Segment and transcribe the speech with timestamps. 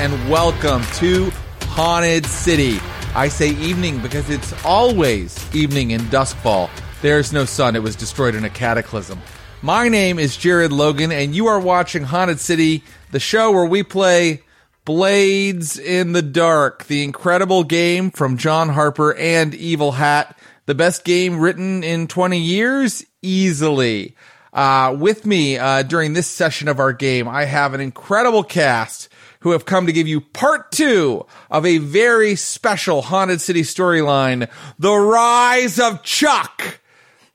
[0.00, 1.30] And welcome to
[1.64, 2.78] Haunted City.
[3.14, 6.70] I say evening because it's always evening in Duskfall.
[7.02, 9.20] There's no sun, it was destroyed in a cataclysm.
[9.60, 13.82] My name is Jared Logan, and you are watching Haunted City, the show where we
[13.82, 14.42] play
[14.86, 20.38] Blades in the Dark, the incredible game from John Harper and Evil Hat.
[20.64, 23.04] The best game written in 20 years?
[23.20, 24.16] Easily.
[24.50, 29.10] Uh, with me uh, during this session of our game, I have an incredible cast
[29.40, 34.48] who have come to give you part two of a very special Haunted City storyline,
[34.78, 36.80] The Rise of Chuk.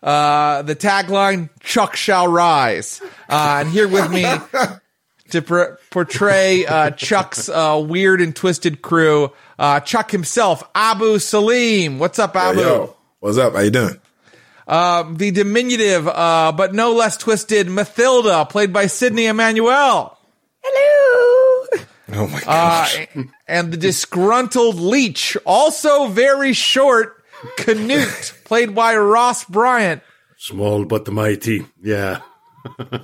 [0.02, 3.02] Uh, the tagline, Chuk shall rise.
[3.28, 4.24] Uh, and here with me
[5.32, 11.98] to pr- portray uh, Chuk's uh, weird and twisted crew, uh, Chuk himself, Abu Salim.
[11.98, 12.62] What's up, Abu?
[12.62, 13.54] Yo, what's up?
[13.54, 14.00] How you doing?
[14.68, 20.15] Um, the diminutive, uh, but no less twisted Mathilda, played by Sydney Emmanuel.
[22.08, 22.24] Hello.
[22.24, 23.08] Oh my Uh, gosh.
[23.48, 27.24] and the disgruntled leech, also very short,
[27.58, 30.02] Canute, played by Ross Bryant.
[30.38, 31.66] Small but the mighty.
[31.82, 32.20] Yeah.
[32.78, 33.04] That's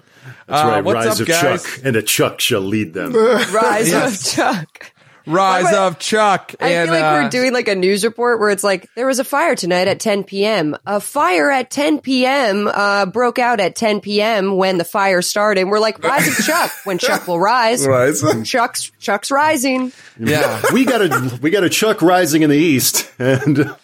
[0.50, 0.84] Uh, right.
[0.84, 1.64] what's Rise up, of guys?
[1.64, 3.14] Chuk, and a Chuk shall lead them.
[3.16, 4.28] Rise Yes.
[4.28, 4.92] of Chuk.
[5.26, 6.56] Rise Why- of Chuk.
[6.60, 9.08] I and, feel like uh, we're doing like a news report where it's like there
[9.08, 10.76] was a fire tonight at 10 p.m.
[10.86, 12.68] A fire at 10 p.m.
[12.68, 14.58] Uh, broke out at 10 p.m.
[14.58, 15.62] when the fire started.
[15.62, 16.72] And we're like, Rise of Chuk.
[16.84, 17.86] When Chuk will rise.
[17.86, 18.22] Rise.
[18.44, 19.92] Chuk's Chuk's rising.
[20.20, 20.62] yeah.
[20.74, 23.76] we got a we got a Chuk rising in the east, and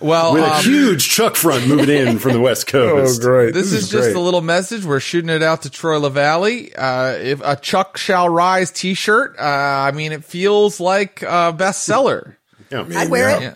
[0.00, 2.88] Well, with a um, huge Chuk front moving in from the west Coast.
[2.88, 3.20] Oh, coast.
[3.20, 3.54] great.
[3.54, 4.16] This, is, just great.
[4.16, 4.84] a little message.
[4.84, 6.72] We're shooting it out to Troy Lavallee.
[6.76, 12.36] Uh, if a Chuk shall rise T-shirt, uh, I mean, it feels like a bestseller.
[12.70, 12.84] Yeah.
[12.96, 13.40] I'd wear it.
[13.42, 13.54] Yeah.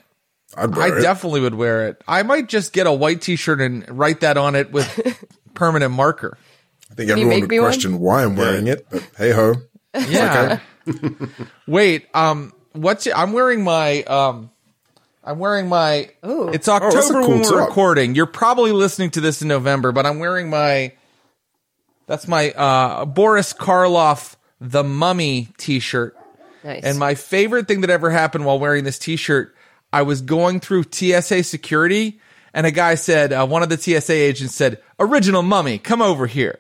[0.57, 1.03] I'd I it.
[1.03, 2.03] definitely would wear it.
[2.09, 5.23] I might just get a white T-shirt and write that on it with
[5.55, 6.39] permanent marker.
[6.91, 7.69] I think you everyone would me one?
[7.69, 9.57] question why I'm wearing it, but hey ho.
[9.95, 10.61] Yeah.
[11.67, 12.07] Wait.
[12.15, 12.55] Um.
[12.73, 14.51] What's I'm wearing my um.
[15.25, 16.11] I'm wearing my.
[16.27, 16.49] Ooh.
[16.49, 17.69] It's that's a October cool when we're top.
[17.69, 18.15] recording.
[18.15, 20.93] You're probably listening to this in November, but I'm wearing my.
[22.07, 26.17] That's my uh Boris Karloff the Mummy T-shirt.
[26.65, 26.85] Nice.
[26.85, 29.55] And my favorite thing that ever happened while wearing this T-shirt,
[29.93, 32.21] I was going through TSA security,
[32.55, 36.27] and a guy said, uh, one of the TSA agents said, "Original Mummy, come over
[36.27, 36.59] here."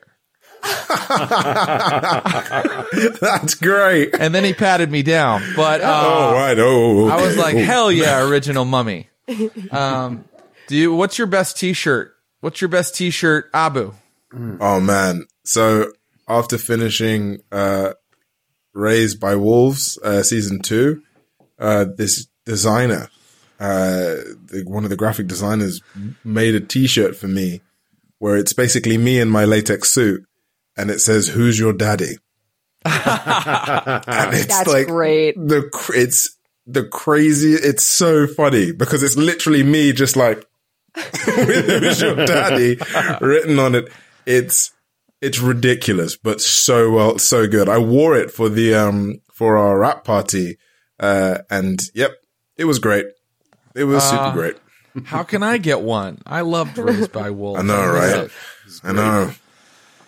[3.20, 4.14] That's great.
[4.18, 5.42] And then he patted me down.
[5.56, 6.58] But uh, oh, right.
[6.58, 7.58] Oh, I was like, Oh.
[7.64, 9.08] "Hell yeah, Original Mummy."
[9.70, 10.24] Um,
[10.68, 10.94] do you?
[10.94, 12.14] What's your best T-shirt?
[12.40, 13.92] What's your best T-shirt, Abu?
[14.60, 15.26] Oh man.
[15.44, 15.92] So
[16.28, 17.92] after finishing uh
[18.72, 21.02] Raised by Wolves uh season 2,
[21.58, 23.08] uh this designer
[23.60, 25.82] uh the, one of the graphic designers
[26.24, 27.60] made a t-shirt for me
[28.18, 30.24] where it's basically me in my latex suit
[30.76, 32.16] and it says who's your daddy?
[32.84, 35.34] and it's That's like great.
[35.36, 40.44] the cr- it's the crazy it's so funny because it's literally me just like
[41.24, 42.76] who's your daddy
[43.20, 43.88] written on it
[44.26, 44.72] it's
[45.20, 49.78] it's ridiculous but so well so good i wore it for the um for our
[49.78, 50.56] wrap party
[51.00, 52.12] uh and yep
[52.56, 53.06] it was great
[53.74, 54.56] it was Uh, super great
[55.06, 56.18] How can I get one?
[56.26, 57.58] I loved Raised by Wolves.
[57.60, 58.30] i know right
[58.84, 59.32] i know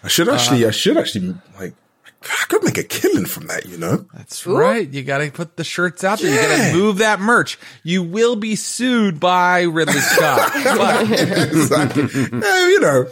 [0.05, 1.75] i should actually i should actually like
[2.23, 4.89] i could make a killing from that you know That's right.
[4.89, 6.31] You got to put the shirts out there.
[6.31, 7.59] You gotta move that merch.
[7.83, 10.51] You will be sued by Ridley Scott.
[10.65, 13.07] but exactly Eh, you know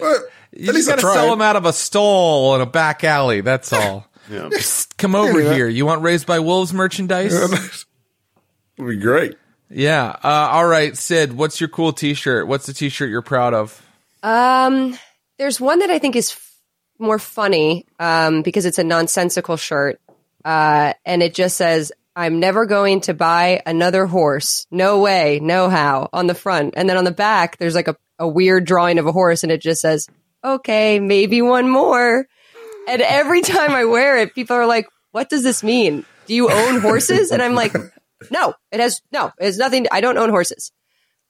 [0.00, 0.18] but
[0.54, 1.30] you just gotta sell tried.
[1.30, 3.40] them out of a stall in a back alley.
[3.40, 4.06] That's all.
[4.30, 4.48] Yeah.
[4.52, 5.54] Psst, come over Yeah.
[5.54, 5.68] here.
[5.68, 7.32] You want Raised by Wolves merchandise?
[7.34, 7.86] It'd
[8.78, 9.36] be great.
[9.70, 10.14] yeah.
[10.22, 11.32] Uh, all right, Sid.
[11.34, 12.46] What's your cool T-shirt?
[12.46, 13.80] What's the T-shirt you're proud of?
[14.22, 14.98] Um,
[15.42, 16.56] there's one that I think is f-
[17.00, 20.00] more funny um, because it's a nonsensical shirt,
[20.44, 24.68] uh, and it just says, "I'm never going to buy another horse.
[24.70, 27.96] No way, no how." On the front, and then on the back, there's like a,
[28.20, 30.06] a weird drawing of a horse, and it just says,
[30.44, 32.24] "Okay, maybe one more."
[32.86, 36.04] And every time I wear it, people are like, "What does this mean?
[36.26, 37.74] Do you own horses?" And I'm like,
[38.30, 39.88] "No, it has no, it has nothing.
[39.90, 40.70] I don't own horses."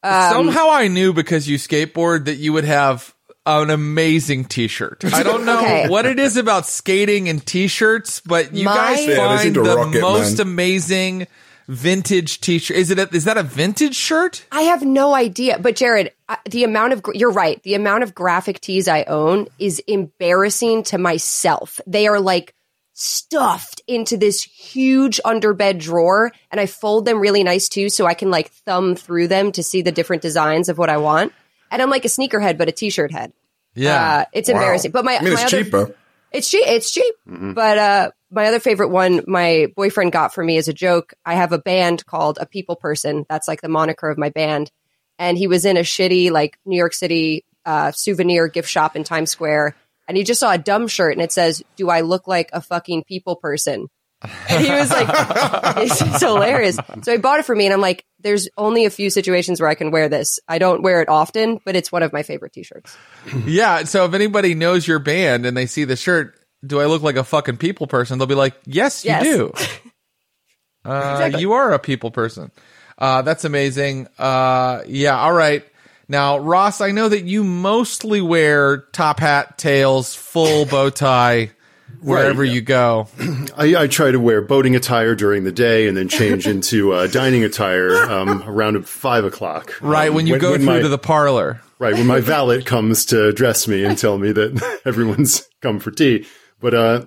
[0.03, 3.15] Um, Somehow I knew because you skateboard that you would have
[3.47, 5.05] an amazing t-shirt.
[5.13, 5.89] I don't know Okay.
[5.89, 9.95] what it is about skating and t-shirts, but you My- guys Yeah, find the rock
[9.95, 10.47] most man.
[10.47, 11.27] amazing
[11.69, 12.77] vintage t-shirt.
[12.77, 14.45] Is it a, is that a vintage shirt?
[14.53, 15.59] I have no idea.
[15.59, 17.63] But Jared, uh, the amount of, you're right.
[17.63, 21.81] The amount of graphic tees I own is embarrassing to myself.
[21.87, 22.55] They are like
[22.95, 27.89] stuffed into this huge underbed drawer and I fold them really nice too.
[27.89, 30.99] So I can like thumb through them to see the different designs of what I
[30.99, 31.33] want.
[31.73, 33.33] And I'm like a sneakerhead, but a t-shirt head.
[33.75, 34.57] Yeah, uh, it's Wow.
[34.57, 34.93] embarrassing.
[34.93, 35.95] But my, I mean, my it's other, cheaper.
[36.31, 36.65] It's cheap.
[36.67, 37.15] It's cheap.
[37.27, 41.15] But uh, my other favorite one, my boyfriend got for me as a joke.
[41.27, 43.27] I have a band called A People Person.
[43.29, 44.71] That's like the moniker of my band.
[45.19, 49.05] And he was in a shitty like New York City uh, souvenir gift shop in
[49.05, 49.77] Times Square,
[50.09, 52.61] and he just saw a dumb shirt and it says, "Do I look like a
[52.61, 53.89] fucking people person?"
[54.49, 55.09] And he was like,
[55.79, 58.91] "It's, it's hilarious." So he bought it for me, and I'm like, "There's only a
[58.91, 60.39] few situations where I can wear this.
[60.49, 62.97] I don't wear it often, but it's one of my favorite T-shirts."
[63.47, 63.85] Yeah.
[63.85, 66.35] So if anybody knows your band and they see the shirt,
[66.65, 68.19] do I look like a fucking people person?
[68.19, 69.25] They'll be like, yes, you Yes.
[69.25, 69.53] do.
[70.85, 72.51] Uh, You are a people person.
[72.99, 74.09] Uh, that's amazing.
[74.19, 75.19] Uh, yeah.
[75.19, 75.65] All right.
[76.09, 81.51] Now, Ross, I know that you mostly wear top hat, tails, full bow tie
[82.03, 82.53] wherever yeah.
[82.53, 83.09] you go.
[83.57, 87.07] I, I try to wear boating attire during the day and then change into uh,
[87.09, 89.75] dining attire um, around five o'clock.
[89.81, 90.09] Right.
[90.09, 91.61] Um, when you go through my, to the parlor.
[91.79, 95.91] right when my valet comes to dress me and tell me that everyone's come for
[95.91, 96.27] tea.
[96.61, 97.05] But uh,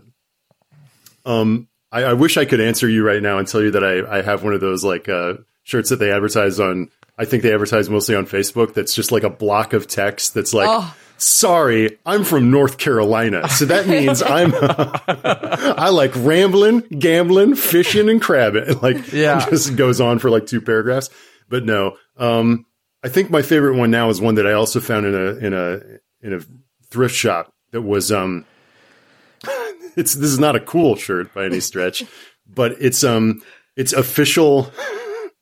[1.26, 4.20] um, I, I wish I could answer you right now and tell you that I,
[4.20, 6.90] I have one of those like uh, shirts that they advertise on.
[7.18, 8.74] I think they advertise mostly on Facebook.
[8.74, 10.68] That's just like a block of text that's like.
[10.70, 10.96] Oh.
[11.18, 14.54] Sorry, I'm from North Carolina, so that means I'm.
[15.78, 18.80] I like rambling, gambling, fishing, and crabbing.
[18.82, 19.48] Like, Yeah.
[19.50, 21.10] just goes on for like two paragraphs.
[21.48, 22.66] But no, um,
[23.04, 25.54] I think my favorite one now is one that I also found in a in
[25.54, 25.80] a
[26.22, 26.42] in a
[26.90, 28.46] thrift shop that was um
[29.96, 32.04] it's this is not a cool shirt by any stretch,
[32.48, 33.42] but it's um
[33.78, 34.72] it's official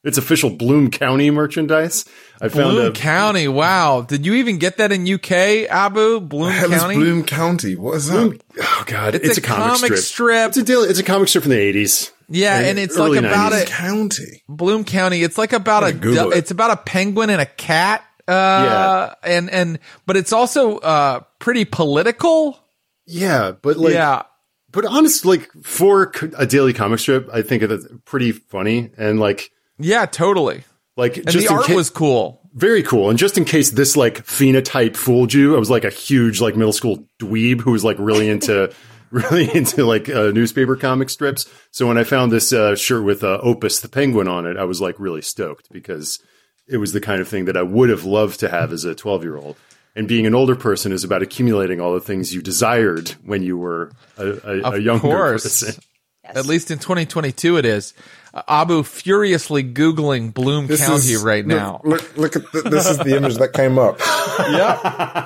[0.03, 2.05] it's official Bloom County merchandise.
[2.43, 3.47] I found Bloom a County.
[3.47, 4.01] Wow.
[4.01, 5.31] Did you even get that in UK,
[5.69, 6.19] Abu?
[6.19, 6.95] Bloom Hell is County?
[6.95, 7.75] Bloom County.
[7.75, 8.13] What is that?
[8.17, 10.49] Bloom, oh god, It's, a, comic, strip.
[10.49, 10.83] It's a deal.
[10.83, 12.11] It's a comic strip from the eighties.
[12.27, 13.61] yeah, and it's like about 90s.
[13.61, 13.67] it.
[13.69, 14.43] County.
[14.49, 15.23] Bloom County.
[15.23, 16.39] It's like about a I'm gonna Google du- it.
[16.39, 18.03] it's about a penguin and a cat.
[18.27, 22.59] Uh, and and but it's also uh pretty political.
[23.05, 24.23] Yeah, but like yeah,
[24.71, 29.51] But honestly, like for a daily comic strip, I think it's pretty funny and like
[29.79, 30.63] yeah, totally.
[30.97, 32.41] Like And just the in art ca- was cool.
[32.53, 33.09] very cool.
[33.09, 36.55] And just in case this like phenotype fooled you, I was like a huge like
[36.55, 38.73] middle school dweeb who was like really into
[39.11, 41.47] really into like uh, newspaper comic strips.
[41.71, 44.63] So when I found this uh, shirt with uh, Opus the penguin on it, I
[44.63, 46.19] was like really stoked because
[46.67, 48.95] it was the kind of thing that I would have loved to have as a
[48.95, 49.57] twelve year old.
[49.95, 53.59] And being an older person is about accumulating all the things you desired when you
[53.59, 55.43] were a, a, a younger course.
[55.43, 55.83] person.
[56.25, 57.93] At least in 2022, it is.
[58.33, 61.81] Uh, Abu furiously googling Bloom This County is- right look- now.
[61.83, 63.99] Look, look at the, this is the image that came up.
[64.39, 64.79] Yeah.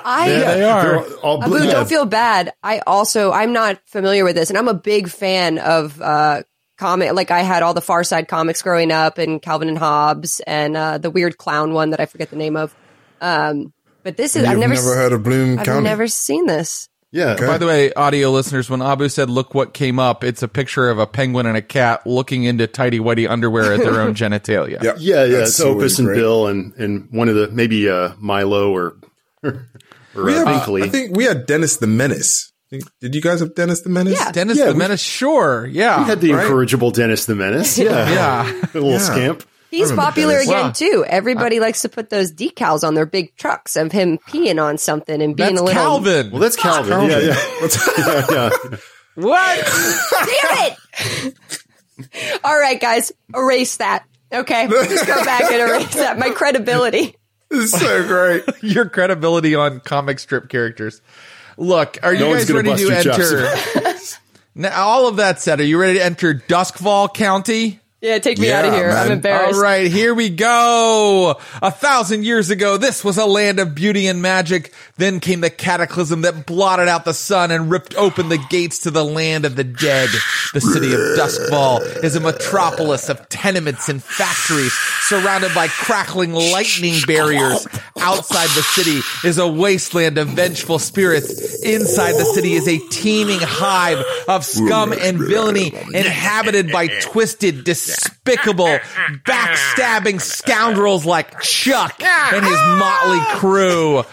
[0.04, 0.82] I they are.
[0.82, 1.72] They're all- all Abu, yeah.
[1.72, 2.52] don't feel bad.
[2.62, 6.42] I also I'm not familiar with this, and I'm a big fan of uh
[6.76, 7.14] comic.
[7.14, 10.76] Like I had all the Far Side comics growing up, and Calvin and Hobbes, and
[10.76, 12.74] uh, the weird clown one that I forget the name of.
[13.22, 13.72] Um,
[14.02, 15.84] but this is You've I've never, never, heard of Bloom I've County.
[15.84, 16.90] never seen this.
[17.10, 17.32] Yeah.
[17.32, 17.46] Okay.
[17.46, 20.90] By the way, audio listeners, when Abu said, look what came up, it's a picture
[20.90, 24.82] of a penguin and a cat looking into tidy whitey underwear at their own genitalia.
[24.82, 24.96] Yep.
[25.00, 25.38] Yeah, yeah.
[25.38, 26.16] That's It's Opus and great.
[26.18, 28.96] Bill and, and one of the maybe uh, Milo or
[29.42, 29.66] or
[30.14, 30.82] We uh, had- Binkley.
[30.84, 32.52] I think we had Dennis the Menace.
[33.00, 34.18] Did you guys have Dennis the Menace?
[34.20, 34.30] Yeah.
[34.30, 35.66] Dennis Yeah, the we- Menace, sure.
[35.66, 36.00] Yeah.
[36.00, 36.42] we had the right?
[36.44, 37.78] incorrigible Dennis the Menace.
[37.78, 38.52] Yeah, yeah.
[38.52, 38.98] a little Yeah.
[38.98, 39.44] scamp.
[39.70, 40.48] He's popular Dennis.
[40.48, 40.70] again Wow.
[40.72, 41.04] too.
[41.06, 45.20] Everybody likes to put those decals on their big trucks of him peeing on something
[45.20, 45.82] and being That's a little.
[45.82, 46.30] Calvin.
[46.30, 46.90] Well, that's Calvin.
[46.90, 47.10] Calvin.
[47.10, 48.76] Yeah, yeah, yeah, yeah.
[49.14, 49.66] what?
[50.24, 50.72] Damn
[51.26, 52.40] it!
[52.44, 54.04] All right, guys, erase that.
[54.32, 56.18] Okay, just go back and erase that.
[56.18, 57.14] My credibility.
[57.50, 58.44] This is so great.
[58.62, 61.00] Your credibility on comic strip characters.
[61.56, 63.92] Look, are you No one's guys ready to enter?
[64.54, 67.80] now, all of that said, are you ready to enter Duskfall County?
[68.00, 68.90] Yeah, take me Yeah, out of here.
[68.90, 69.56] I'm embarrassed.
[69.56, 71.36] All right, here we go.
[71.60, 74.72] A thousand years ago, this was a land of beauty and magic.
[74.98, 78.92] Then came the cataclysm that blotted out the sun and ripped open the gates to
[78.92, 80.10] the land of the dead.
[80.54, 84.72] The city of Duskfall is a metropolis of tenements and factories
[85.08, 87.66] surrounded by crackling lightning barriers.
[87.98, 91.64] Outside the city is a wasteland of vengeful spirits.
[91.64, 97.64] Inside the city is a teeming hive of scum and villainy inhabited by twisted,
[97.96, 98.78] despicable,
[99.24, 104.04] backstabbing scoundrels like Chuk and his motley crew.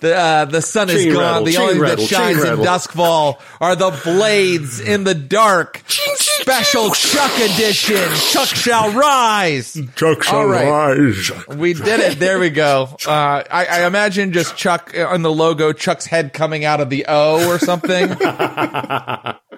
[0.00, 1.20] The uh, the sun is Chain gone.
[1.22, 2.64] rattle, the only thing rattle, that shines in rattle.
[2.64, 5.82] Duskfall are the blades in the dark.
[5.86, 8.08] Special Chuk edition.
[8.30, 9.76] Chuk shall rise.
[9.96, 10.66] Chuk shall All right.
[10.96, 11.30] rise.
[11.54, 12.18] We did it.
[12.18, 12.88] There we go.
[13.06, 13.10] Uh,
[13.50, 17.04] I, I imagine just Chuk uh, on the logo, Chuk's head coming out of the
[17.06, 18.08] O or something.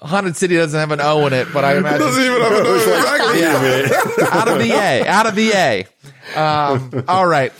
[0.00, 2.52] Uh, Haunted City doesn't have an O in it, but I imagine Doesn't even have
[2.52, 2.74] an O.
[2.74, 3.40] Exactly.
[3.40, 4.28] yeah.
[4.32, 5.86] out of the A, out of the A.
[6.38, 7.52] Um, all right.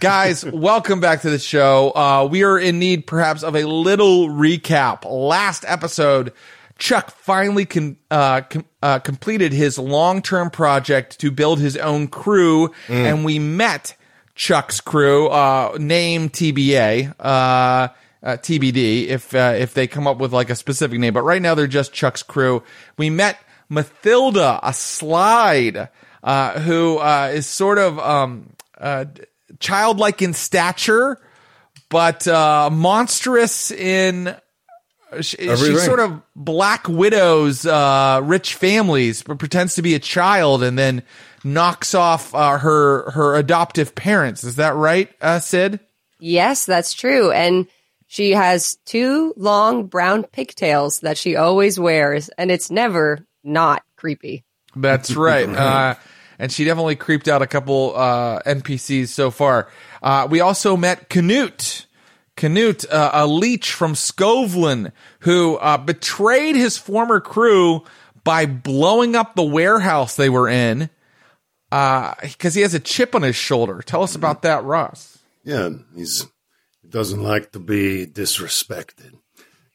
[0.00, 1.90] Guys, welcome back to the show.
[1.94, 5.04] Uh, we are in need perhaps of a little recap.
[5.04, 6.32] Last episode,
[6.78, 12.70] Chuk finally con- uh, com- uh, completed his long-term project to build his own crew,
[12.88, 13.96] and we met
[14.36, 17.14] Chuk's crew, uh, name TBA,
[18.22, 21.42] uh, TBD, if, uh, if they come up with like a specific name, but right
[21.42, 22.62] now they're just Chuk's crew.
[22.96, 23.38] We met
[23.70, 25.88] Mathilda, a slide,
[26.22, 29.06] uh, who, uh, is sort of, um, uh,
[29.60, 31.20] childlike in stature,
[31.88, 34.34] but, uh, monstrous in,
[35.20, 35.76] she, Everything.
[35.76, 40.78] she's sort of Black Widow's uh, rich families, but pretends to be a child and
[40.78, 41.02] then
[41.44, 44.44] knocks off uh, her her adoptive parents.
[44.44, 45.80] Is that right, uh, Sid?
[46.18, 47.30] Yes, that's true.
[47.30, 47.66] And
[48.08, 54.44] she has two long brown pigtails that she always wears, and it's never not creepy.
[54.74, 55.46] That's right.
[55.46, 55.94] Uh,
[56.38, 59.68] and she definitely creeped out a couple uh, NPCs so far.
[60.02, 61.86] Uh, we also met Canute.
[62.34, 67.84] Canute, uh, a leech from Skovlan, who uh, betrayed his former crew
[68.24, 70.88] by blowing up the warehouse they were in
[71.68, 73.82] because he has a chip on his shoulder.
[73.84, 75.18] Tell us about that, Ross.
[75.44, 76.28] Yeah, he's he
[76.90, 79.12] doesn't like to be disrespected.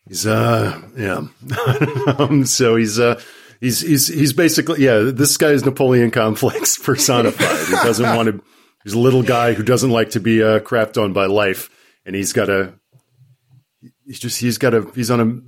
[0.07, 1.27] He's uh yeah.
[2.19, 3.21] um, so he's uh
[3.61, 7.67] he's he's he's basically yeah, this guy is Napoleon complex personified.
[7.67, 8.43] He doesn't want to
[8.83, 11.69] he's a little guy who doesn't like to be uh crapped on by life
[12.05, 12.73] and he's got a
[14.05, 15.41] he's just he's got a he's on a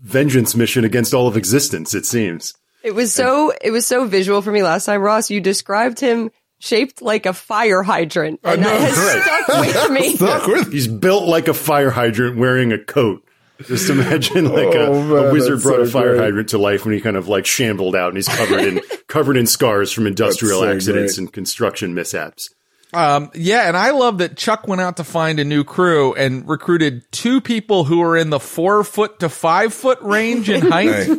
[0.00, 2.54] vengeance mission against all of existence it seems.
[2.82, 5.30] It was so it was so visual for me last time, Ross.
[5.30, 9.44] You described him shaped like a fire hydrant, and know, that has right.
[9.44, 10.16] stuck with me.
[10.16, 13.22] Stuck with He's built like a fire hydrant wearing a coat.
[13.66, 16.20] Just imagine like a, Oh, man, a wizard that's brought a fire great.
[16.24, 19.36] hydrant to life when he kind of like shambled out and he's covered in covered
[19.36, 21.18] in scars from industrial so accidents great.
[21.24, 22.50] and construction mishaps.
[22.94, 26.48] Um, yeah, and I love that Chuk went out to find a new crew and
[26.48, 30.88] recruited two people who are in the four foot to five foot range in height.
[31.06, 31.16] Hey,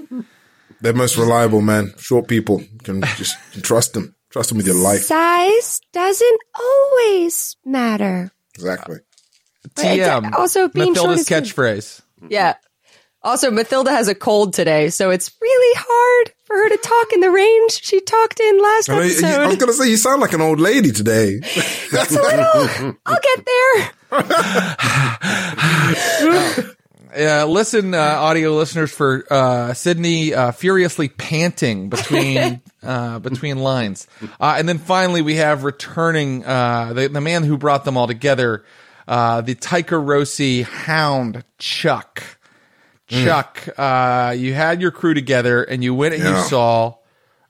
[0.81, 1.93] they're most reliable, man.
[1.98, 4.15] Short people can just you trust them.
[4.29, 5.01] Trust him with your life.
[5.01, 8.31] Size doesn't always matter.
[8.55, 8.98] Exactly.
[9.75, 10.33] TM.
[10.33, 11.43] Also, being short Mathilda's is good.
[11.45, 12.01] catchphrase.
[12.29, 12.55] Yeah.
[13.21, 17.19] Also, Mathilda has a cold today, so it's really hard for her to talk in
[17.19, 20.31] the range she talked in last I, mean, I was gonna say you sound like
[20.31, 21.39] an old lady today.
[21.91, 22.95] It's a little.
[23.05, 23.48] I'll get
[24.12, 24.19] there.
[27.12, 34.07] Uh, listen, uh, audio listeners, for uh, Sydney uh, furiously panting between uh, between lines,
[34.39, 38.07] uh, and then finally we have returning uh, the the man who brought them all
[38.07, 38.63] together,
[39.07, 42.24] uh, the Tycherosi Hound Chuk.
[43.07, 46.43] Chuk, uh, you had your crew together, and you went and you Yeah.
[46.43, 46.95] saw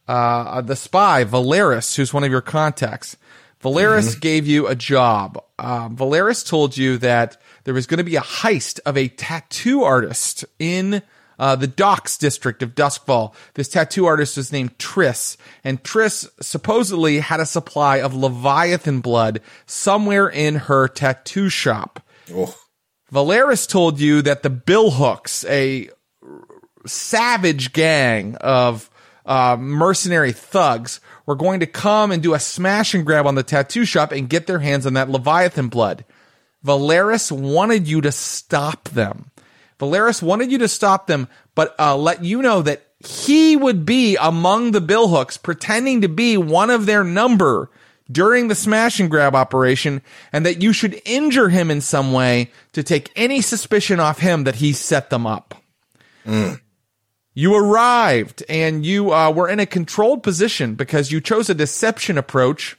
[0.08, 3.18] uh, the spy Valeris, who's one of your contacts.
[3.62, 5.38] Valeris gave you a job.
[5.60, 9.84] Um, Valeris told you that there was going to be a heist of a tattoo
[9.84, 11.02] artist in
[11.40, 13.34] uh, the docks district of Duskfall.
[13.56, 19.42] This tattoo artist was named Triss, and Triss supposedly had a supply of Leviathan blood
[19.66, 22.06] somewhere in her tattoo shop.
[22.32, 22.56] Oh,
[23.12, 25.90] Valeris told you that the Billhooks, a
[26.86, 28.90] savage gang of
[29.26, 33.44] uh, mercenary thugs, were going to come and do a smash and grab on the
[33.44, 36.06] tattoo shop and get their hands on that Leviathan blood.
[36.64, 39.32] Valeris wanted you to stop them.
[39.80, 44.18] Valeris wanted you to stop them, but uh, let you know that he would be
[44.18, 47.70] among the Billhooks, pretending to be one of their number
[48.12, 50.02] during the smash and grab operation,
[50.34, 54.44] and that you should injure him in some way to take any suspicion off him
[54.44, 55.56] that he set them up.
[57.34, 62.18] You arrived and you uh, were in a controlled position because you chose a deception
[62.18, 62.76] approach.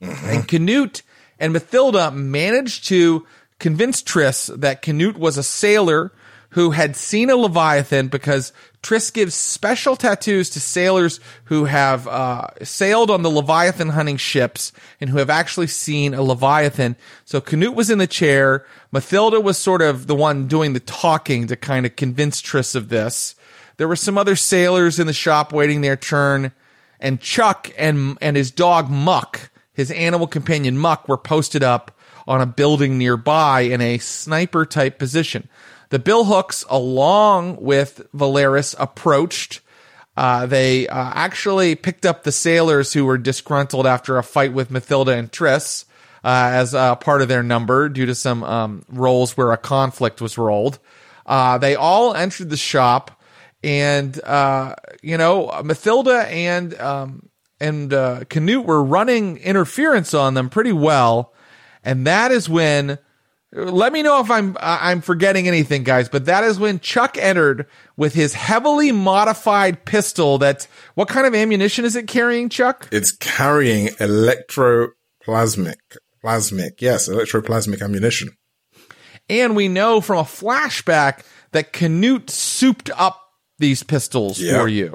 [0.00, 1.02] And Canute
[1.38, 3.26] and Mathilda managed to
[3.58, 6.12] convince Triss that Canute was a sailor
[6.58, 12.48] who had seen a Leviathan because Triss gives special tattoos to sailors who have uh,
[12.64, 16.96] sailed on the Leviathan hunting ships and who have actually seen a Leviathan.
[17.24, 18.66] So Canute was in the chair.
[18.92, 22.88] Mathilda was sort of the one doing the talking to kind of convince Triss of
[22.88, 23.36] this.
[23.76, 26.50] There were some other sailors in the shop waiting their turn,
[26.98, 31.96] and Chuk and and his dog Muck, his animal companion Muck, were posted up
[32.26, 35.48] on a building nearby in a sniper type position.
[35.90, 39.60] The billhooks, along with Valeris, approached.
[40.16, 44.70] Uh, they uh, actually picked up the sailors who were disgruntled after a fight with
[44.70, 45.84] Mathilda and Triss
[46.24, 50.36] uh, as part of their number due to some um, rolls where a conflict was
[50.36, 50.78] rolled.
[51.24, 53.22] Uh, they all entered the shop,
[53.62, 57.28] and uh, you know Mathilda and um,
[57.60, 57.90] and
[58.28, 61.32] Canute were running interference on them pretty well,
[61.82, 62.98] and that is when.
[63.52, 66.08] Let me know if I'm I'm forgetting anything, guys.
[66.10, 70.36] But that is when Chuk entered with his heavily modified pistol.
[70.38, 72.88] That what kind of ammunition is it carrying, Chuk?
[72.92, 73.88] It's carrying
[74.68, 75.76] electroplasmic,
[76.22, 78.30] plasmic, yes, electroplasmic ammunition.
[79.30, 81.20] And we know from a flashback
[81.52, 83.22] that Canute souped up
[83.58, 84.60] these pistols Yep.
[84.60, 84.94] for you.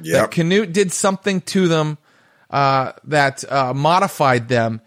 [0.00, 0.30] That Yep.
[0.32, 1.98] Canute did something to them
[2.50, 4.80] uh, that uh, modified them.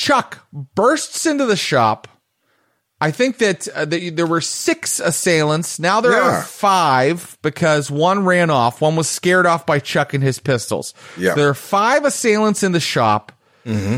[0.00, 0.38] Chuk
[0.74, 2.08] bursts into the shop.
[3.02, 5.78] I think that, uh, that there were six assailants.
[5.78, 6.38] Now there Yeah.
[6.38, 8.80] are five because one ran off.
[8.80, 10.94] One was scared off by Chuk and his pistols.
[11.18, 11.34] Yeah.
[11.34, 13.32] There are five assailants in the shop.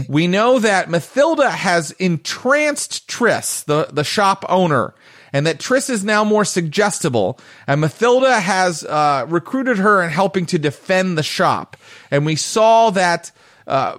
[0.09, 4.93] We know that Mathilda has entranced Triss, the, the shop owner,
[5.33, 7.39] and that Triss is now more suggestible.
[7.67, 11.77] And Mathilda has uh, recruited her and helping to defend the shop.
[12.11, 13.31] And we saw that
[13.67, 13.97] uh,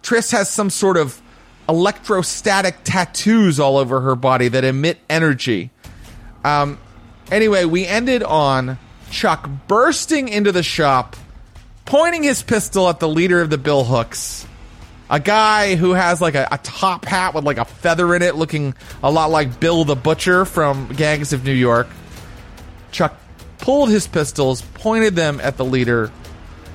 [0.00, 1.20] Triss has some sort of
[1.68, 5.70] electrostatic tattoos all over her body that emit energy.
[6.44, 6.78] Um,
[7.30, 8.78] anyway, we ended on
[9.10, 11.16] Chuk bursting into the shop,
[11.84, 14.46] pointing his pistol at the leader of the Bill Hooks.
[15.10, 18.34] A guy who has like a, a top hat with like a feather in it,
[18.34, 21.88] looking a lot like Bill the Butcher from Gangs of New York.
[22.90, 23.14] Chuk
[23.58, 26.10] pulled his pistols, pointed them at the leader,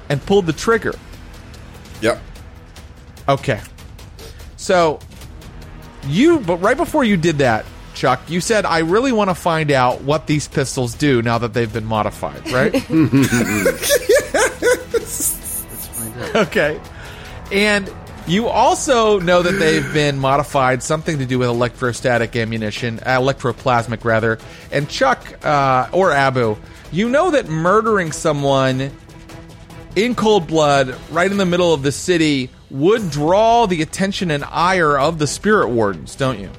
[0.10, 0.94] and pulled the trigger.
[2.02, 2.22] Yep.
[3.28, 3.62] Okay.
[4.60, 5.00] So
[6.06, 9.72] you but right before you did that, Chuk, you said I really want to find
[9.72, 12.76] out what these pistols do now that they've been modified, right?
[16.36, 16.82] okay.
[17.54, 17.90] And
[18.28, 24.40] you also know that they've been modified, something to do with electrostatic ammunition, electroplasmic rather.
[24.74, 26.58] And Chuk uh, or Abu,
[26.92, 28.92] you know that murdering someone
[29.96, 34.44] in cold blood, right in the middle of the city, would draw the attention and
[34.46, 36.50] ire of the spirit wardens, don't you?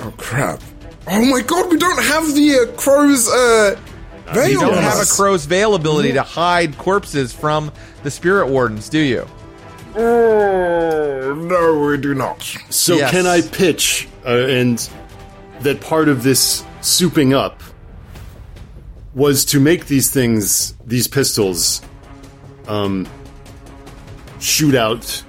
[0.00, 0.60] Oh crap!
[1.06, 3.78] Oh my god, we don't have the uh, crow's uh,
[4.32, 4.48] veil.
[4.50, 8.98] You don't have a crow's veil ability to hide corpses from the spirit wardens, do
[8.98, 9.26] you?
[9.96, 12.42] Oh no, we do not.
[12.70, 13.10] So Yes.
[13.10, 14.88] can I pitch uh, and
[15.60, 17.62] that part of this souping up
[19.14, 21.82] was to make these things, these pistols,
[22.66, 23.06] um,
[24.42, 25.22] shoot out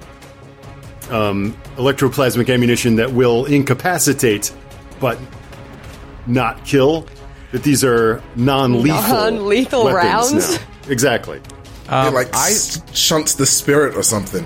[1.10, 4.52] um, electroplasmic ammunition that will incapacitate,
[5.00, 5.18] but
[6.26, 7.06] not kill.
[7.52, 10.56] That these are non-lethal, Non-lethal rounds?
[10.58, 10.64] now.
[10.88, 11.38] Exactly.
[11.38, 14.44] it like I- s- shunts the spirit or something.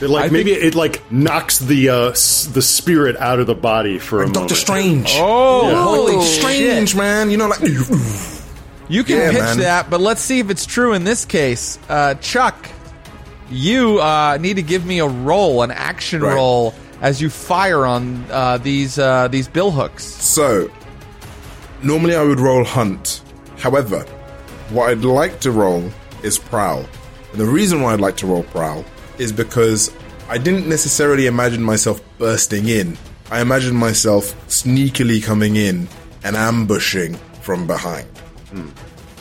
[0.00, 3.54] It like I maybe it like knocks the uh, s- the spirit out of the
[3.54, 4.56] body for a Doctor moment.
[4.58, 5.10] Strange.
[5.14, 7.30] Oh, Holy holy Strange, man!
[7.30, 7.60] You know, like
[8.88, 9.58] You can Yeah, pitch man.
[9.60, 11.78] that, but let's see if it's true in this case.
[11.88, 12.56] Uh, Chuk,
[13.50, 16.34] you uh, need to give me a roll, an action Right.
[16.34, 20.04] roll, as you fire on uh, these uh, these bill hooks.
[20.04, 20.70] So,
[21.82, 23.22] normally I would roll hunt.
[23.58, 24.00] However,
[24.70, 25.90] what I'd like to roll
[26.22, 26.84] is prowl.
[27.32, 28.84] And the reason why I'd like to roll prowl
[29.18, 29.90] is because
[30.28, 32.96] I didn't necessarily imagine myself bursting in.
[33.30, 35.88] I imagined myself sneakily coming in
[36.24, 38.06] and ambushing from behind.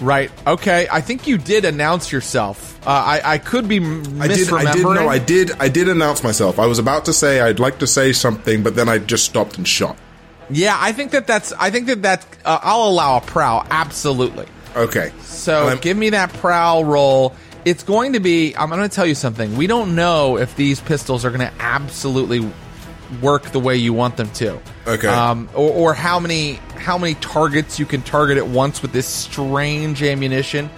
[0.02, 0.32] Right.
[0.48, 0.88] Okay.
[0.92, 2.80] I think you did announce yourself.
[2.88, 4.52] Uh, I I could be m- I did.
[4.52, 4.84] I did.
[4.84, 5.52] No, I did.
[5.60, 6.58] I did announce myself.
[6.60, 9.58] I was about to say I'd like to say something, but then I just stopped
[9.58, 9.98] and shot.
[10.50, 11.52] Yeah, I think that that's.
[11.60, 13.66] I think that that uh, I'll allow a prowl.
[13.70, 14.46] Absolutely.
[14.76, 15.12] Okay.
[15.22, 17.36] So I'm- give me that prowl roll.
[17.66, 18.56] It's going to be.
[18.56, 19.58] I'm going to tell you something.
[19.58, 22.50] We don't know if these pistols are going to absolutely
[23.22, 24.60] work the way you want them to.
[24.88, 25.08] Okay.
[25.08, 29.08] Um, or, or how many how many targets you can target at once with this
[29.08, 30.70] strange ammunition.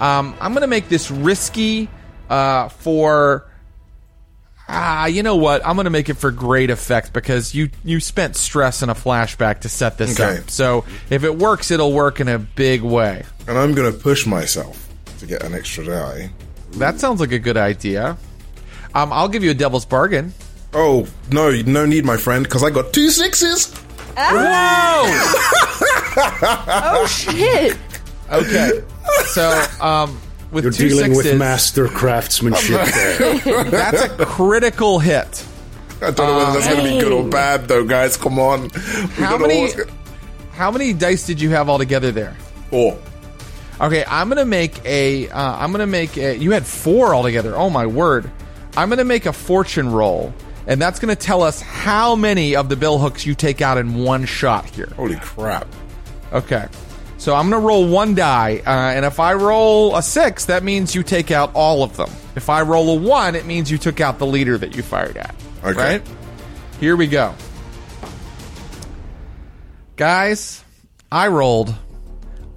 [0.00, 1.88] Um, I'm going to make this risky
[2.30, 3.46] uh, for.
[4.68, 5.66] Ah, you know what?
[5.66, 8.94] I'm going to make it for great effect because you you spent stress in a
[8.94, 10.38] flashback to set this Okay.
[10.38, 10.50] up.
[10.50, 13.24] So if it works, it'll work in a big way.
[13.46, 16.30] and I'm going to push myself to get an extra die.
[16.74, 18.16] That sounds like a good idea.
[18.94, 20.32] Um, I'll give you a devil's bargain.
[20.74, 23.72] Oh no, no need, my friend, because I got two sixes.
[24.16, 25.04] Whoa!
[26.14, 27.76] Oh shit!
[28.30, 28.82] okay,
[29.26, 33.64] so um, with You're two dealing sixes, with master craftsmanship there.
[33.64, 35.46] that's a critical hit.
[36.02, 38.16] I don't know whether that's going to be good or bad, though, guys.
[38.18, 38.62] Come on.
[38.64, 39.72] We How don't many?
[39.72, 39.90] gonna-
[40.52, 42.36] How many dice did you have altogether there?
[42.70, 42.98] Four.
[43.80, 45.28] Okay, I'm gonna make a.
[45.30, 46.36] Uh, I'm gonna make a.
[46.36, 47.56] You had four altogether.
[47.56, 48.30] Oh my word!
[48.76, 50.34] I'm gonna make a fortune roll,
[50.66, 54.02] and that's gonna tell us how many of the bill hooks you take out in
[54.04, 54.88] one shot here.
[54.96, 55.66] Holy crap.
[56.32, 56.66] Okay,
[57.18, 60.94] so I'm gonna roll one die, uh, and if I roll a six, that means
[60.94, 62.10] you take out all of them.
[62.34, 65.16] If I roll a one, it means you took out the leader that you fired
[65.16, 65.34] at.
[65.64, 65.98] Okay.
[65.98, 66.02] Right?
[66.80, 67.34] Here we go,
[69.96, 70.64] guys.
[71.10, 71.74] I rolled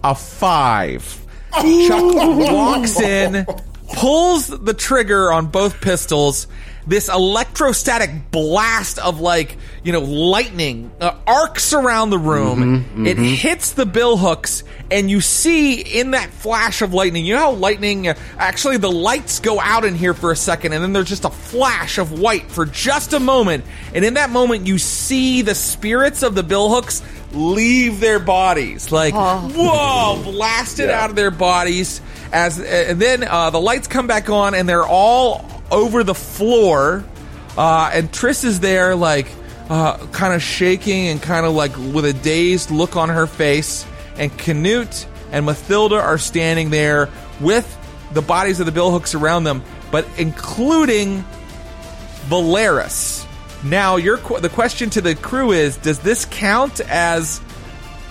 [0.04, 1.22] a five.
[1.54, 3.46] Chuk walks in,
[3.94, 6.48] pulls the trigger on both pistols.
[6.88, 13.06] This electrostatic blast of like you know lightning uh, arcs around the room.
[13.08, 17.26] It hits the bill hooks, and you see in that flash of lightning.
[17.26, 20.74] You know how lightning uh, actually the lights go out in here for a second,
[20.74, 24.30] and then there's just a flash of white for just a moment, and in that
[24.30, 27.02] moment you see the spirits of the bill hooks
[27.34, 32.00] leave their bodies like whoa blasted out of their bodies
[32.32, 37.04] as and then uh, the lights come back on and they're all over the floor
[37.58, 39.28] uh, and Triss is there like
[39.70, 43.86] uh, kind of shaking and kind of like with a dazed look on her face
[44.18, 47.10] and Canute and Mathilda are standing there
[47.42, 47.72] with
[48.14, 51.24] the bodies of the billhooks around them but including
[52.28, 53.26] Valeris.
[53.64, 57.42] Now, your the question to the crew is: Does this count as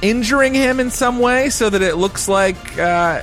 [0.02, 3.22] injuring him in some way, so that it looks like, uh,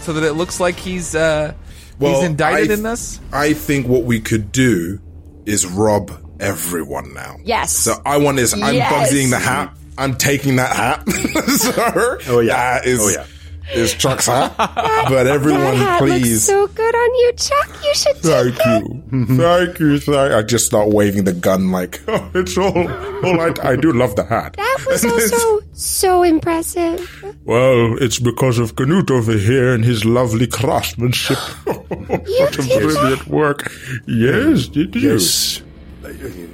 [0.00, 1.54] so that it looks like he's uh,
[2.00, 3.20] he's indicted I- in this?
[3.32, 5.00] I think what we could do
[5.46, 7.36] is rob everyone now.
[7.44, 7.72] Yes.
[7.72, 8.52] So I want this.
[8.54, 8.92] I'm Yes.
[9.12, 9.74] Bugsying the hat.
[9.96, 11.08] I'm taking that hat.
[11.48, 12.78] so Oh, yeah.
[12.80, 13.26] that is Oh, yeah.
[13.72, 14.54] Is Chuk's hat.
[15.08, 16.32] but everyone, that hat please.
[16.32, 17.84] looks so good on you, Chuk.
[17.84, 19.36] You should take Thank you.
[19.36, 19.98] Thank you.
[19.98, 23.92] Thank I just start waving the gun like, oh, it's all, all I, I do
[23.92, 24.56] love the hat.
[24.56, 27.24] That was also so impressive.
[27.44, 31.38] Well, it's because of Canute over here and his lovely craftsmanship.
[31.64, 33.72] what a brilliant work.
[34.06, 35.12] Yes, did you?
[35.12, 35.62] Yes.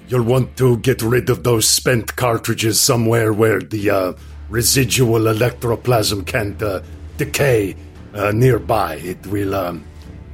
[0.08, 4.12] You'll want to get rid of those spent cartridges somewhere where the uh,
[4.48, 6.80] residual electroplasm can't uh,
[7.24, 7.76] decay
[8.14, 8.96] uh, nearby.
[8.96, 9.54] It will.
[9.54, 9.84] Um,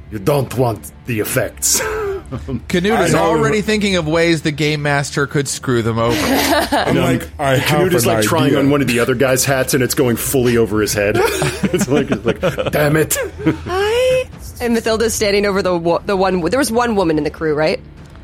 [0.09, 1.81] you don't want the effects.
[2.67, 6.15] Canute is already thinking of ways the game master could screw them over.
[6.21, 9.43] I'm like, I have Canute is an like trying on one of the other guy's
[9.43, 11.15] hats, and it's going fully over his head.
[11.19, 12.39] it's like, it's like,
[12.71, 13.17] damn it!
[13.65, 14.29] Hi.
[14.59, 16.41] And Mathilda's standing over the the one.
[16.41, 17.79] There was one woman in the crew, right?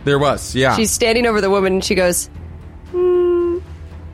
[0.05, 0.75] there was, yeah.
[0.75, 2.29] She's standing over the woman, and she goes,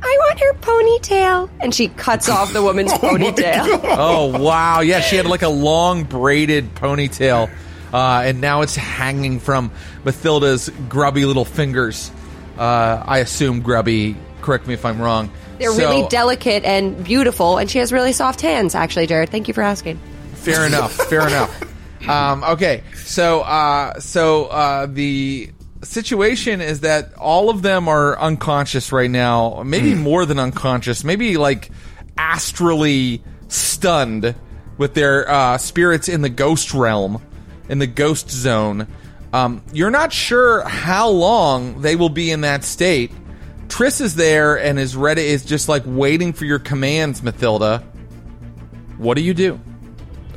[0.09, 3.79] "I want her ponytail," and she cuts off the woman's ponytail.
[3.97, 7.49] oh wow, yeah, she had like a long braided ponytail,
[7.93, 9.71] uh, and now it's hanging from
[10.03, 12.11] Mathilda's grubby little fingers.
[12.57, 14.17] Uh, I assume grubby.
[14.41, 15.29] Correct me if I'm wrong.
[15.59, 18.75] They're So- really delicate and beautiful, and she has really soft hands.
[18.75, 19.99] Actually, Jared, thank you for asking.
[20.35, 20.93] Fair enough.
[20.93, 21.63] Fair enough.
[22.07, 25.49] Um, okay, so uh, so uh, the
[25.83, 29.63] situation is that all of them are unconscious right now.
[29.65, 31.03] Maybe more than unconscious.
[31.03, 31.69] Maybe like
[32.17, 34.35] astrally stunned
[34.77, 37.21] with their uh, spirits in the ghost realm,
[37.67, 38.87] in the ghost zone.
[39.31, 43.11] Um, you're not sure how long they will be in that state.
[43.67, 45.21] Triss is there and is ready.
[45.21, 47.83] Is just like waiting for your commands, Mathilda.
[48.97, 49.59] What do you do?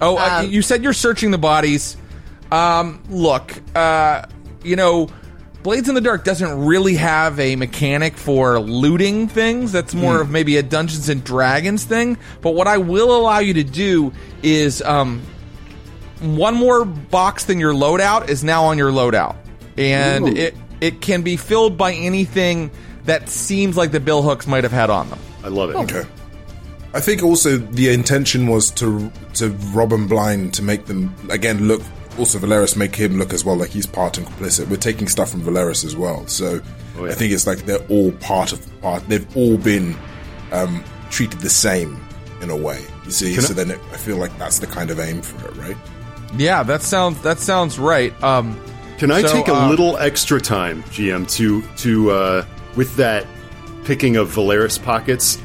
[0.00, 1.96] Oh, uh, you said you're searching the bodies.
[2.50, 4.26] Um, look, uh,
[4.62, 5.08] you know,
[5.62, 9.70] Blades in the Dark doesn't really have a mechanic for looting things.
[9.70, 12.18] That's more of maybe a Dungeons and Dragons thing.
[12.40, 15.22] But what I will allow you to do is um,
[16.20, 19.36] one more box than your loadout is now on your loadout,
[19.78, 22.70] and it it can be filled by anything
[23.04, 25.18] that seems like the bill hooks might have had on them.
[25.44, 25.76] I love it.
[25.76, 26.04] Okay.
[26.94, 31.68] I think also the intention was to to rob them blind to make them again
[31.68, 31.82] look.
[32.18, 34.68] Also, Valeris make him look as well like he's part and complicit.
[34.68, 36.60] We're taking stuff from Valeris as well, so
[36.98, 37.12] Oh, yeah.
[37.12, 39.08] I think it's like they're all part of part.
[39.08, 39.96] They've all been
[40.52, 41.98] um, treated the same
[42.42, 42.84] in a way.
[43.06, 45.22] You see, Can I- so then it, I feel like that's the kind of aim
[45.22, 45.76] for it, right?
[46.36, 48.12] Yeah, that sounds that sounds right.
[48.22, 48.60] Um,
[48.98, 52.46] Can I So, take a uh, little extra time, GM, to to uh,
[52.76, 53.26] with that
[53.84, 55.38] picking of Valeris pockets,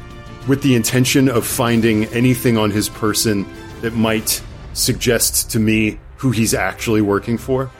[0.46, 3.46] with the intention of finding anything on his person
[3.80, 4.42] that might
[4.74, 7.70] suggest to me who he's actually working for?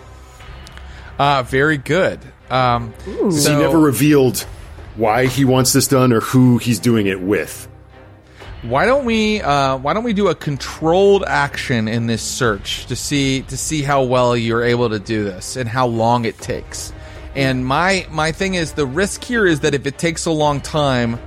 [1.19, 2.21] uh, very good.
[2.51, 2.95] Um,
[3.31, 4.41] so- he never revealed
[4.97, 7.69] why he wants this done or who he's doing it with.
[8.63, 12.97] Why don't we uh, Why don't we do a controlled action in this search to
[12.97, 16.93] see to see how well you're able to do this and how long it takes.
[17.37, 20.61] And my my thing is the risk here is that if it takes a long
[20.61, 21.21] time,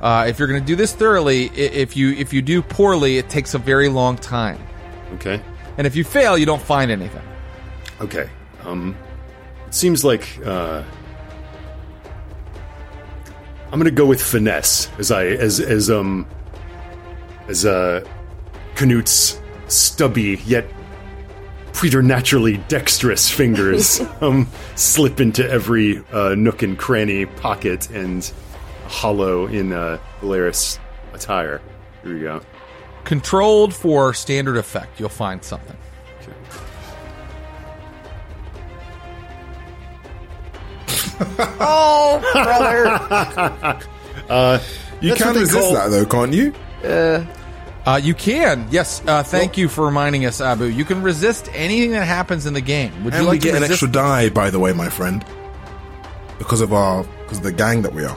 [0.00, 3.28] uh, if you're going to do this thoroughly, if you if you do poorly, it
[3.28, 4.58] takes a very long time.
[5.14, 5.42] Okay.
[5.78, 7.22] And if you fail, you don't find anything.
[8.00, 8.28] Okay.
[8.64, 8.96] Um,
[9.66, 10.82] it seems like uh,
[13.72, 16.26] I'm going to go with finesse as I as as um
[17.48, 18.04] as uh
[18.74, 20.66] Canute's stubby yet
[21.72, 28.30] preternaturally dexterous fingers um slip into every uh, nook and cranny, pocket, and
[28.88, 30.78] hollow in uh, Valeris
[31.14, 31.62] attire.
[32.02, 32.42] Here we go.
[33.04, 35.76] Controlled for standard effect, you'll find something.
[41.60, 43.80] Oh, brother.
[45.00, 46.54] You can resist that though, can't you?
[47.84, 49.02] Uh, you can, yes.
[49.04, 50.66] Uh, thank you for reminding us, Abu.
[50.66, 52.92] You can resist anything that happens in the game.
[53.02, 55.24] Would you And like we to get an extra die, by the way, my friend,
[56.38, 58.16] because of our because of the gang that we are.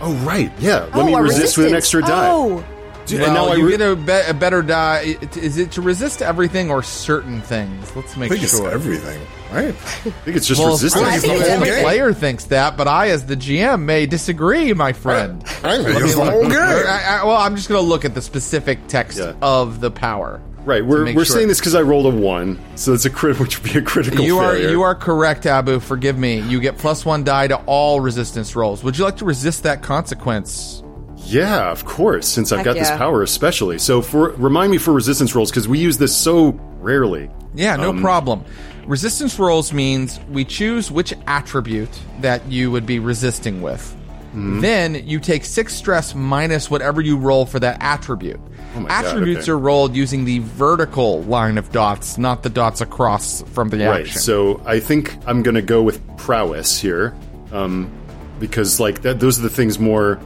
[0.00, 0.84] Oh right, yeah.
[0.84, 2.28] Let Oh, me a resist with an extra die.
[2.30, 2.64] Oh,
[3.10, 5.16] and Well, now I you re- get a, be- a better die.
[5.36, 7.94] Is it to resist everything or certain things?
[7.96, 8.70] Let's I make think it's sure.
[8.70, 9.20] everything,
[9.52, 9.68] right?
[9.68, 11.04] I think it's just well, resistance.
[11.04, 11.82] I I think think the okay.
[11.82, 15.42] player thinks that, but I, as the GM, may disagree, my friend.
[15.64, 16.52] I, I think it's the whole game.
[16.58, 19.34] I, I, well, I'm just going to look at the specific text Yeah.
[19.42, 20.40] of the power.
[20.64, 21.36] Right, we're, we're sure.
[21.36, 23.82] saying this because I rolled a one, so it's a crit, which would be a
[23.82, 25.80] critical You are you are correct, Abu.
[25.80, 26.40] Forgive me.
[26.40, 28.84] You get plus one die to all resistance rolls.
[28.84, 30.82] Would you like to resist that consequence?
[31.24, 33.78] Yeah, of course, since I've Heck got this power, especially.
[33.78, 37.30] So for remind me for resistance rolls because we use this so rarely.
[37.54, 38.44] Yeah, no Um, problem.
[38.86, 43.94] Resistance rolls means we choose which attribute that you would be resisting with.
[44.30, 44.60] Mm-hmm.
[44.60, 48.40] Then you take six stress minus whatever you roll for that attribute.
[48.76, 49.50] Oh my God, Attributes okay.
[49.52, 54.02] are rolled using the vertical line of dots, not the dots across from the Right.
[54.02, 54.20] action.
[54.20, 57.12] So I think I'm gonna go with prowess here,
[57.52, 57.90] um,
[58.38, 60.20] because like that, those are the things more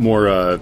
[0.00, 0.58] more uh,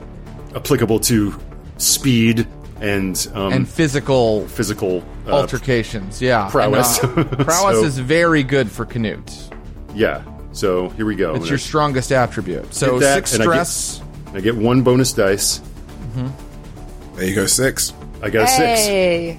[0.55, 1.39] applicable to
[1.79, 2.47] speed
[2.81, 6.49] and um, and physical physical uh, altercations, yeah.
[6.51, 7.03] prowess.
[7.03, 9.51] And, uh, prowess So- is very good for Canute.
[9.95, 10.23] Yeah.
[10.53, 11.31] So here we go.
[11.31, 12.75] It's I'm your gonna strongest attribute.
[12.75, 14.03] So that, six and I get- stress.
[14.35, 15.61] I get one bonus dice.
[15.61, 17.17] Mm-hmm.
[17.17, 17.95] There you go, six.
[18.23, 18.81] I got a six.
[18.81, 19.39] hey.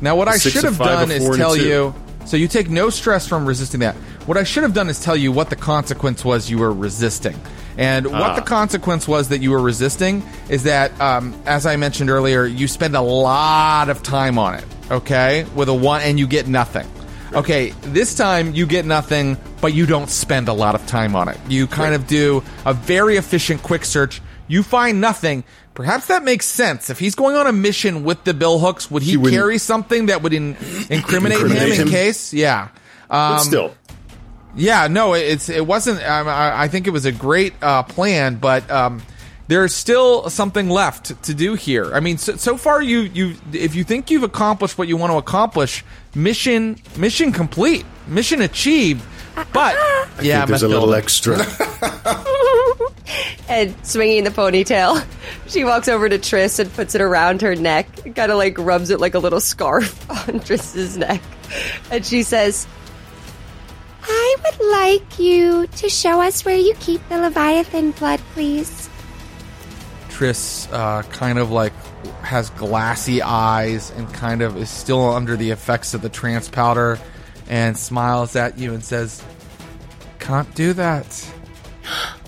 [0.00, 1.94] Now, what I should have done is four, and a tell you.
[2.24, 3.94] So you take no stress from resisting that.
[4.26, 7.38] What I should have done is tell you what the consequence was you were resisting.
[7.78, 8.34] And what Ah.
[8.34, 12.68] the consequence was that you were resisting is that, um, as I mentioned earlier, you
[12.68, 15.46] spend a lot of time on it, okay?
[15.54, 16.86] With a one, and you get nothing.
[17.34, 21.28] Okay, this time you get nothing, but you don't spend a lot of time on
[21.28, 21.38] it.
[21.48, 24.20] You kind of do a very efficient quick search.
[24.48, 25.44] You find nothing.
[25.72, 26.90] Perhaps that makes sense.
[26.90, 30.06] If he's going on a mission with the bill hooks, would he, He carry something
[30.06, 30.56] that would in,
[30.90, 31.88] incriminate, Incriminate him in him?
[31.88, 32.34] case?
[32.34, 32.68] Yeah.
[33.08, 33.74] Um, But still,
[34.54, 35.98] yeah, no, it's it wasn't.
[36.02, 39.02] Um, I, I think it was a great uh, plan, but um,
[39.48, 41.92] there's still something left to do here.
[41.94, 45.12] I mean, so, so far you you if you think you've accomplished what you want
[45.12, 45.84] to accomplish,
[46.14, 49.02] mission mission complete, mission achieved.
[49.52, 49.76] But
[50.22, 50.98] yeah, there's a little Mathilda.
[50.98, 51.38] extra.
[53.48, 55.04] And swinging the ponytail,
[55.48, 58.88] she walks over to Triss and puts it around her neck, kind of like rubs
[58.88, 61.20] it like a little scarf on Triss's neck.
[61.90, 62.66] And she says,
[64.02, 68.88] I would like you to show us where you keep the Leviathan blood, please.
[70.08, 71.72] Triss uh, kind of like
[72.22, 76.98] has glassy eyes and kind of is still under the effects of the trance powder
[77.48, 79.22] and smiles at you and says,
[80.18, 81.32] Can't do that.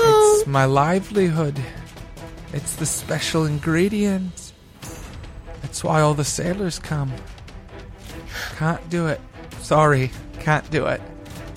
[0.00, 1.60] It's my livelihood.
[2.52, 4.52] It's the special ingredient.
[5.62, 7.12] That's why all the sailors come.
[8.56, 9.20] Can't do it.
[9.60, 11.00] Sorry, can't do it.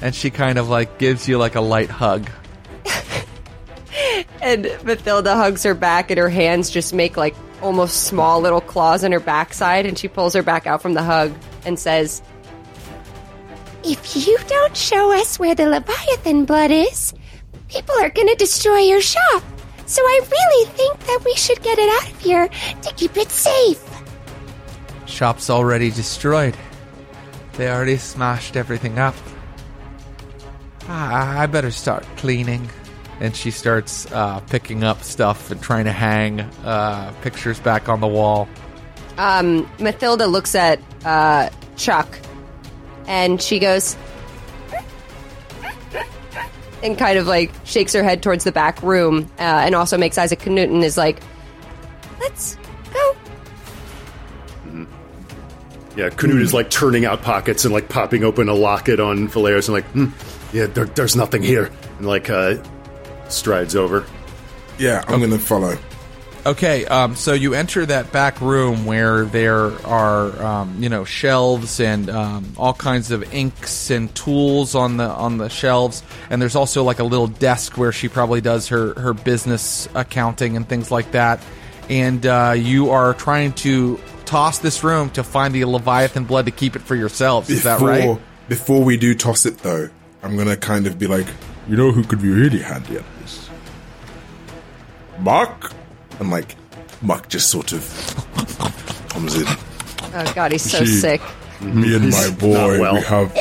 [0.02, 2.30] And she kind of like gives you like a light hug.
[4.42, 9.04] and Mathilda hugs her back, and her hands just make like almost small little claws
[9.04, 9.86] on her backside.
[9.86, 11.34] And she pulls her back out from the hug
[11.66, 12.22] and says,
[13.84, 17.14] If you don't show us where the Leviathan blood is,
[17.68, 19.44] people are going to destroy your shop.
[19.86, 22.48] So I really think that we should get it out of here
[22.82, 23.84] to keep it safe.
[25.06, 26.56] Shop's already destroyed.
[27.54, 29.16] They already smashed everything up.
[30.88, 32.70] Ah, I better start cleaning.
[33.20, 38.00] And she starts uh, picking up stuff and trying to hang uh, pictures back on
[38.00, 38.48] the wall.
[39.20, 42.08] um, Mathilda looks at uh, Chuk
[43.06, 43.96] and she goes,
[46.82, 50.18] and kind of like shakes her head towards the back room uh, and also makes
[50.18, 51.22] Isaac and is like,
[52.20, 52.56] Let's
[55.96, 59.68] Yeah, Canute is like turning out pockets and like popping open a locket on Valeris
[59.68, 60.08] and like, hmm,
[60.56, 61.70] yeah, there, there's nothing here.
[61.98, 62.64] And like uh,
[63.28, 64.06] strides over.
[64.78, 65.78] Yeah, I'm gonna follow.
[66.44, 71.80] Okay, um, so you enter that back room where there are, um, you know, shelves
[71.80, 76.02] and um, all kinds of inks and tools on the on the shelves,
[76.32, 80.58] and there's also like a little desk where she probably does her her business accounting
[80.58, 81.44] and things like that.
[81.90, 84.00] And uh, you are trying to
[84.32, 87.50] toss this room to find the Leviathan blood to keep it for yourselves.
[87.50, 88.18] Is that right?
[88.48, 89.90] before we do toss it, though,
[90.24, 91.28] I'm gonna kind of be like,
[91.68, 93.50] you know who could be really handy at this?
[95.20, 95.74] Muck?
[96.20, 96.56] And like,
[97.02, 97.82] Muck just sort of
[99.10, 99.46] comes in.
[100.14, 101.22] Oh God, he's so She- sick.
[101.62, 102.96] Me and my boy, well.
[102.96, 103.32] we have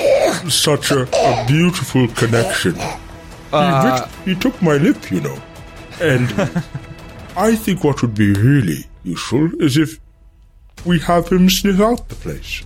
[0.52, 2.74] such a, a beautiful connection.
[2.74, 2.82] he,
[3.52, 5.38] uh, licked- he took my lip, you know.
[6.02, 6.30] And
[7.36, 9.98] I think what would be really useful is if
[10.84, 12.62] we have him sniff out the place.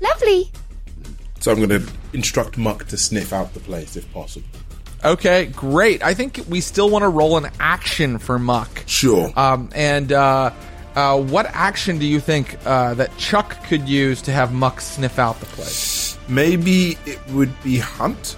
[0.00, 0.50] Lovely.
[1.40, 4.46] So I'm going to instruct Muck to sniff out the place if possible.
[5.04, 6.02] Okay, great.
[6.02, 8.82] I think we still want to roll an action for Muck.
[8.86, 9.32] Sure.
[9.36, 10.50] Um, and uh,
[10.94, 15.18] uh, what action do you think uh, that Chuk could use to have Muck sniff
[15.18, 16.18] out the place?
[16.28, 18.36] Maybe it would be Hunt?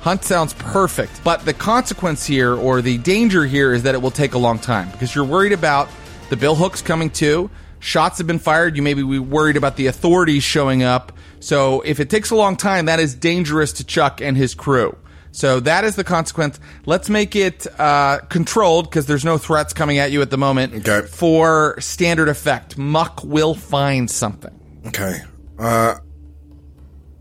[0.00, 4.10] Hunt sounds perfect, but the consequence here, or the danger here, is that it will
[4.10, 5.88] take a long time because you're worried about
[6.34, 7.50] the Billhooks coming too.
[7.78, 8.76] Shots have been fired.
[8.76, 11.12] You may be worried about the authorities showing up.
[11.40, 14.96] So if it takes a long time, that is dangerous to Chuk and his crew.
[15.32, 16.58] So that is the consequence.
[16.86, 20.86] Let's make it uh, controlled because there's no threats coming at you at the moment.
[20.86, 21.06] Okay.
[21.06, 24.82] For standard effect, Muck will find something.
[24.86, 25.20] Okay.
[25.58, 25.96] Uh,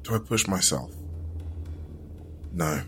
[0.03, 0.93] do I push myself?
[2.53, 2.81] No.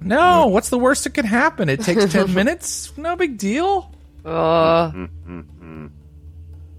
[0.00, 1.68] No, what's the worst that could happen?
[1.68, 2.92] It takes 10 minutes.
[2.98, 3.94] No big deal.
[4.24, 5.10] I'm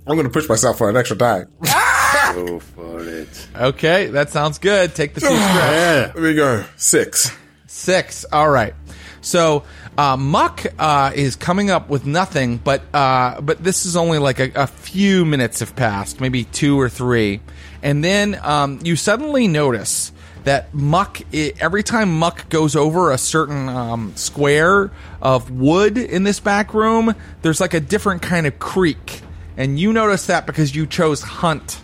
[0.06, 1.45] going to push myself for an extra die.
[2.34, 3.47] Go for it.
[3.56, 4.95] Okay, that sounds good.
[4.95, 5.39] Take the two stretch.
[5.43, 6.08] Yeah.
[6.13, 6.63] There we go.
[6.77, 7.32] Six.
[7.67, 8.25] Six.
[8.32, 8.73] All right.
[9.21, 9.63] So
[9.97, 14.39] uh, Muck uh, is coming up with nothing, but uh, but this is only like
[14.39, 17.41] a, a few minutes have passed, maybe two or three,
[17.82, 20.12] and then um, you suddenly notice
[20.43, 21.21] that Muck.
[21.34, 26.73] i every time Muck goes over a certain um, square of wood in this back
[26.73, 29.21] room, there's like a different kind of creak,
[29.58, 31.79] and you notice that because you chose Hunt.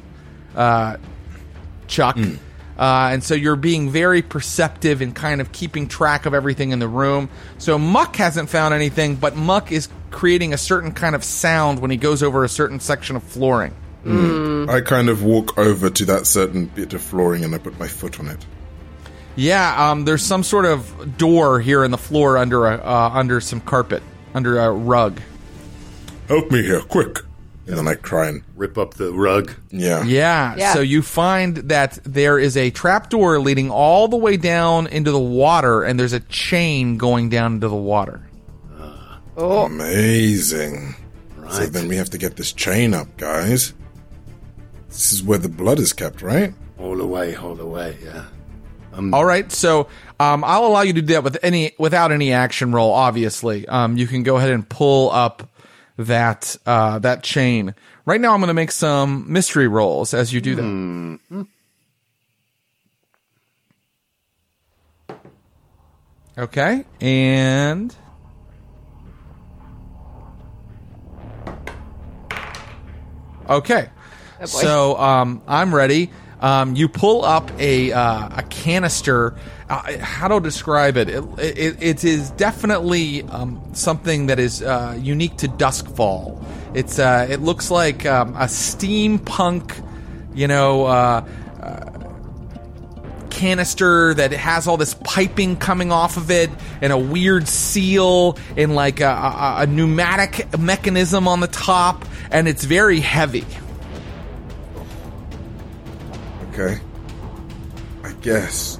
[0.55, 0.97] Uh,
[1.87, 2.17] Chuk.
[2.77, 6.79] Uh, and so you're being very perceptive and kind of keeping track of everything in
[6.79, 7.29] the room.
[7.57, 11.91] So Muck hasn't found anything, but Muck is creating a certain kind of sound when
[11.91, 13.75] he goes over a certain section of flooring.
[14.05, 17.87] I kind of walk over to that certain bit of flooring and I put my
[17.87, 18.45] foot on it.
[19.35, 23.39] Yeah, um, there's some sort of door here in the floor under a uh, under
[23.39, 25.21] some carpet, under a rug.
[26.27, 27.19] Help me here, quick.
[27.67, 29.53] And then I try and, Rip up the rug.
[29.69, 30.03] yeah.
[30.03, 30.55] Yeah.
[30.57, 30.73] Yeah.
[30.73, 35.19] So you find that there is a trapdoor leading all the way down into the
[35.19, 38.27] water, and there's a chain going down into the water.
[39.37, 39.65] Oh.
[39.65, 40.95] Amazing.
[41.51, 43.73] So then we have to get this chain up, guys.
[44.89, 46.53] This is where the blood is kept, right?
[46.77, 48.25] All away, all away, yeah.
[49.13, 49.87] All right, so
[50.19, 52.91] um, I'll allow you to do that with any without any action roll.
[52.91, 55.47] Obviously, um, you can go ahead and pull up
[55.97, 57.75] that uh, that chain.
[58.05, 61.45] Right now, I'm going to make some mystery rolls as you do that.
[66.37, 67.95] Okay, and
[73.49, 73.89] okay.
[74.45, 76.11] So um, I'm ready.
[76.41, 79.35] Um, you pull up a uh, a canister.
[79.69, 81.09] Uh, how to describe it?
[81.09, 86.43] It, it, it is definitely um, something that is uh, unique to Duskfall.
[86.73, 89.85] It's uh, it looks like um, a steampunk,
[90.33, 91.25] you know, uh,
[93.29, 96.49] canister that has all this piping coming off of it
[96.81, 102.47] and a weird seal and like a, a, a pneumatic mechanism on the top, and
[102.47, 103.45] it's very heavy.
[106.59, 106.81] Okay.
[108.03, 108.77] I guess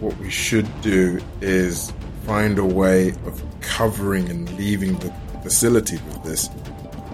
[0.00, 1.92] what we should do is
[2.24, 6.48] find a way of covering and leaving the facility with this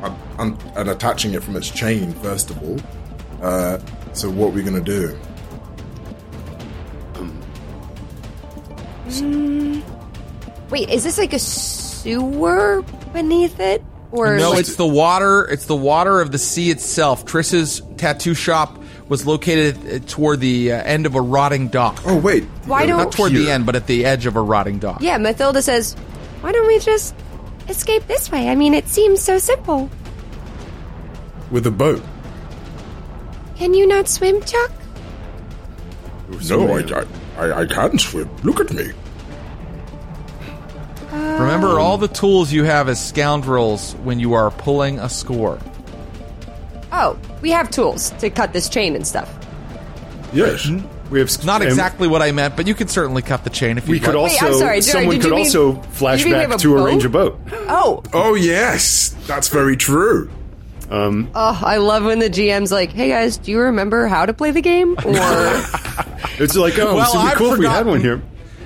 [0.02, 2.80] and, and, and attaching it from its chain, first of all.
[3.42, 3.78] Uh,
[4.14, 5.18] so, what we're going to do?
[10.70, 12.82] Wait, is this like a sewer
[13.12, 15.46] beneath it, or No, like- it's the water.
[15.48, 17.24] It's the water of the sea itself.
[17.24, 18.79] Triss's tattoo shop
[19.10, 22.00] was located uh, toward the uh, end of a rotting dock.
[22.06, 22.44] Oh, wait.
[22.64, 25.02] Why don't- Not toward the end, but at the edge of a rotting dock.
[25.02, 25.18] yeah?
[25.18, 25.94] Mathilda says,
[26.40, 27.14] Why don't we just
[27.68, 28.48] escape this way?
[28.48, 29.90] I mean, it seems so simple.
[31.50, 32.02] with a boat.
[33.56, 34.70] Can you not swim, Chuk?
[36.48, 37.04] No, I,
[37.36, 38.30] I, I can swim.
[38.44, 38.92] Look at me.
[41.12, 45.58] Remember all the tools you have as scoundrels when you are pulling a score.
[46.92, 49.28] Oh, we have tools to cut this chain and stuff.
[50.32, 50.66] Yes.
[50.66, 50.80] Hmm?
[51.10, 53.78] We have Not and exactly what I meant, but you can certainly cut the chain
[53.78, 54.30] if you We could like.
[54.30, 56.40] Wait, also I'm sorry, sorry, someone did could you mean- also you flash mean we
[56.40, 56.84] have a to boat?
[56.86, 57.40] arrange a boat.
[57.68, 60.30] Oh, Oh yes, that's very true.
[60.92, 64.50] oh, I love when the GM's like, "Hey guys, do you remember how to play
[64.52, 65.62] the game?" Or
[66.38, 68.22] It's like, oh, Well, this would be I've cool if we had forgotten- one here.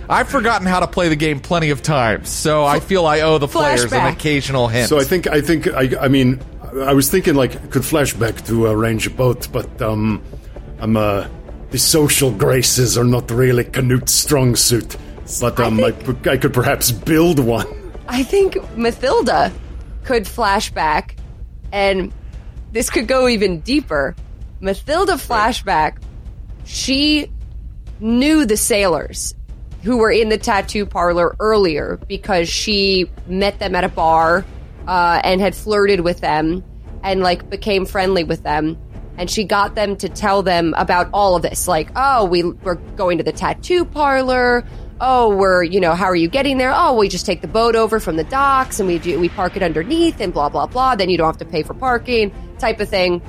[0.09, 3.39] I've forgotten how to play the game plenty of times, so I feel I owe
[3.39, 4.13] the players an Flashback.
[4.13, 4.91] occasional hint.
[4.91, 6.41] So I think I think I, I mean
[6.83, 10.23] I was thinking like could flashback to arrange a boat, but um,
[10.81, 11.29] I'm uh
[11.71, 14.97] the social graces are not really Canute's strong suit.
[15.41, 15.95] But um, I,
[16.27, 17.67] I could perhaps build one.
[18.07, 19.53] I think Mathilda
[20.05, 21.17] could flashback,
[21.73, 22.13] and
[22.73, 24.15] this could go even deeper.
[24.61, 25.99] Mathilda flashback,
[26.65, 27.31] she
[28.01, 29.35] knew the sailors
[29.83, 34.45] who were in the tattoo parlor earlier because she met them at a bar
[34.87, 36.65] uh, and had flirted with them
[37.03, 38.79] and like became friendly with them.
[39.17, 42.75] And she got them to tell them about all of this like oh we, we're
[42.75, 44.65] going to the tattoo parlor.
[45.01, 46.73] Oh we're you know how are you getting there?
[46.75, 49.57] Oh we just take the boat over from the docks and we do we park
[49.57, 50.97] it underneath and blah blah blah.
[50.97, 53.23] Then you don't have to pay for parking type of thing.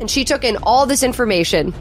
[0.00, 1.72] And she took in all this information.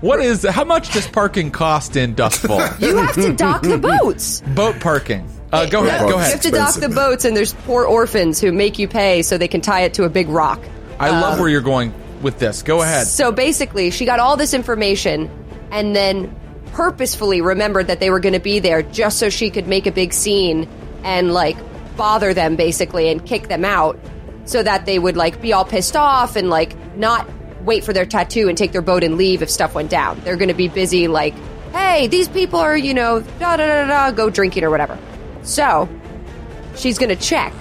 [0.00, 2.80] What is how much does parking cost in Duskfall?
[2.80, 4.40] you have to dock the boats.
[4.54, 5.28] Boat parking.
[5.54, 6.00] Uh, go ahead.
[6.00, 9.22] Go You have to dock the boats, and there's poor orphans who make you pay
[9.22, 10.60] so they can tie it to a big rock.
[10.98, 12.62] I love where you're going with this.
[12.62, 13.06] Go ahead.
[13.06, 15.30] So basically, she got all this information
[15.70, 16.34] and then
[16.72, 19.92] purposefully remembered that they were going to be there just so she could make a
[19.92, 20.68] big scene
[21.04, 21.56] and like
[21.96, 23.98] bother them basically and kick them out
[24.44, 27.28] so that they would like be all pissed off and like not
[27.62, 30.20] wait for their tattoo and take their boat and leave if stuff went down.
[30.20, 31.34] They're going to be busy like,
[31.72, 34.98] hey, these people are, you know, da da da da, go drinking or whatever.
[35.44, 35.88] So
[36.76, 37.52] she's going to check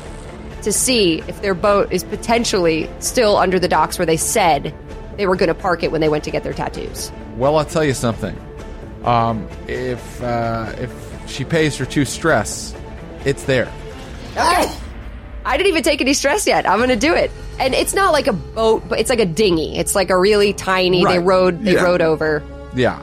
[0.64, 4.74] to see if their boat is potentially still under the docks where they said
[5.18, 7.12] they were going to park it when they went to get their tattoos.
[7.38, 8.36] Well, I'll tell you something.
[9.04, 12.74] Um, if uh, if she pays for two stress,
[13.26, 13.72] it's there.
[14.32, 14.72] Okay.
[15.46, 16.66] I didn't even take any stress yet.
[16.68, 17.30] I'm going to do it.
[17.60, 19.78] And it's not like a boat, but it's like a dinghy.
[19.78, 21.04] It's like a really tiny.
[21.04, 21.64] They rode.
[21.64, 21.84] They Yeah.
[21.84, 22.42] rode over.
[22.76, 23.02] Yeah.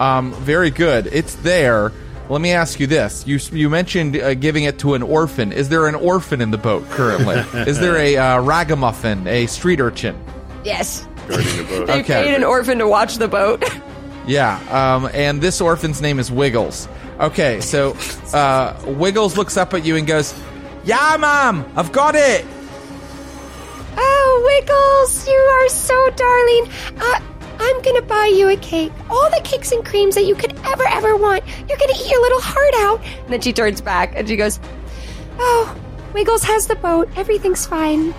[0.00, 1.06] Um, very good.
[1.12, 1.92] It's there.
[2.28, 5.52] Let me ask you this: you you mentioned uh, giving it to an orphan.
[5.52, 7.36] Is there an orphan in the boat currently?
[7.70, 10.16] Is there a uh, ragamuffin, a street urchin?
[10.64, 11.06] Yes.
[11.28, 11.86] Guarding the boat.
[11.86, 12.24] They Okay.
[12.24, 13.64] paid an orphan to watch the boat.
[14.28, 16.88] Yeah, um, and this orphan's name is Wiggles.
[17.20, 17.96] Okay, so
[18.34, 20.34] uh, Wiggles looks up at you and goes,
[20.82, 22.44] "Yeah, mom, I've got it."
[23.96, 26.68] Oh, Wiggles, you are so darling.
[27.00, 27.20] Uh,
[27.58, 28.92] I'm gonna buy you a cake.
[29.10, 31.44] All the cakes and creams that you could ever, ever want.
[31.68, 33.00] You're gonna eat your little heart out.
[33.24, 34.60] and then she turns back and she goes,
[35.38, 35.76] Oh,
[36.14, 37.08] Wiggles has the boat.
[37.16, 38.14] Everything's fine.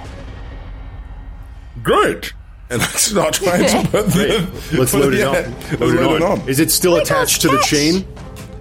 [1.84, 2.34] Great.
[2.70, 4.78] And I not trying to put the.
[4.78, 5.34] Let's load it the- on.
[5.34, 6.50] let's Load it load on.
[6.50, 7.70] Is it still attached to the catch.
[7.70, 8.08] chain?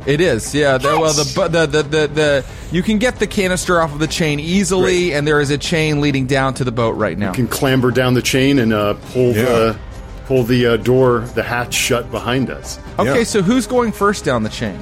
[0.07, 0.79] It is, yeah.
[0.79, 4.07] The, well, the, the the the the you can get the canister off of the
[4.07, 7.29] chain easily, and there is a chain leading down to the boat right now.
[7.31, 9.43] You can clamber down the chain and uh, pull Yeah.
[9.45, 9.79] the
[10.27, 12.79] pull the uh, door, the hatch shut behind us.
[12.99, 13.25] Okay, Yeah.
[13.25, 14.79] so who's going first down the chain?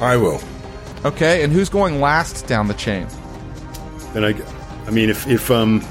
[0.00, 0.40] I will.
[1.04, 3.06] Okay, and who's going last down the chain?
[4.14, 4.34] Then I,
[4.86, 5.82] I mean, if if um.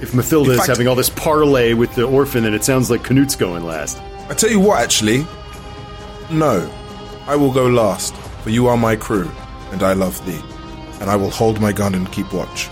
[0.00, 2.88] If Mathilda In is fact- having all this parlay with the orphan, and it sounds
[2.90, 3.98] like Canute's going last.
[4.28, 5.26] I tell you what, actually.
[6.30, 6.70] No.
[7.26, 9.28] I will go last, for you are my crew,
[9.72, 10.40] and I love thee.
[11.00, 12.68] And I will hold my gun and keep watch.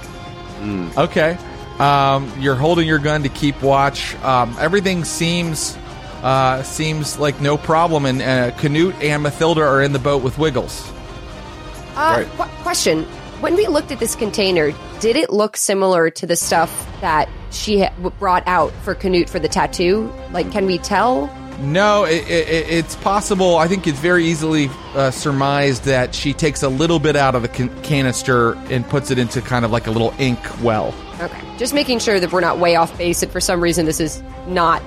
[0.97, 1.37] Okay,
[1.81, 4.15] um, you're holding your gun to keep watch.
[4.17, 5.77] Um, everything seems
[6.23, 10.39] uh, seems like no problem, and uh, Canute and Mathilda are in the boat with
[10.39, 10.89] Wiggles.
[11.95, 12.29] uh, Right.
[12.37, 13.05] qu- question.
[13.41, 16.71] When we looked at this container, did it look similar to the stuff
[17.03, 20.11] that she ha- brought out for Canute for the tattoo?
[20.33, 21.27] Like, can we tell?
[21.59, 23.57] No, it, it, it's possible.
[23.57, 27.43] I think it's very easily uh, surmised that she takes a little bit out of
[27.43, 30.95] the can- canister and puts it into kind of like a little ink well.
[31.21, 31.41] Okay.
[31.57, 34.23] Just making sure that we're not way off base and for some reason this is
[34.47, 34.83] not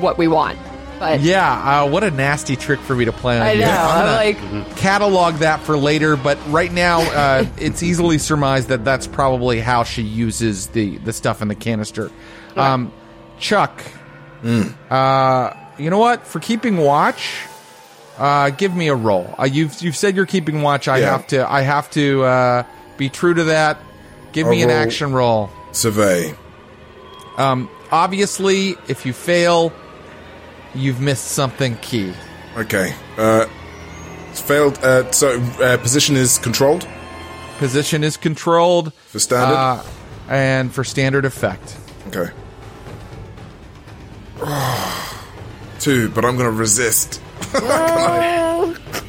[0.00, 0.58] what we want.
[0.98, 3.60] But Yeah, uh, what a nasty trick for me to play on I you.
[3.62, 3.70] know.
[3.70, 4.06] I'm
[4.46, 9.06] I'm like, catalog that for later, but right now uh, it's easily surmised that that's
[9.06, 12.10] probably how she uses the, the stuff in the canister.
[12.54, 12.92] Um,
[13.40, 13.82] Chuk,
[14.90, 16.26] uh, you know what?
[16.26, 17.40] For keeping watch,
[18.18, 19.34] uh, give me a roll.
[19.38, 20.88] Uh, you've you've said you're keeping watch.
[20.88, 21.12] I Yeah.
[21.12, 22.62] have to I have to uh,
[22.96, 23.78] be true to that.
[24.32, 24.78] Give me an roll.
[24.78, 25.50] action roll.
[25.72, 26.34] Survey.
[27.36, 29.72] Um, obviously, if you fail,
[30.74, 32.12] you've missed something key.
[32.56, 32.94] Okay.
[33.16, 33.46] Uh,
[34.30, 34.78] it's failed.
[34.78, 36.86] Uh, so uh, position is controlled
[37.58, 38.92] Position is controlled.
[39.08, 39.54] for standard.
[39.54, 39.82] Uh,
[40.28, 41.76] and for standard effect.
[42.08, 42.30] okay.
[45.82, 47.20] Two, but I'm going to resist.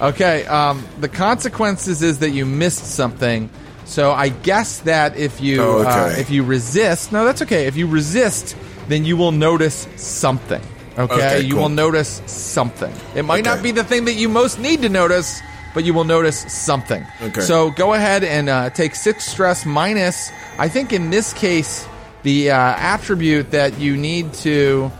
[0.01, 3.49] Okay, um, the consequences is that you missed something.
[3.85, 5.89] So I guess that if you Oh, okay.
[5.89, 7.67] uh, if you resist, no, that's okay.
[7.67, 8.57] If you resist,
[8.89, 10.61] then you will notice something.
[10.97, 11.63] Okay, Okay, you cool.
[11.63, 12.93] will notice something.
[13.15, 15.41] It might not be the thing that you most need to notice,
[15.73, 17.05] but you will notice something.
[17.21, 17.41] Okay.
[17.41, 20.31] So go ahead and uh, take six stress minus.
[20.59, 21.87] I think in this case,
[22.23, 24.91] the uh, attribute that you need to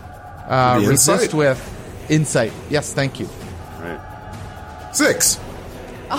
[0.48, 1.34] uh, resist insight.
[1.34, 2.54] with insight.
[2.70, 3.30] Yes, thank you.
[4.92, 5.40] Six.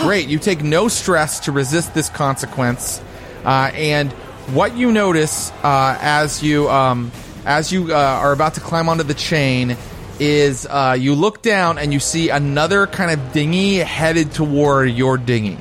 [0.03, 0.27] Great.
[0.29, 3.01] You take no stress to resist this consequence,
[3.45, 4.13] uh, and
[4.53, 7.13] what you notice uh, as you um,
[7.47, 9.77] as you uh, are about to climb onto the chain
[10.19, 15.17] is uh, you look down and you see another kind of dinghy headed toward your
[15.17, 15.59] dinghy.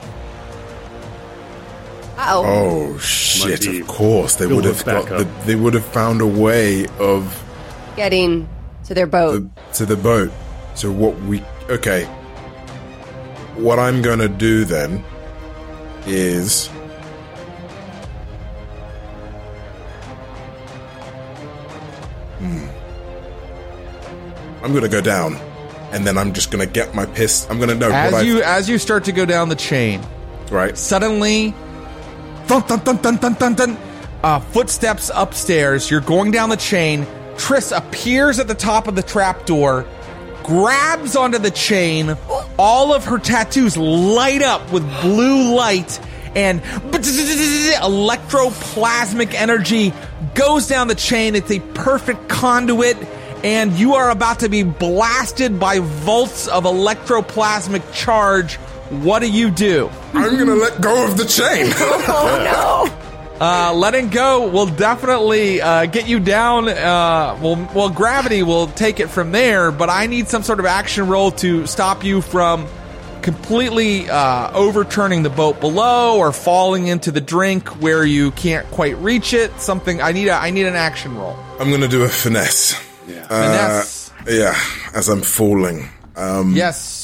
[2.17, 3.67] Oh, Oh shit!
[3.67, 7.43] Of course, they would have with got the, they would have found a way of
[7.95, 8.47] getting
[8.93, 9.49] to their boat.
[9.55, 10.31] the, to the boat.
[10.75, 12.05] So what we okay?
[13.55, 15.03] What I'm gonna do then
[16.05, 16.67] is
[22.39, 22.67] Hmm.
[24.63, 25.35] I'm gonna go down,
[25.91, 27.47] and then I'm just gonna get my piss.
[27.49, 30.01] I'm gonna know what As I you as you start to go down the chain,
[30.51, 30.77] right.
[30.77, 31.53] suddenly,
[32.47, 33.77] dun dun dun dun dun dun dun,
[34.23, 35.89] uh, footsteps upstairs.
[35.89, 37.07] You're going down the chain.
[37.37, 39.85] Triss appears at the top of the trapdoor,
[40.43, 42.17] grabs onto the chain.
[42.57, 45.99] All of her tattoos light up with blue light,
[46.35, 49.93] and electroplasmic energy
[50.35, 51.35] goes down the chain.
[51.35, 52.97] It's a perfect conduit.
[53.43, 58.55] And you are about to be blasted by volts of electroplasmic charge.
[58.89, 59.89] What do you do?
[60.13, 61.71] I'm gonna let go of the chain.
[62.05, 62.99] Oh,
[63.41, 66.69] Uh, letting go will definitely uh, get you down.
[66.69, 70.65] Uh, well, well, gravity will take it from there, but I need some sort of
[70.65, 72.67] action roll to stop you from
[73.23, 78.97] completely uh, overturning the boat below or falling into the drink where you can't quite
[78.97, 79.51] reach it.
[79.59, 80.27] Something I need.
[80.27, 81.35] A, I need an action roll.
[81.59, 82.79] I'm gonna do a finesse.
[83.07, 83.27] Yeah.
[83.27, 84.11] Finesse.
[84.27, 84.55] Yeah,
[84.93, 85.89] as I'm falling.
[86.15, 87.02] Um, yes,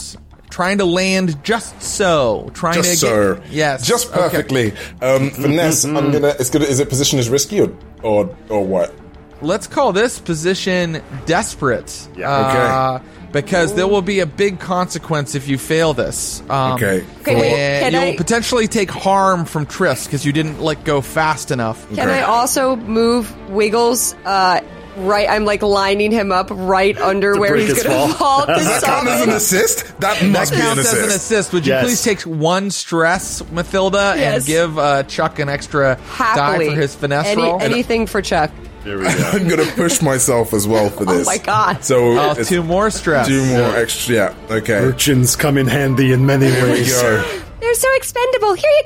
[0.59, 2.51] trying to land just so.
[2.53, 3.35] Trying just to so.
[3.35, 4.19] get yes, Just okay.
[4.19, 4.73] perfectly.
[5.01, 5.85] Um, finesse.
[5.85, 6.35] I'm gonna.
[6.37, 6.65] It's gonna.
[6.65, 7.71] Is it position is risky or
[8.03, 8.93] or or what?
[9.41, 12.09] let's call this position desperate.
[12.17, 12.29] Yeah.
[12.29, 13.01] Uh,
[13.31, 16.41] because there will be a big consequence if you fail this.
[16.49, 17.05] Um, Okay.
[17.21, 20.83] Okay, wait, and can you'll I- potentially take harm from Triss because you didn't let
[20.83, 21.87] go fast enough.
[21.95, 22.19] Can Okay.
[22.19, 24.13] I also move Wiggles?
[24.25, 24.59] Uh,
[24.99, 28.07] right, I'm like lining him up right under To where he's going to fall.
[28.09, 28.45] fall?
[28.45, 29.85] to Does that count as an assist?
[29.99, 30.93] That That must be an counts assist.
[30.95, 31.53] as an assist.
[31.53, 31.83] Would you Yes.
[31.85, 34.35] please take one stress, Mathilda, Yes.
[34.37, 36.67] and give uh, Chuk an extra Happily.
[36.69, 37.61] die for his finesse Any- roll?
[37.61, 38.51] Anything for Chuk.
[38.83, 39.09] There we go.
[39.33, 41.27] I'm gonna push myself as well for this.
[41.27, 41.83] Oh my God.
[41.83, 43.27] So Oh, it's two more stress.
[43.27, 44.15] two more extra.
[44.15, 44.33] Yeah.
[44.49, 44.73] Okay.
[44.73, 46.93] Urchins come in handy in many Here we ways.
[47.01, 47.41] go.
[47.59, 48.53] They're so expendable.
[48.53, 48.83] Here you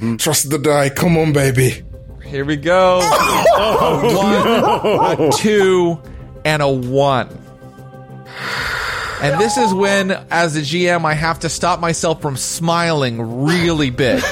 [0.00, 0.16] go.
[0.16, 0.88] Trust the die.
[0.88, 1.82] Come on, baby.
[2.26, 2.98] Here we go.
[3.56, 6.00] One, a two,
[6.44, 7.28] and a one.
[9.22, 13.90] And this is when, as a GM, I have to stop myself from smiling really
[13.90, 14.22] big.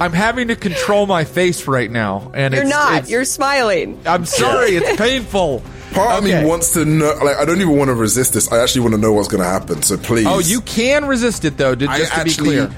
[0.00, 2.92] I'm having to control my face right now, and You're it's, not.
[2.94, 4.00] it's- You're smiling.
[4.06, 4.70] I'm sorry.
[4.76, 5.62] It's painful.
[5.92, 6.42] Part of Okay.
[6.42, 7.14] me wants to know.
[7.24, 8.52] Like, I don't even want to resist this.
[8.52, 9.82] I actually want to know what's going to happen.
[9.82, 10.26] So please.
[10.26, 11.74] Oh, you can resist it though.
[11.74, 12.46] Just I to be actually.
[12.56, 12.70] clear.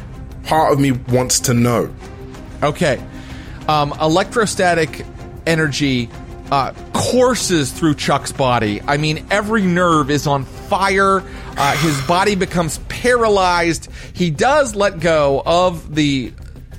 [0.44, 1.92] Part of me wants to know.
[2.62, 3.02] Okay.
[3.68, 5.04] Um, electrostatic
[5.46, 6.08] energy
[6.50, 8.82] uh, courses through Chuk's body.
[8.82, 11.22] I mean, every nerve is on fire.
[11.56, 13.88] Uh, his body becomes paralyzed.
[14.12, 16.32] He does let go of the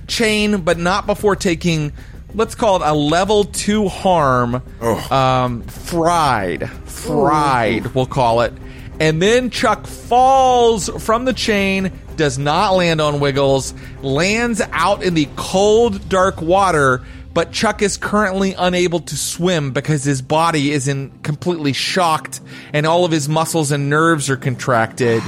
[0.07, 1.93] chain, but not before taking,
[2.33, 4.61] let's call it a level two harm.
[4.81, 5.15] Oh.
[5.15, 6.69] Um, fried.
[6.69, 8.53] Fried, we'll call it.
[8.99, 11.91] And then Chuk falls from the chain,
[12.21, 17.01] does not land on Wiggles, lands out in the cold, dark water,
[17.33, 22.39] but Chuk is currently unable to swim because his body is in completely shocked
[22.73, 25.23] and all of his muscles and nerves are contracted.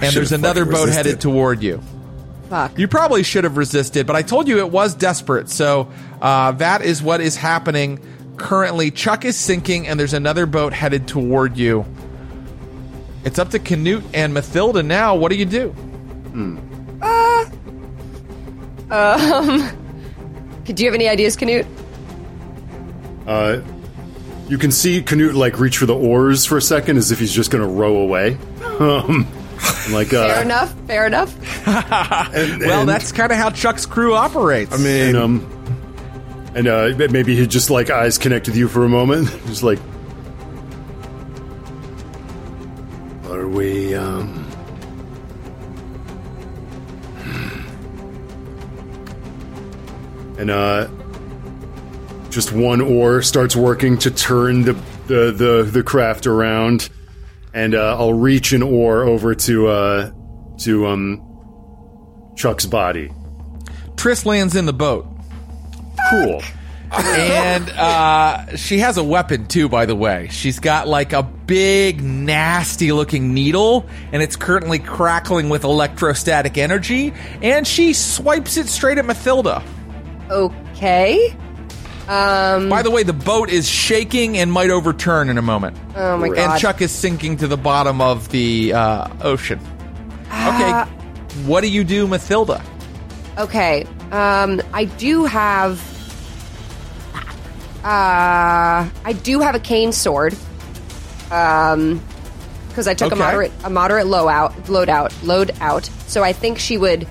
[0.00, 1.06] And there's another boat resisted.
[1.06, 1.82] headed toward you.
[2.48, 2.78] Fuck.
[2.78, 5.50] You probably should have resisted, but I told you it was desperate.
[5.50, 5.90] So
[6.22, 7.98] uh, that is what is happening
[8.36, 8.92] currently.
[8.92, 11.84] Chuk is sinking, and there's another boat headed toward you.
[13.24, 15.14] It's up to Canute and Mathilda now.
[15.14, 15.68] What do you do?
[15.70, 16.58] Hmm.
[17.02, 17.44] Uh,
[18.90, 19.84] um.
[20.64, 21.64] Do you have any ideas, Canute?
[23.26, 23.60] Uh,
[24.48, 27.32] you can see Canute like reach for the oars for a second, as if he's
[27.32, 28.36] just going to row away.
[28.78, 29.26] Um,
[29.90, 30.72] like uh, Fair enough.
[30.86, 31.34] Fair enough.
[31.66, 34.72] and- Well, and- that's kind of how Chuk's crew operates.
[34.72, 38.84] I mean, and um, and uh, maybe he just like eyes connect with you for
[38.84, 39.80] a moment, just like,
[43.38, 43.94] are we?
[43.94, 44.44] um...
[50.38, 50.88] And uh,
[52.30, 54.72] just one oar starts working to turn the
[55.08, 56.90] the the, the craft around,
[57.52, 60.12] and uh, I'll reach an oar over to uh,
[60.58, 63.10] to um Chuk's body.
[63.96, 65.08] Triss lands in the boat.
[66.10, 66.40] Cool.
[66.90, 69.68] And uh, she has a weapon too.
[69.68, 75.64] By the way, she's got like a big, nasty-looking needle, and it's currently crackling with
[75.64, 77.12] electrostatic energy.
[77.42, 79.62] And she swipes it straight at Mathilda.
[80.30, 81.36] Okay.
[82.08, 82.70] Um.
[82.70, 85.76] By the way, the boat is shaking and might overturn in a moment.
[85.94, 86.38] Oh my god!
[86.38, 86.60] And.
[86.60, 89.60] Chuk is sinking to the bottom of the uh, ocean.
[90.28, 90.86] Okay, Uh,
[91.44, 92.62] what do you do, Mathilda?
[93.36, 93.84] Okay.
[94.10, 95.97] Um, I do have.
[97.88, 100.36] Uh, I do have a cane sword.
[101.30, 102.02] Um,
[102.68, 103.20] because I took Okay.
[103.20, 105.86] a moderate a moderate low out load out load out.
[106.06, 107.08] So I think she would,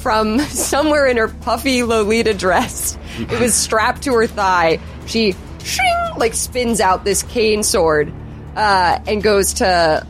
[0.00, 4.78] from somewhere in her puffy Lolita dress, it was strapped to her thigh.
[5.06, 5.84] She shing,
[6.18, 8.12] like spins out this cane sword,
[8.56, 10.06] uh, and goes to.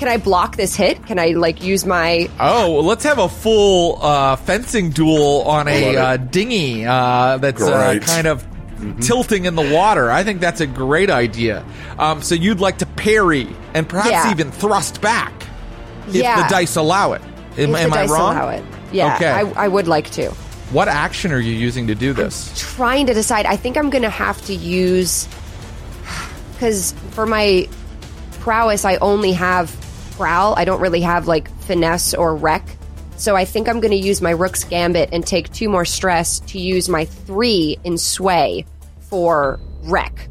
[0.00, 1.04] Can I block this hit?
[1.06, 5.68] Can I like use my Oh, well, let's have a full uh, fencing duel on
[5.68, 8.42] a Love uh, dinghy uh, that's uh, kind of
[9.00, 10.10] tilting in the water.
[10.10, 11.64] I think that's a great idea.
[11.98, 14.30] Um, so you'd like to parry and perhaps Yeah.
[14.30, 15.32] even thrust back
[16.08, 16.42] if Yeah.
[16.42, 17.22] the dice allow it.
[17.58, 18.64] Am, am I wrong?
[18.92, 19.30] Yeah, Okay.
[19.30, 20.30] I, I would like to.
[20.72, 22.52] What action are you using to do this?
[22.56, 23.44] Trying to decide.
[23.46, 25.26] I think I'm going to have to use
[26.54, 27.68] because for my
[28.40, 29.74] prowess, I only have
[30.16, 30.54] prowl.
[30.56, 32.64] I don't really have like finesse or wreck.
[33.16, 36.40] So I think I'm going to use my rook's gambit and take two more stress
[36.40, 38.64] to use my three in sway
[39.10, 40.28] for wreck.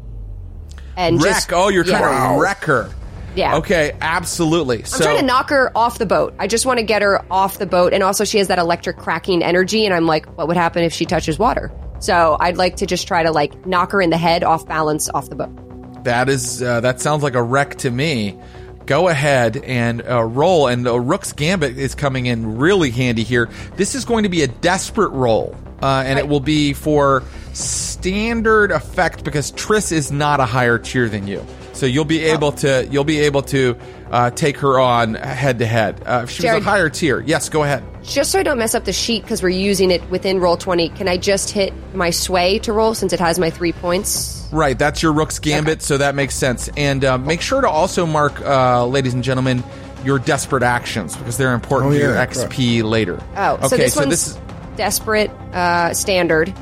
[0.96, 1.34] And Wreck.
[1.34, 2.90] just oh, you're trying to wreck her.
[3.36, 3.58] Yeah.
[3.58, 4.78] Okay, absolutely.
[4.78, 6.34] I'm so trying to knock her off the boat.
[6.38, 8.96] I just want to get her off the boat, and also she has that electric
[8.96, 11.70] cracking energy, and I'm like, what would happen if she touches water?
[12.00, 15.08] So I'd like to just try to like knock her in the head, off balance,
[15.10, 16.04] off the boat.
[16.04, 18.38] That is uh, that sounds like a wreck to me.
[18.86, 23.48] Go ahead and uh, roll, and the Rook's Gambit is coming in really handy here.
[23.76, 27.22] This is going to be a desperate roll, uh, and it will be for
[27.52, 32.52] standard effect because Triss is not a higher tier than you, so you'll be able
[32.52, 33.76] to you'll be able to
[34.10, 36.02] uh, take her on head to head.
[36.06, 37.82] Uh, If she was a higher tier, yes, go ahead.
[38.02, 40.88] Just so I don't mess up the sheet because we're using it within roll twenty.
[40.90, 44.48] Can I just hit my sway to roll since it has my three points?
[44.52, 46.68] Right, that's your Rook's Gambit, so that makes sense.
[46.76, 49.62] And uh, make sure to also mark, uh, ladies and gentlemen,
[50.04, 53.22] your desperate actions because they're important Oh, to your yeah, XP later.
[53.36, 53.68] Oh, okay.
[53.68, 54.36] so this one's this is
[54.84, 56.54] desperate, uh, standard.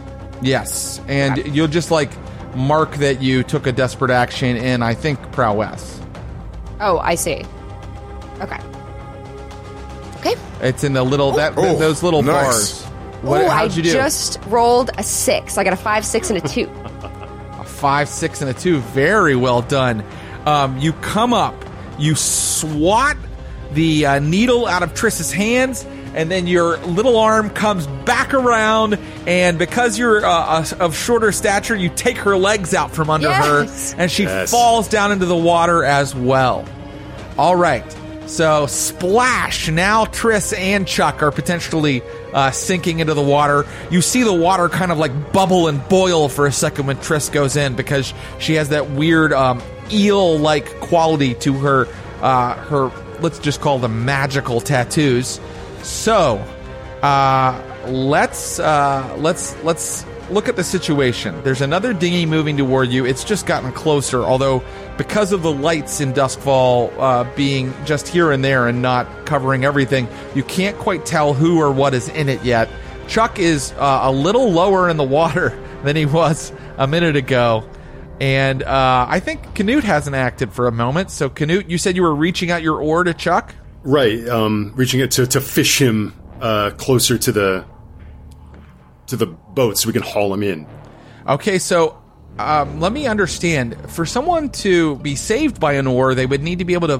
[0.43, 2.11] yes, and you'll just like
[2.57, 6.01] mark that you took a desperate action in, I think, prowess.
[6.81, 7.45] Oh, I see.
[8.41, 8.59] Okay.
[10.16, 10.35] Okay.
[10.62, 12.83] It's in the little that Oh, those little nice.
[12.83, 12.85] bars.
[13.23, 13.43] What?
[13.43, 13.93] Ooh, how'd I you do?
[13.93, 15.57] just rolled a six.
[15.59, 16.69] I got a five, six, and a two.
[17.61, 18.79] a five, six, and a two.
[18.81, 20.05] Very well done.
[20.45, 21.55] Um, you come up,
[22.01, 23.16] you swat
[23.73, 25.85] the uh, needle out of Triss's hands,
[26.15, 31.33] and then your little arm comes back around, and because you're uh, uh, of shorter
[31.33, 33.93] stature, you take her legs out from under Yes.
[33.93, 34.51] her, and she Yes.
[34.51, 36.65] falls down into the water as well.
[37.39, 37.85] All right.
[38.27, 39.71] So splash.
[39.71, 42.03] Now Triss and Chuk are potentially
[42.35, 43.65] uh, sinking into the water.
[43.91, 47.33] You see the water kind of like bubble and boil for a second when Triss
[47.33, 51.89] goes in because she has that weird um, eel-like quality to her.
[52.21, 52.91] Uh, her
[53.21, 55.41] let's just call them magical tattoos.
[55.89, 56.36] So
[57.03, 61.43] uh, let's uh, let's let's look at the situation.
[61.43, 63.07] There's another dinghy moving toward you.
[63.07, 64.62] It's just gotten closer, although
[64.99, 69.64] because of the lights in Duskfall uh, being just here and there and not covering
[69.64, 72.68] everything, you can't quite tell who or what is in it yet.
[73.09, 77.68] Chuk is uh, a little lower in the water than he was a minute ago.
[78.20, 81.11] And uh, I think Canute hasn't acted for a moment.
[81.11, 83.55] So, Canute, you said you were reaching out your oar to Chuk?
[83.83, 87.64] Right, um, reaching it to, to fish him uh, closer to the
[89.07, 90.66] to the boat so we can haul him in.
[91.26, 92.01] Okay, so
[92.39, 93.91] um, let me understand.
[93.91, 96.99] For someone to be saved by an oar, they would need to be able to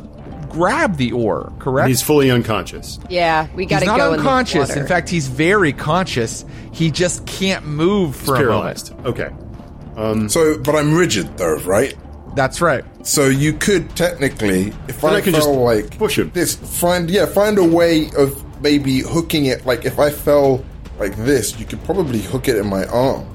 [0.49, 1.89] grab the oar, correct?
[1.89, 2.99] He's fully unconscious.
[3.11, 4.70] Yeah, we got He's to not go unconscious.
[4.70, 6.45] In, the In, fact, he's very conscious.
[6.72, 8.89] He just can't move for a moment.
[8.89, 8.95] Paralyzed.
[9.05, 10.29] Okay.
[10.29, 11.95] So, but I'm rigid though, right?
[12.35, 12.85] That's right.
[13.07, 16.31] So you could technically, if Then I, I can fell just like push him.
[16.35, 19.66] this, find yeah, find a way of maybe hooking it.
[19.66, 20.64] Like if I fell
[20.99, 23.26] like this, you could probably hook it in my arm,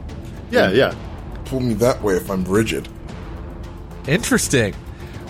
[0.51, 0.93] Yeah, yeah.
[1.45, 2.87] pull me that way if I'm rigid.
[4.07, 4.73] Interesting.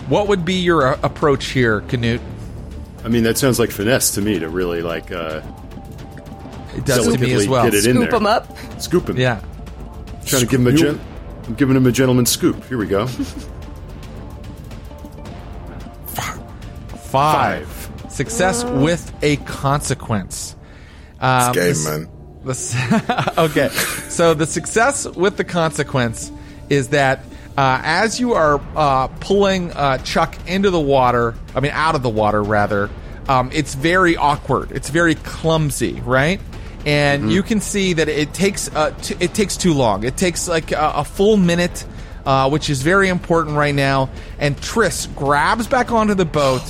[0.08, 2.20] What would be your uh, approach here, Canute?
[3.04, 5.40] I mean, that sounds like finesse to me to really like uh,
[6.76, 7.64] It does to me delicately as well.
[7.64, 8.10] get it in Scoop there.
[8.10, 8.56] them up.
[8.80, 9.16] Scoop him.
[9.16, 9.40] Yeah.
[10.26, 11.00] Trying to give him a gen-
[11.46, 12.64] I'm giving him a gentleman's scoop.
[12.64, 13.06] Here we go.
[17.14, 17.92] Five.
[18.08, 20.56] Success with a consequence.
[21.20, 22.08] Um, Game this- man.
[22.44, 23.68] the okay,
[24.08, 26.30] so the success with the consequence
[26.68, 27.20] is that
[27.56, 32.02] uh, as you are uh, pulling uh, Chuk into the water, I mean out of
[32.02, 32.90] the water rather,
[33.28, 34.72] um, it's very awkward.
[34.72, 36.40] It's very clumsy, right?
[36.84, 40.02] And you can see that it takes uh, t- it takes too long.
[40.02, 41.86] It takes like a, a full minute,
[42.26, 44.10] uh, which is very important right now.
[44.38, 46.62] And Triss grabs back onto the boat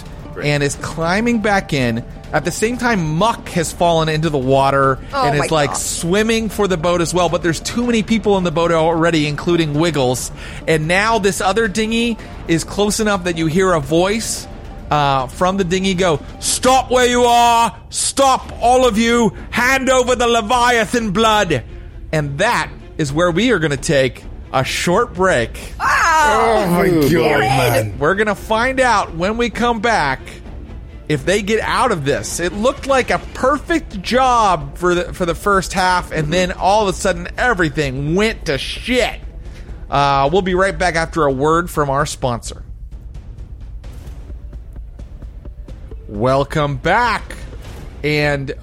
[0.42, 2.04] and is climbing back in.
[2.32, 5.70] At the same time, Muck has fallen into the water Oh and my is like
[5.70, 5.76] God.
[5.76, 7.28] swimming for the boat as well.
[7.28, 10.32] But there's too many people in the boat already, including Wiggles.
[10.66, 12.18] And now this other dinghy
[12.48, 14.48] is close enough that you hear a voice
[14.90, 17.76] uh, from the dinghy go, Stop where you are!
[17.90, 19.30] Stop, all of you!
[19.50, 21.64] Hand over the Leviathan blood!
[22.12, 24.24] And that is where we are going to take
[24.54, 25.50] a short break.
[25.80, 27.98] Oh my god, man!
[27.98, 30.20] We're going to find out when we come back
[31.08, 32.38] if they get out of this.
[32.38, 36.88] It looked like a perfect job for the for the first half, and then all
[36.88, 39.20] of a sudden everything went to shit.
[39.90, 42.64] Uh, we'll be right back after a word from our sponsor.
[46.08, 47.36] Welcome back.
[48.04, 48.54] And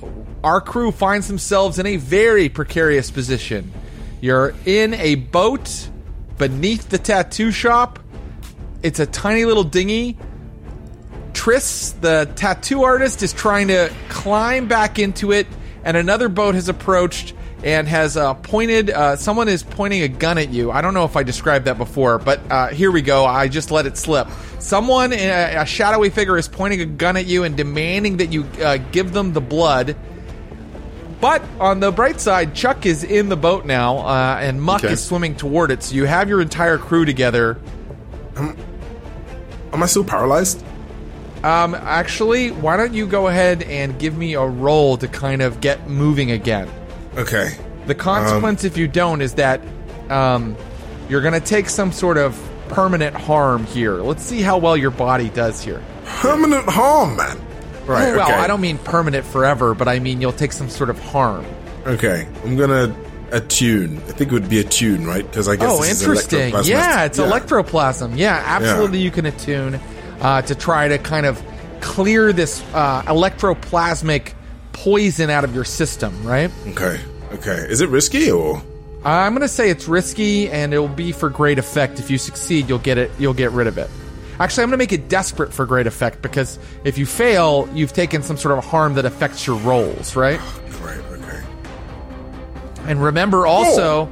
[0.44, 3.74] our crew finds themselves in a very precarious position.
[4.22, 5.90] You're in a boat
[6.38, 7.98] beneath the tattoo shop.
[8.84, 10.16] It's a tiny little dinghy.
[11.34, 15.48] Triss, the tattoo artist, is trying to climb back into it,
[15.84, 18.92] and another boat has approached and has uh, pointed.
[18.92, 20.72] Uh, someone is pointing a gun at you.
[20.72, 23.26] I don't know if I described that before, but uh, here we go.
[23.26, 24.28] I just let it slip.
[24.60, 28.44] Someone, a, a shadowy figure, is pointing a gun at you and demanding that you
[28.64, 29.96] uh, give them the blood.
[31.22, 34.94] But on the bright side, Chuk is in the boat now, uh, and Muck Okay.
[34.94, 35.84] is swimming toward it.
[35.84, 37.60] So you have your entire crew together.
[38.36, 38.56] Am
[39.72, 40.64] I still paralyzed?
[41.44, 45.62] Um, actually, why don't you go ahead and give me a roll to kind of
[45.62, 46.68] get moving again?
[47.18, 47.56] Okay.
[47.88, 49.62] The consequence, if you don't, is that
[50.10, 50.56] um,
[51.10, 53.96] you're going to take some sort of permanent harm here.
[54.02, 55.82] Let's see how well your body does here.
[56.06, 57.40] Permanent harm, man.
[57.86, 58.10] Right.
[58.10, 58.34] Oh, well, okay.
[58.40, 61.46] I don't mean permanent forever, but I mean you'll take some sort of harm.
[61.86, 62.96] Okay, I'm gonna
[63.32, 63.98] attune.
[63.98, 65.26] I think it would be a tune, right?
[65.26, 66.54] Because I guess Oh, interesting.
[66.64, 67.26] Yeah, it's Yeah.
[67.26, 68.18] electroplasm.
[68.18, 69.00] Yeah, absolutely.
[69.00, 69.80] You can attune
[70.22, 71.42] uh, to try to kind of
[71.80, 74.34] clear this uh, electroplasmic
[74.74, 76.52] poison out of your system, right?
[76.70, 77.00] Okay.
[77.34, 77.66] Okay.
[77.70, 78.62] Is it risky or?
[79.04, 82.00] I'm going to say it's risky, and it will be for great effect.
[82.00, 83.10] If you succeed, you'll get it.
[83.18, 83.90] You'll get rid of it.
[84.42, 87.94] Actually, I'm going to make it desperate for great effect because if you fail, you've
[87.94, 90.40] taken some sort of harm that affects your rolls, right?
[90.82, 90.98] Right.
[90.98, 91.44] Okay.
[92.86, 94.10] And remember also,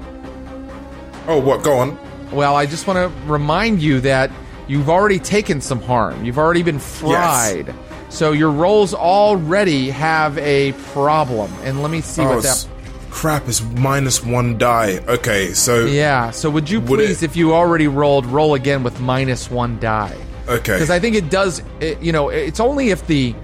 [1.25, 1.63] Oh, oh what?
[1.63, 1.97] Go on.
[2.32, 4.30] well, I just want to remind you that
[4.67, 6.23] you've already taken some harm.
[6.23, 7.67] You've already been fried.
[7.67, 7.75] Yes.
[8.09, 11.51] So your rolls already have a problem.
[11.63, 12.67] And let me see Oh, what that.
[13.10, 13.47] Crap!
[13.47, 14.99] Is minus one die.
[15.07, 16.32] Okay, so Yeah.
[16.32, 19.80] So would you Would please, it- if you already rolled, roll again with minus one
[19.80, 20.16] die?
[20.47, 20.74] okay.
[20.74, 21.62] Because I think it does.
[21.80, 23.36] It, you know, it's only if the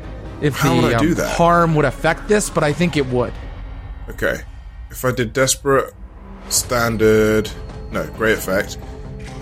[0.42, 3.34] if How the would um, harm would affect this, but I think it would.
[4.10, 4.42] Okay.
[4.92, 5.94] If I did desperate,
[6.50, 7.50] standard,
[7.92, 8.78] no, great effect.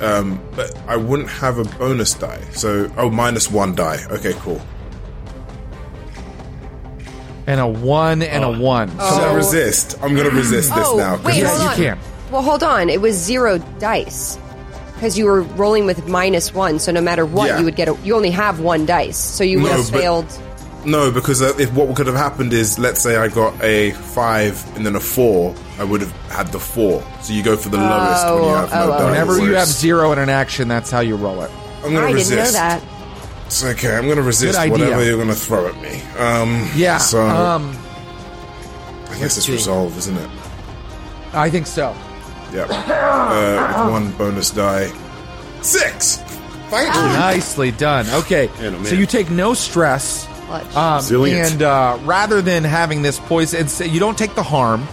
[0.01, 2.41] Um, but I wouldn't have a bonus die.
[2.51, 4.03] So, oh, minus one die.
[4.09, 4.61] Okay, cool.
[7.47, 8.89] And a one and a one.
[8.89, 9.97] So I resist.
[10.01, 11.17] I'm gonna resist this Oh, now.
[11.17, 11.99] 'cause wait, Yeah, it's- hold you can.
[12.31, 12.89] Well, hold on.
[12.89, 14.37] It was zero dice
[14.95, 16.79] because you were rolling with minus one.
[16.79, 17.59] So no matter what, Yeah.
[17.59, 17.87] you would get.
[17.89, 20.25] A, you only have one dice, so you would No, have but- failed.
[20.85, 24.61] No, because uh, if what could have happened is, let's say I got a five
[24.75, 27.01] and then a four, I would have had the four.
[27.21, 28.89] So you go for the lowest when you have no oh, oh.
[28.99, 29.03] dice.
[29.05, 31.51] Whenever you have zero in an action, that's how you roll it.
[31.85, 32.29] I'm gonna I resist.
[32.31, 32.81] didn't know that.
[33.53, 33.95] It's okay.
[33.95, 36.01] I'm gonna resist whatever you're gonna throw at me.
[36.17, 36.97] Um, Yeah.
[36.97, 37.77] So um,
[39.09, 39.51] I guess it's see.
[39.51, 40.29] resolve, isn't it?
[41.33, 41.95] I think so.
[42.51, 42.67] Yep.
[42.71, 44.91] uh, with one bonus die.
[45.61, 46.17] Six.
[46.71, 47.01] Thank you.
[47.01, 48.09] Nicely done.
[48.09, 50.25] Okay, Man, oh, so you take no stress.
[50.47, 50.75] Clutch.
[51.11, 54.87] Um, and uh, rather than having this poison, it's, you don't take the harm.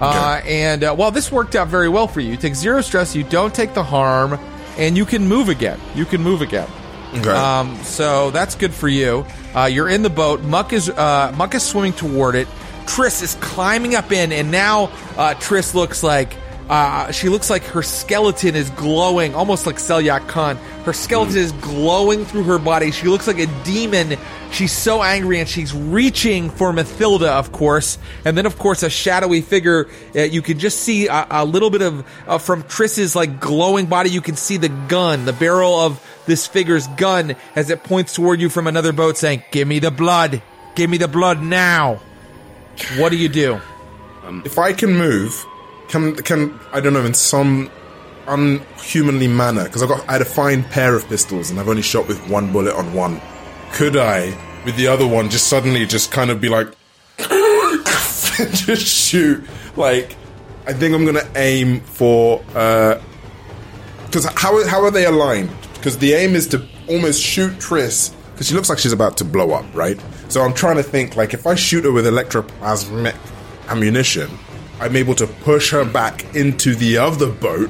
[0.00, 2.32] Uh, and uh, well, this worked out very well for you.
[2.32, 4.40] You take zero stress, you don't take the harm,
[4.76, 5.78] and you can move again.
[5.94, 6.68] You can move again.
[7.14, 7.30] Okay.
[7.30, 9.26] Um, so that's good for you.
[9.54, 10.42] Uh, you're in the boat.
[10.42, 12.48] Muck is uh, Muck is swimming toward it.
[12.86, 14.84] Triss is climbing up in, and now
[15.16, 16.36] uh, Triss looks like
[16.68, 20.56] uh, she looks like her skeleton is glowing, almost like Selyak Khan.
[20.84, 22.90] Her skeleton is glowing through her body.
[22.92, 24.16] She looks like a demon.
[24.52, 27.98] She's so angry, and she's reaching for Mathilda, of course.
[28.24, 29.88] And then, of course, a shadowy figure.
[30.14, 33.86] Uh, you can just see a, a little bit of uh, from Triss's like glowing
[33.86, 34.10] body.
[34.10, 38.40] You can see the gun, the barrel of this figure's gun, as it points toward
[38.40, 40.42] you from another boat, saying, "Give me the blood!
[40.74, 42.00] Give me the blood now!"
[42.96, 43.60] What do you do?
[44.24, 45.44] Um, if I can move,
[45.88, 47.70] can can I don't know in some
[48.28, 51.82] unhumanly manner because I've got I had a fine pair of pistols and I've only
[51.82, 53.20] shot with one bullet on one.
[53.72, 56.68] Could I, with the other one, just suddenly just kind of be like,
[57.18, 59.44] just shoot?
[59.76, 60.16] Like,
[60.66, 63.00] I think I'm gonna aim for uh,
[64.06, 65.50] because how how are they aligned?
[65.82, 69.24] Because the aim is to almost shoot Triss because she looks like she's about to
[69.24, 70.00] blow up, right?
[70.28, 73.16] So I'm trying to think like if I shoot her with electroplasmic
[73.66, 74.30] ammunition,
[74.78, 77.68] I'm able to push her back into the other boat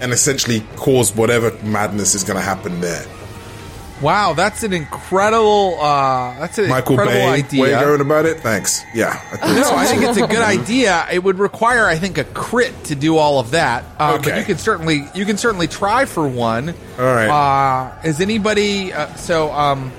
[0.00, 3.06] and essentially cause whatever madness is going to happen there.
[4.04, 5.78] Wow, that's an incredible.
[5.80, 7.62] Uh, that's an Michael incredible Bay, idea.
[7.62, 8.38] way going about it.
[8.40, 8.82] Thanks.
[8.94, 9.08] Yeah.
[9.32, 9.74] I think No, so.
[9.74, 11.06] I think it's a good idea.
[11.10, 13.84] It would require, I think, a crit to do all of that.
[13.98, 16.68] Uh, But you can certainly you can certainly try for one.
[16.98, 17.28] All right.
[17.28, 18.92] Uh, is anybody?
[18.92, 19.90] Uh, so, um,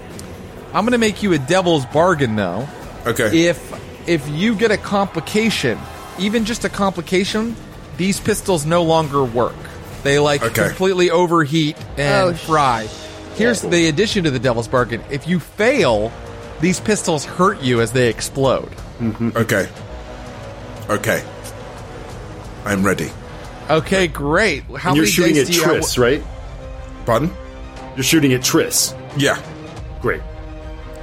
[0.73, 2.67] I'm going to make you a devil's bargain, though.
[3.07, 3.45] okay.
[3.47, 5.79] If if you get a complication,
[6.19, 7.55] even just a complication,
[7.97, 9.55] these pistols no longer work.
[10.03, 10.67] They like Okay.
[10.67, 12.87] completely overheat and Oh, sh- fry.
[13.35, 15.01] Here's the addition to the devil's bargain.
[15.09, 16.11] If you fail,
[16.61, 18.69] these pistols hurt you as they explode.
[18.99, 19.31] Mm-hmm.
[19.37, 19.69] okay.
[20.89, 21.23] Okay.
[22.65, 23.09] I'm ready.
[23.69, 24.63] Okay, great.
[24.77, 25.75] How And you're shooting dice at do you have?
[25.83, 26.23] Triss, right?
[27.05, 27.31] Pardon?
[27.95, 28.93] You're shooting at Triss.
[29.17, 29.41] Yeah.
[30.01, 30.21] Great.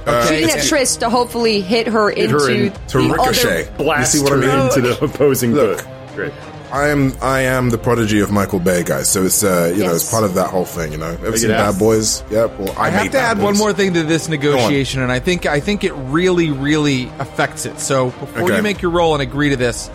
[0.05, 3.67] Uh, shooting at Triss to hopefully hit her Hit into her in- To the ricochet.
[3.67, 3.77] other.
[3.77, 4.67] Blast you see what I mean?
[4.67, 5.77] into the opposing Look.
[5.83, 5.87] boat.
[6.15, 6.33] Great.
[6.73, 9.07] I am I am the prodigy of Michael Bay, guys.
[9.07, 10.91] So it's uh, you know it's part of that whole thing.
[10.91, 11.77] You know, ever seen Bad.
[11.77, 12.23] Boys?
[12.31, 12.45] Yeah.
[12.45, 15.19] Well, I, I have to Bad add one more thing to this negotiation, and I
[15.19, 17.79] think I think it really, really affects it.
[17.79, 18.57] So before Okay.
[18.57, 19.91] you make your roll and agree to this,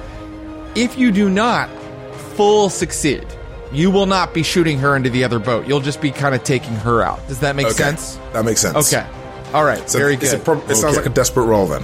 [0.77, 1.69] if you do not
[2.37, 3.27] full succeed,
[3.73, 5.67] you will not be shooting her into the other boat.
[5.67, 7.27] You'll just be kind of taking her out.
[7.27, 7.75] Does that make Okay.
[7.75, 8.21] sense?
[8.33, 8.93] That makes sense.
[8.95, 9.05] Okay.
[9.53, 9.91] All right.
[9.91, 10.33] So Very good.
[10.33, 11.83] a prob- it sounds like a desperate roll then.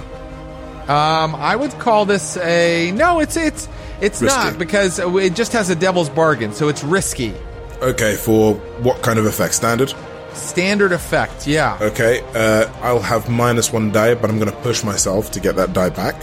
[0.87, 3.19] Um, I would call this a no.
[3.19, 3.67] It's it's
[4.01, 4.37] it's Risky.
[4.37, 7.33] not because it just has a devil's bargain, so it's risky.
[7.81, 9.53] Okay, for what kind of effect?
[9.53, 9.93] Standard.
[10.33, 11.77] Standard effect, yeah.
[11.81, 15.55] Okay, uh, I'll have minus one die, but I'm going to push myself to get
[15.55, 16.15] that die back.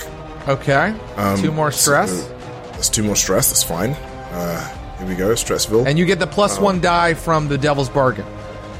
[0.48, 0.94] Okay.
[1.16, 2.38] Um, Two more stress, So,
[2.72, 3.48] That's two more stress.
[3.48, 3.90] That's fine.
[3.92, 5.30] Uh, here we go.
[5.34, 5.86] Stressville.
[5.86, 8.26] and you get the plus one die from the devil's bargain.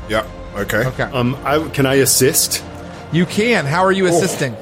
[0.08, 0.26] yeah.
[0.54, 0.84] Okay.
[0.86, 1.04] Okay.
[1.04, 2.62] Um, I, can I assist?
[3.10, 3.64] You can.
[3.64, 4.54] How are you assisting?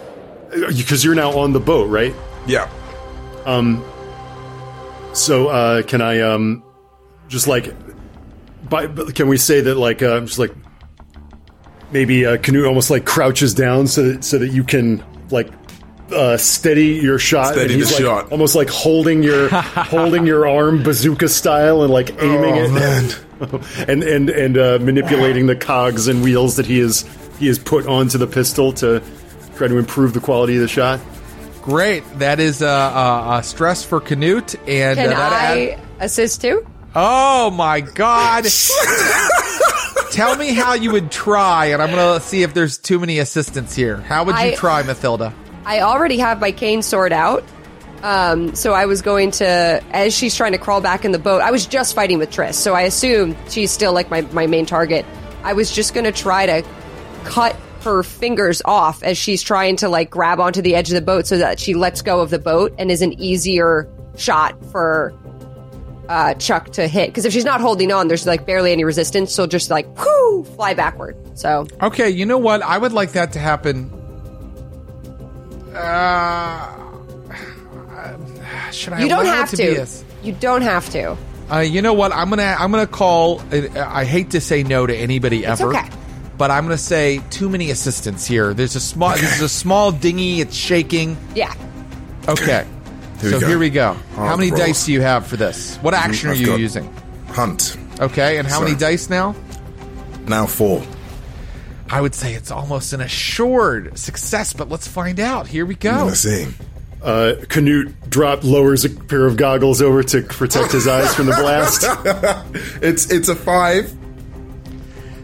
[0.50, 2.14] Because you're now on the boat, right?
[2.46, 2.68] Yeah.
[5.12, 6.62] So uh, can I um,
[7.28, 7.74] just like,
[8.68, 10.52] by, can we say that like uh, just like
[11.90, 15.48] maybe uh, Canute almost like crouches down so that so that you can like
[16.12, 17.52] uh, steady your shot.
[17.52, 18.32] Steady and he's the like shot.
[18.32, 23.10] almost like holding your holding your arm bazooka style and like aiming Oh, it man.
[23.88, 27.04] and and and uh, manipulating the cogs and wheels that he is
[27.38, 29.02] he has put onto the pistol to
[29.56, 31.00] try to improve the quality of the shot.
[31.70, 32.02] Great.
[32.18, 36.66] That is a uh, uh, stress for Canute, and Can uh, that I assist too?
[36.96, 38.44] oh my god!
[40.10, 43.76] Tell me how you would try, and I'm gonna see if there's too many assistants
[43.76, 43.98] here.
[43.98, 45.32] How would you I- try, Mathilda?
[45.64, 47.44] I already have my cane sword out.
[48.02, 49.46] Um, so I was going to,
[49.92, 52.54] as she's trying to crawl back in the boat, I was just fighting with Triss,
[52.54, 55.06] so I assume she's still like my, my main target.
[55.44, 56.68] I was just going to try to
[57.22, 61.00] cut her fingers off as she's trying to like grab onto the edge of the
[61.02, 65.14] boat so that she lets go of the boat and is an easier shot for
[66.08, 67.08] uh, Chuk to hit.
[67.08, 70.44] Because if she's not holding on, there's like barely any resistance, so just like whoo,
[70.44, 71.16] fly backward.
[71.38, 72.62] So Okay, you know what?
[72.62, 73.90] I would like that to happen.
[75.74, 76.76] Uh,
[78.72, 79.02] should I?
[79.02, 79.86] you don't have to.
[79.86, 80.04] to.
[80.22, 81.16] you don't have to.
[81.50, 82.12] Uh, you know what?
[82.12, 83.40] I'm gonna I'm gonna call.
[83.52, 85.88] uh, I hate to say no to anybody ever, okay.
[86.40, 88.54] But I'm gonna say too many assistants here.
[88.54, 89.10] There's a small.
[89.10, 90.40] There's a small dinghy.
[90.40, 91.18] It's shaking.
[91.34, 91.52] Yeah.
[92.26, 92.66] Okay.
[93.20, 93.48] Here so we go.
[93.48, 93.88] here we go.
[93.90, 94.66] On how many the rolls.
[94.68, 95.76] dice do you have for this?
[95.82, 96.90] What action are I've you using?
[97.28, 97.76] Hunt.
[98.00, 99.34] Okay, and how many dice now?
[100.26, 100.82] Now four.
[101.90, 105.46] I would say it's almost an assured success, but let's find out.
[105.46, 105.90] Here we I'm go.
[105.90, 106.46] gonna see.
[107.02, 111.32] Uh, Canute drop lowers a pair of goggles over to protect his eyes from the
[111.34, 111.84] blast.
[112.82, 113.94] It's it's a five.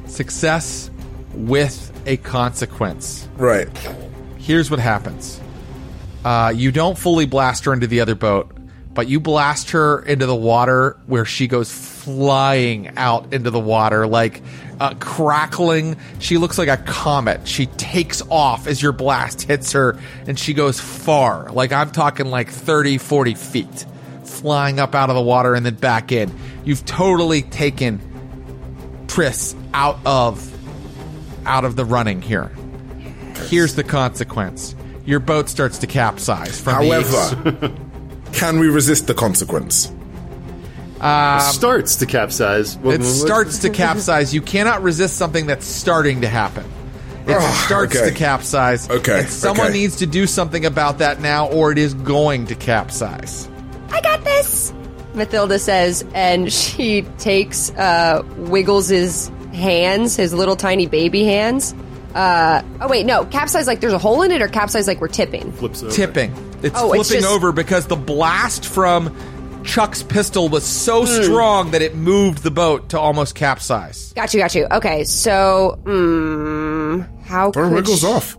[0.06, 0.90] Success
[1.36, 3.28] with a consequence.
[3.36, 3.68] Right.
[4.38, 5.40] Here's what happens.
[6.24, 8.50] Uh, you don't fully blast her into the other boat,
[8.94, 14.06] but you blast her into the water where she goes flying out into the water,
[14.06, 14.42] like
[14.80, 15.96] uh, crackling.
[16.18, 17.46] She looks like a comet.
[17.46, 21.50] She takes off as your blast hits her, and she goes far.
[21.52, 23.86] Like I'm talking like 30, 40 feet,
[24.24, 26.32] flying up out of the water and then back in.
[26.64, 28.00] You've totally taken
[29.06, 30.55] Triss out of
[31.46, 32.50] out of the running here.
[33.48, 34.74] Here's the consequence.
[35.04, 37.74] Your boat starts to capsize from the However,
[38.32, 39.92] can we resist the consequence?
[40.98, 42.76] It starts to capsize.
[42.82, 44.34] It starts to capsize.
[44.34, 46.64] You cannot resist something that's starting to happen.
[47.26, 48.08] It Ah, starts okay.
[48.10, 48.88] to capsize.
[48.88, 49.78] Okay, And someone okay.
[49.78, 53.48] needs to do something about that now, or it is going to capsize.
[53.90, 54.72] I got this.
[55.14, 61.74] Mathilda says, and she takes uh, Wiggles' hands, his little tiny baby hands.
[62.14, 65.08] Uh, oh wait, no, capsize like there's a hole in it, or capsize like we're
[65.08, 65.52] tipping.
[65.52, 65.92] flips over.
[65.92, 66.32] Tipping.
[66.62, 69.14] It's Oh, flipping it's just- over because the blast from
[69.64, 71.22] Chuk's pistol was so Hmm.
[71.24, 74.12] strong that it moved the boat to almost capsize.
[74.14, 74.66] Got you, got you.
[74.70, 78.38] Okay, so, hmm, how Throw could Wiggles she- off.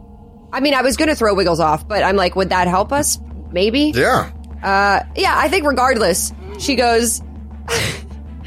[0.53, 2.93] I mean, I was going to throw Wiggles off, but I'm like, would that help
[2.93, 3.19] us?
[3.51, 3.91] Maybe.
[3.93, 4.29] Yeah.
[4.63, 7.21] Uh, yeah, I think regardless, she goes.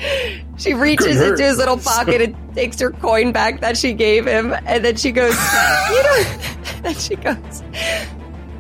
[0.59, 4.55] she reaches into his little pocket and takes her coin back that she gave him,
[4.66, 7.62] and then she goes, "You don't." then she goes,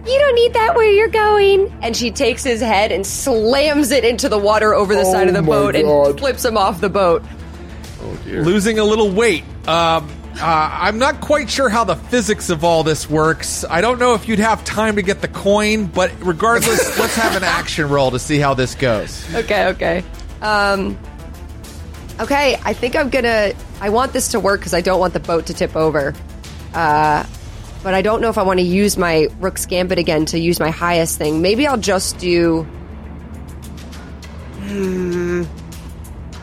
[0.06, 1.72] You don't need that where you're going.
[1.82, 5.28] and she takes his head and slams it into the water over the Oh side
[5.28, 7.22] of the my boat and flips him off the boat.
[8.26, 9.44] losing a little weight.
[9.68, 13.64] Um, uh, I'm not quite sure how the physics of all this works.
[13.68, 17.36] I don't know if you'd have time to get the coin, but regardless, let's have
[17.36, 19.22] an action roll to see how this goes.
[19.34, 20.02] Okay, okay.
[20.40, 20.98] Um,
[22.20, 23.52] okay, I think I'm gonna.
[23.80, 26.14] I want this to work because I don't want the boat to tip over.
[26.74, 27.24] Uh,
[27.82, 30.60] but I don't know if I want to use my Rook's Gambit again to use
[30.60, 31.40] my highest thing.
[31.40, 32.62] Maybe I'll just do.
[34.62, 35.44] Hmm.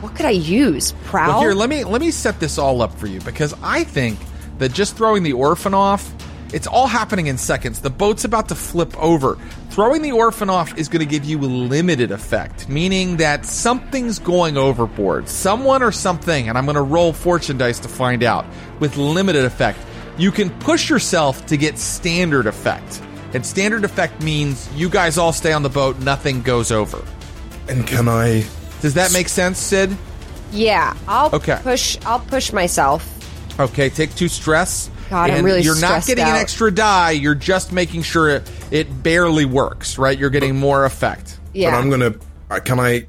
[0.01, 0.93] What could I use?
[1.05, 1.29] Prowl?
[1.29, 4.19] Well, here, let me let me set this all up for you because I think
[4.57, 6.13] that just throwing the orphan off,
[6.53, 7.81] it's all happening in seconds.
[7.81, 9.37] The boat's about to flip over.
[9.69, 14.57] Throwing the orphan off is going to give you limited effect, meaning that something's going
[14.57, 15.27] overboard.
[15.29, 18.45] Someone or something, and I'm going to roll fortune dice to find out,
[18.79, 19.79] with limited effect.
[20.17, 23.01] You can push yourself to get standard effect.
[23.33, 27.03] And standard effect means you guys all stay on the boat, nothing goes over.
[27.69, 28.45] And can I?
[28.81, 29.95] Does that make sense, Sid?
[30.51, 31.59] yeah, I'll Okay.
[31.61, 31.97] push.
[32.05, 33.05] I'll push myself.
[33.59, 34.89] Okay, take two stress.
[35.09, 37.11] God, I'm really You're not stressed getting an extra die.
[37.11, 40.17] You're just making sure it, it barely works, right?
[40.17, 41.39] You're getting more effect.
[41.53, 42.15] Yeah, But I'm gonna.
[42.49, 43.07] I Can I?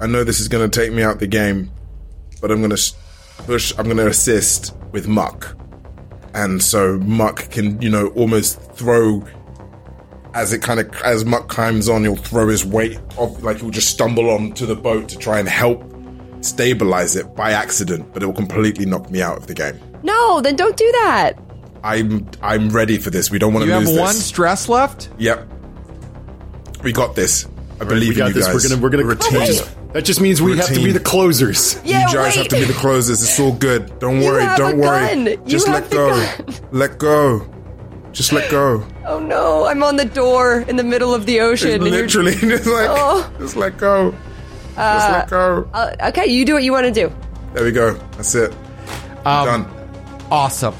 [0.00, 1.70] I know this is gonna take me out the game,
[2.40, 2.76] but I'm gonna
[3.38, 3.72] push.
[3.78, 5.56] I'm gonna assist with Muck,
[6.34, 9.26] and so Muck can, you know, almost throw.
[10.32, 13.70] As it kind of as Muck climbs on, he'll throw his weight off, like he'll
[13.70, 15.82] just stumble onto the boat to try and help
[16.42, 19.78] stabilize it by accident, but it will completely knock me out of the game.
[20.02, 21.32] No, then don't do that.
[21.82, 23.30] I'm I'm ready for this.
[23.30, 24.24] We don't want to You to have lose one this.
[24.26, 25.08] stress left.
[25.18, 25.48] Yep,
[26.82, 27.46] we got this.
[27.80, 28.46] I believe we got in you this.
[28.46, 28.54] guys.
[28.62, 29.38] We're gonna we're gonna retain.
[29.38, 30.92] That just, that just means we have to be Routine.
[30.94, 31.80] the closers.
[31.84, 32.36] Yeah, you guys wait.
[32.36, 33.22] have to be the closers.
[33.22, 33.98] It's all good.
[33.98, 34.42] Don't You worry.
[34.44, 35.06] have Don't a worry.
[35.14, 35.26] gun.
[35.26, 36.10] You Just have let the go.
[36.10, 36.54] gun.
[36.72, 37.48] Let go.
[38.12, 38.86] Just let go.
[39.06, 41.70] Oh no, I'm on the door in the middle of the ocean.
[41.70, 43.32] and you're- Literally, just like, Oh.
[43.38, 44.12] just let go.
[44.76, 45.68] Just let go.
[45.72, 47.12] Uh, okay, you do what you want to do.
[47.54, 47.94] There we go.
[48.16, 48.52] That's it.
[49.24, 49.79] Um, Done.
[50.30, 50.74] Awesome.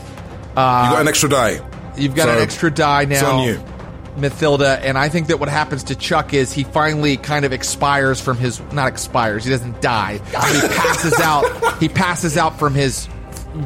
[0.57, 1.61] Uh, you got an extra die.
[1.97, 3.63] You've got So, an extra die It's now, on you.
[4.17, 4.81] Mathilda.
[4.83, 8.37] And I think that what happens to Chuk is he finally kind of expires from
[8.37, 9.45] his not expires.
[9.45, 10.21] He doesn't die.
[10.33, 11.79] But he passes out.
[11.79, 13.09] He passes out from his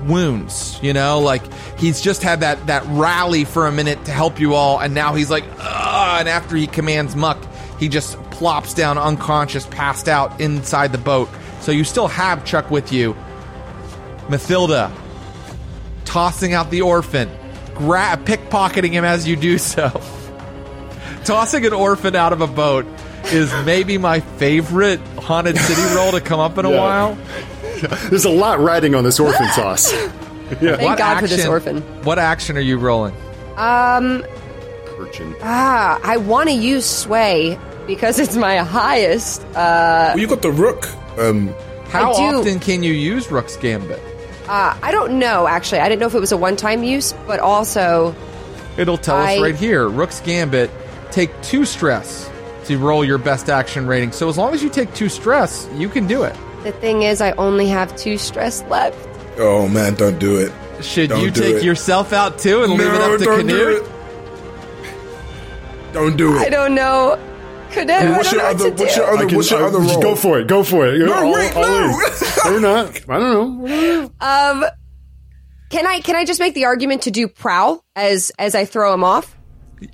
[0.07, 0.79] wounds.
[0.83, 1.43] You know, like
[1.79, 5.15] he's just had that that rally for a minute to help you all, and now
[5.15, 7.39] he's like, Ugh, and after he commands Muck,
[7.79, 11.29] he just plops down unconscious, passed out inside the boat.
[11.61, 13.15] So you still have Chuk with you.
[14.29, 14.91] Mathilda
[16.05, 17.31] tossing out the orphan,
[17.75, 19.91] grab pickpocketing him as you do so.
[21.25, 22.85] Tossing an orphan out of a boat
[23.27, 26.79] is maybe my favorite haunted city roll to come up in a Yeah.
[26.81, 27.19] while.
[28.11, 29.91] There's a lot riding on this orphan toss.
[30.51, 31.81] Thank God for this orphan.
[32.05, 33.15] What action are you rolling?
[33.57, 35.35] Urchin.
[35.43, 39.43] Ah, I want to use sway because it's my highest.
[39.57, 40.87] Uh, Well, you got the rook.
[41.19, 41.55] Um,
[41.89, 44.01] How I do- often can you use Rook's Gambit?
[44.49, 45.81] Uh, I don't know actually.
[45.81, 48.15] I didn't know if it was a one-time use, but also
[48.77, 49.89] It'll tell I- us right here.
[49.89, 50.71] Rook's Gambit
[51.11, 52.31] take two stress
[52.65, 54.11] to roll your best action rating.
[54.13, 56.35] So as long as you take two stress, you can do it.
[56.63, 58.97] The thing is, I only have two stress left.
[59.39, 60.51] Oh man, don't do it.
[60.83, 61.63] Should Don't you take it.
[61.63, 63.57] yourself out too and leave it up to don't Canute?
[63.57, 63.91] do it.
[65.93, 66.39] Don't do it.
[66.41, 67.19] I don't know.
[67.75, 68.71] Cadet, I What's your other?
[68.71, 69.27] What's your other?
[69.27, 70.03] can- What's your I- other just role?
[70.03, 70.47] Go for it.
[70.49, 70.99] Go for it.
[70.99, 71.97] No, I'll- wait, I'll no.
[71.97, 72.47] leave.
[72.47, 73.01] or not.
[73.09, 74.11] I don't know.
[74.21, 74.65] Um,
[75.71, 78.95] can I can I just make the argument to do prowl as as I throw
[78.95, 79.37] him off?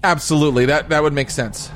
[0.05, 1.71] Absolutely, that that would make sense.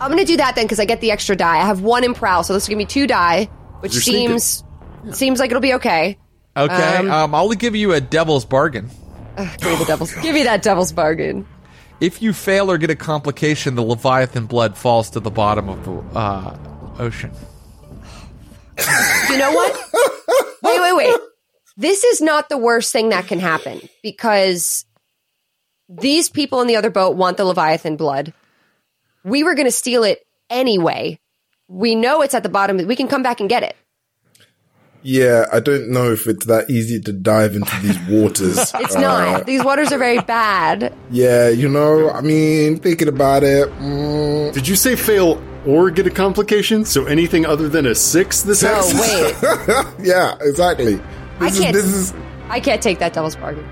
[0.00, 1.56] I'm gonna do that then because I get the extra die.
[1.58, 3.44] I have one in prowl, so this will give me two die,
[3.80, 4.38] which You're sneaking.
[4.38, 6.18] seems seems like it'll be okay.
[6.56, 8.90] Okay, Um, um, I'll give you a devil's bargain.
[9.36, 10.12] Give me the devil's.
[10.14, 11.46] give me that devil's bargain.
[12.00, 15.84] If you fail or get a complication, the Leviathan blood falls to the bottom of
[15.84, 16.58] the uh,
[16.98, 17.32] ocean.
[19.30, 19.74] You know what?
[20.62, 21.20] wait, wait, wait.
[21.76, 24.84] This is not the worst thing that can happen because
[25.88, 28.32] these people in the other boat want the Leviathan blood.
[29.24, 31.18] We were going to steal it anyway.
[31.68, 32.76] We know it's at the bottom.
[32.86, 33.76] We can come back and get it.
[35.02, 38.56] Yeah, I don't know if it's that easy to dive into these waters.
[38.80, 39.46] It's Uh, not.
[39.46, 40.92] These waters are very bad.
[41.10, 46.06] Yeah, you know, I mean, thinking about it, mm, Did you say fail or get
[46.06, 46.84] a complication?
[46.84, 49.66] So anything other than a six this Oh episode?
[49.68, 51.00] wait, yeah, exactly.
[51.40, 51.74] I This is, can't.
[51.74, 52.14] this is
[52.48, 53.68] I can't take that devil's bargain.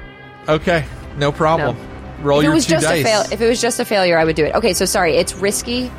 [0.49, 0.85] Okay,
[1.17, 1.77] no problem.
[2.23, 3.01] Roll If it your was two just dice.
[3.01, 4.55] a fail, if it was just a failure, I would do it.
[4.55, 5.91] Okay, so sorry, it's risky.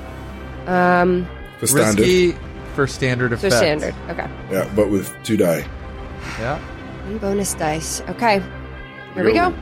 [0.67, 1.27] Um,
[1.59, 1.99] for standard.
[2.05, 2.31] Risky
[2.75, 3.95] for standard so standard.
[4.09, 5.65] Okay, Yeah, but with two die.
[6.39, 6.59] Yeah.
[7.05, 8.01] One bonus dice.
[8.09, 8.41] Okay,
[9.13, 9.53] here we go.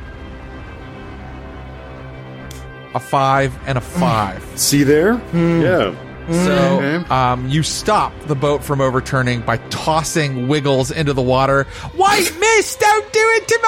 [2.95, 4.43] A five and a five.
[4.55, 5.15] See there?
[5.17, 5.61] Hmm.
[5.61, 5.95] Yeah.
[6.29, 6.95] So Okay.
[7.09, 11.63] um, you stop the boat from overturning by tossing Wiggles into the water.
[11.95, 13.59] White mist, don't do it to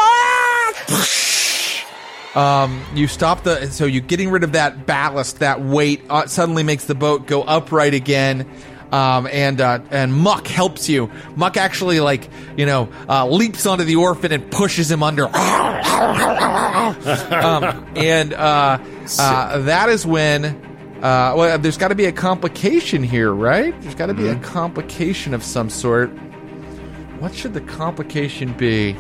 [2.36, 2.42] me!
[2.42, 6.64] um, you stop the so you getting rid of that ballast, that weight uh, suddenly
[6.64, 8.50] makes the boat go upright again.
[8.92, 11.12] Um, and uh, and Muck helps you.
[11.36, 15.26] Muck actually like you know uh, leaps onto the orphan and pushes him under.
[15.36, 15.36] um,
[17.96, 18.78] and uh,
[19.20, 20.62] uh, that is when
[21.06, 23.80] uh, well, there's got to be a complication here, right?
[23.82, 26.10] There's got to be a complication of some sort.
[27.20, 28.96] What should the complication be?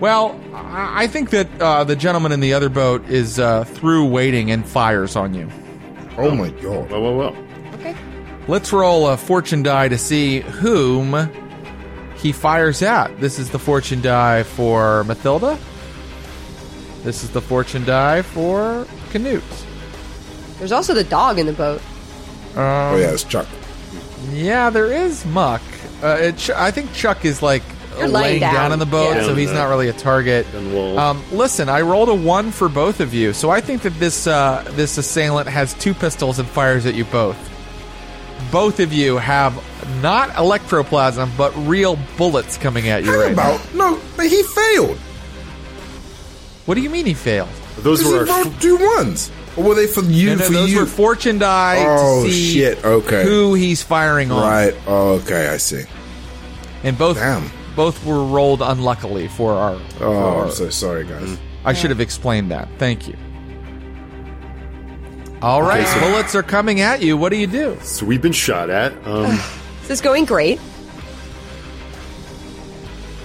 [0.00, 4.06] Well, I I think that uh, the gentleman in the other boat is uh, through
[4.06, 5.48] waiting and fires on you.
[6.16, 6.90] Oh my god.
[6.90, 7.49] Well, well, well.
[8.50, 8.52] Okay.
[8.52, 11.30] Let's roll a fortune die to see whom
[12.16, 13.20] he fires at.
[13.20, 15.56] This is the fortune die for Mathilda.
[17.04, 19.42] This is the fortune die for Canute.
[20.58, 21.80] There's also the dog in the boat.
[22.56, 23.46] Oh yeah, it's Chuk.
[24.32, 25.62] Yeah, there is Muck.
[26.02, 27.62] Uh, it, I think Chuk is like
[27.98, 28.54] You're laying laying down.
[28.54, 28.72] down.
[28.72, 29.26] in the boat, Yeah.
[29.26, 30.52] so he's not really a target.
[30.54, 34.26] Um, listen, I rolled a one for both of you, so I think that this
[34.26, 37.49] uh, this assailant has two pistols and fires at you both.
[38.50, 39.54] Both of you have
[40.02, 43.54] not electroplasm, but real bullets coming at you right now.
[43.56, 44.96] About no, but he failed.
[46.66, 47.48] What do you mean he failed?
[47.78, 49.30] Those were he our rolled two ones.
[49.56, 50.30] Or were they for you?
[50.32, 50.80] And then for those you?
[50.80, 53.24] were fortune die Oh, to see shit, okay.
[53.24, 54.42] who he's firing on.
[54.42, 54.74] right.
[54.86, 55.84] Oh, okay, I see.
[56.84, 57.50] And both Damn.
[57.74, 59.74] both were rolled unluckily for our.
[59.74, 61.38] Oh, for I'm so sorry, guys.
[61.64, 62.68] I should have explained that.
[62.78, 63.16] Thank you.
[65.42, 67.16] All right, so- bullets are coming at you.
[67.16, 67.78] What do you do?
[67.82, 68.92] So we've been shot at.
[69.06, 69.38] Um,
[69.82, 70.60] This is going great.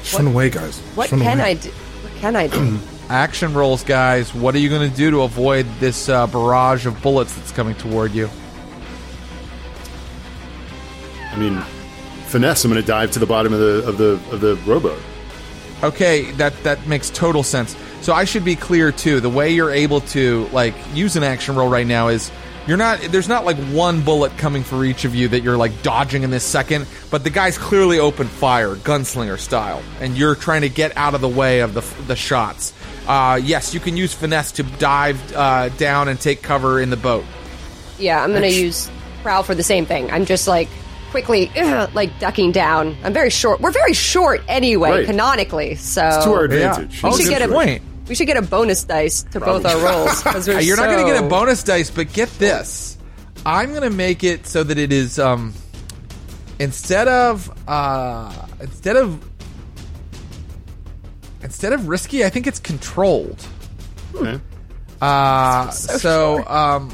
[0.01, 0.79] Just run away, guys.
[0.95, 1.49] What Just run can away.
[1.51, 1.69] I do?
[1.69, 2.79] What can I do?
[3.09, 4.33] Action rolls, guys.
[4.33, 7.75] What are you going to do to avoid this uh, barrage of bullets that's coming
[7.75, 8.27] toward you?
[11.31, 11.61] I mean,
[12.25, 12.65] finesse.
[12.65, 14.99] I'm going to dive to the bottom of the of the of the rowboat.
[15.83, 17.75] Okay, that that makes total sense.
[18.05, 19.19] So I should be clear too.
[19.19, 22.31] The way you're able to like use an action roll right now is
[22.67, 25.81] you're not there's not like one bullet coming for each of you that you're like
[25.81, 30.61] dodging in this second, but the guy's clearly open fire, gunslinger style, and you're trying
[30.61, 32.73] to get out of the way of the the shots.
[33.07, 36.97] Uh, yes, you can use finesse to dive uh, down and take cover in the
[36.97, 37.25] boat.
[37.97, 38.87] Yeah, I'm gonna use
[39.23, 40.11] prowl for the same thing.
[40.11, 40.69] I'm just like
[41.09, 42.95] quickly like ducking down.
[43.03, 43.61] I'm very short.
[43.61, 45.05] We're very short anyway, Right.
[45.07, 45.73] canonically.
[45.73, 46.69] So To our Yeah.
[46.69, 47.01] advantage.
[47.03, 47.81] Oh, we should get a point.
[48.07, 51.11] We should get a bonus dice to both our rolls because You're not going to
[51.11, 52.97] get a bonus dice, but get this.
[53.45, 55.53] I'm going to make it so that it is um
[56.59, 59.23] instead of uh instead of
[61.43, 63.45] instead of risky, I think it's controlled.
[64.15, 64.39] Okay.
[65.01, 66.91] Uh so, um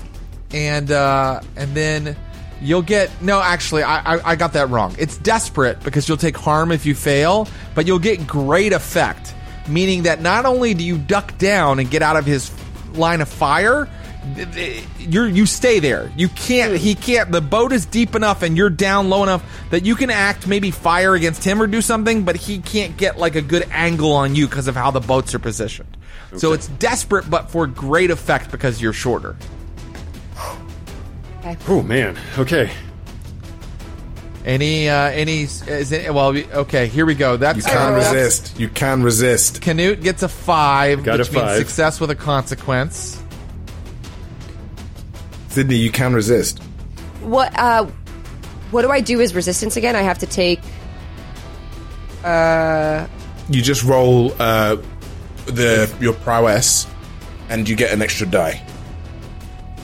[0.53, 2.17] and uh and then
[2.61, 4.95] you'll get no actually I, I I got that wrong.
[4.97, 9.35] It's desperate because you'll take harm if you fail, but you'll get great effect.
[9.67, 12.51] Meaning that not only do you duck down and get out of his
[12.93, 13.87] line of fire,
[14.99, 16.11] you're you stay there.
[16.15, 16.77] You can't.
[16.77, 17.31] He can't.
[17.31, 20.71] The boat is deep enough, and you're down low enough that you can act maybe
[20.71, 24.35] fire against him or do something, but he can't get like a good angle on
[24.35, 25.97] you because of how the boats are positioned.
[26.37, 29.35] So it's desperate, but for great effect because you're shorter.
[31.67, 32.17] Oh man.
[32.37, 32.71] Okay.
[34.45, 38.59] Any uh any is it well okay here we go that's You can that's- resist.
[38.59, 39.61] You can resist.
[39.61, 41.57] Canute gets a five Got a which means five.
[41.59, 43.21] success with a consequence
[45.49, 46.59] Sydney, you can resist.
[47.21, 47.85] What uh
[48.71, 49.95] what do I do as resistance again?
[49.95, 50.59] I have to take
[52.23, 53.05] uh,
[53.49, 54.77] You just roll uh,
[55.45, 56.87] the your prowess,
[57.49, 58.61] and you get an extra die.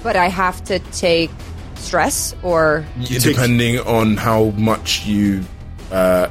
[0.03, 1.31] but I have to take
[1.77, 5.43] stress or depending on how much you.
[5.91, 6.27] Uh,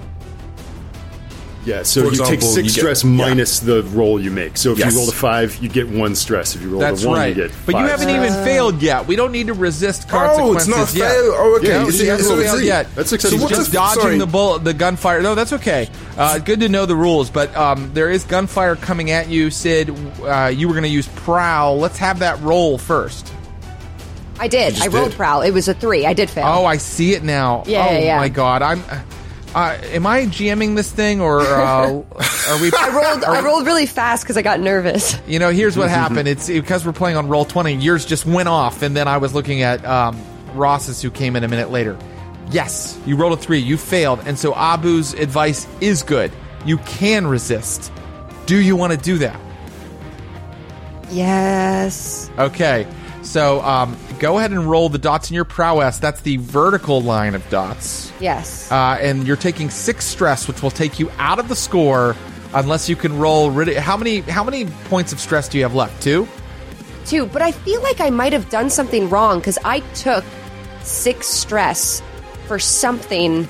[1.64, 1.82] Yeah.
[1.82, 3.10] So For you take six you get- stress yeah.
[3.10, 4.56] minus the roll you make.
[4.56, 4.93] So if Yes.
[4.93, 6.55] you roll a five, you get one stress.
[6.55, 7.66] If you roll that's a one, right you get Five.
[7.66, 8.31] but you haven't stress.
[8.32, 10.68] even failed yet we don't need to resist consequences.
[10.68, 11.23] oh, consequences it's not a yet.
[11.24, 11.35] fail.
[11.36, 11.68] Oh, okay.
[11.68, 12.86] Yeah, You he see, hasn't so failed it's- yet.
[12.94, 13.48] That's He's successful.
[13.48, 14.18] just What's the- dodging sorry.
[14.18, 15.23] the bullet, the gunfire.
[15.23, 15.89] No, that's okay.
[16.16, 19.93] Uh, good to know the rules, but um, there is gunfire coming at you, Sid.
[20.24, 21.81] Uh, you were going to use prowl.
[21.81, 23.32] Let's have that roll first.
[24.39, 24.81] I did.
[24.81, 25.17] I rolled did.
[25.17, 25.43] prowl.
[25.43, 26.07] It was a three.
[26.07, 26.47] I did fail.
[26.47, 27.65] Oh, I see it now.
[27.67, 28.17] Yeah, oh yeah, yeah.
[28.19, 28.83] my god, I'm.
[29.55, 31.87] Uh, am I GMing this thing or uh,
[32.49, 32.71] are we?
[32.77, 35.19] I rolled I rolled really fast because I got nervous.
[35.27, 36.29] You know, here's what happened.
[36.29, 37.83] It's because we're playing on Roll20.
[37.83, 40.21] Yours just went off, and then I was looking at um,
[40.53, 41.97] Ross's, who came in a minute later.
[42.51, 43.59] Yes, you rolled a three.
[43.59, 46.31] You failed, and so Abu's advice is good.
[46.67, 47.91] You can resist.
[48.45, 49.41] Do you want to do that?
[51.11, 52.31] Yes.
[52.39, 52.87] Okay,
[53.27, 55.98] so um, go ahead and roll the dots in your prowess.
[55.98, 58.12] That's the vertical line of dots.
[58.20, 58.70] Yes.
[58.73, 62.15] uh, and you're taking six stress, which will take you out of the score
[62.55, 63.51] unless you can roll.
[63.51, 66.03] Rid- how many how many points of stress do you have left?
[66.03, 66.27] Two.
[67.05, 67.27] Two.
[67.27, 70.24] But I feel like I might have done something wrong because I took
[70.82, 72.03] six stress
[72.47, 73.48] for something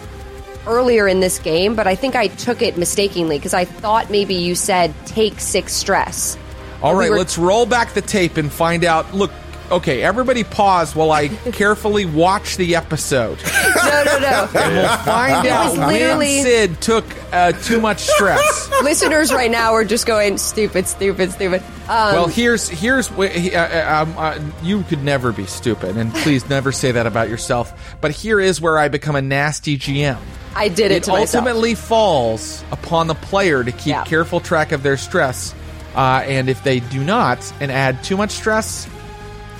[0.66, 4.34] earlier in this game, but I think I took it mistakenly because I thought maybe
[4.34, 6.36] you said take six stress.
[6.82, 9.14] All right, We were- let's roll back the tape and find out.
[9.14, 9.30] Look,
[9.70, 13.38] okay, everybody pause while I carefully watch the episode.
[13.44, 14.48] No, no, no.
[14.54, 18.70] We'll find It out was when Sid took uh, too much stress.
[18.82, 21.62] Listeners right now are just going stupid, stupid, stupid.
[21.88, 23.62] Um, well, here's here's wh- he- uh,
[24.00, 27.96] uh, um, uh, you could never be stupid, and please never say that about yourself.
[28.00, 30.18] But here is where I become a nasty GM.
[30.54, 31.44] I did it, it to myself.
[31.46, 34.04] ultimately falls upon the player to keep Yeah.
[34.04, 35.54] careful track of their stress.
[35.94, 38.86] Uh, and if they do not and add too much stress,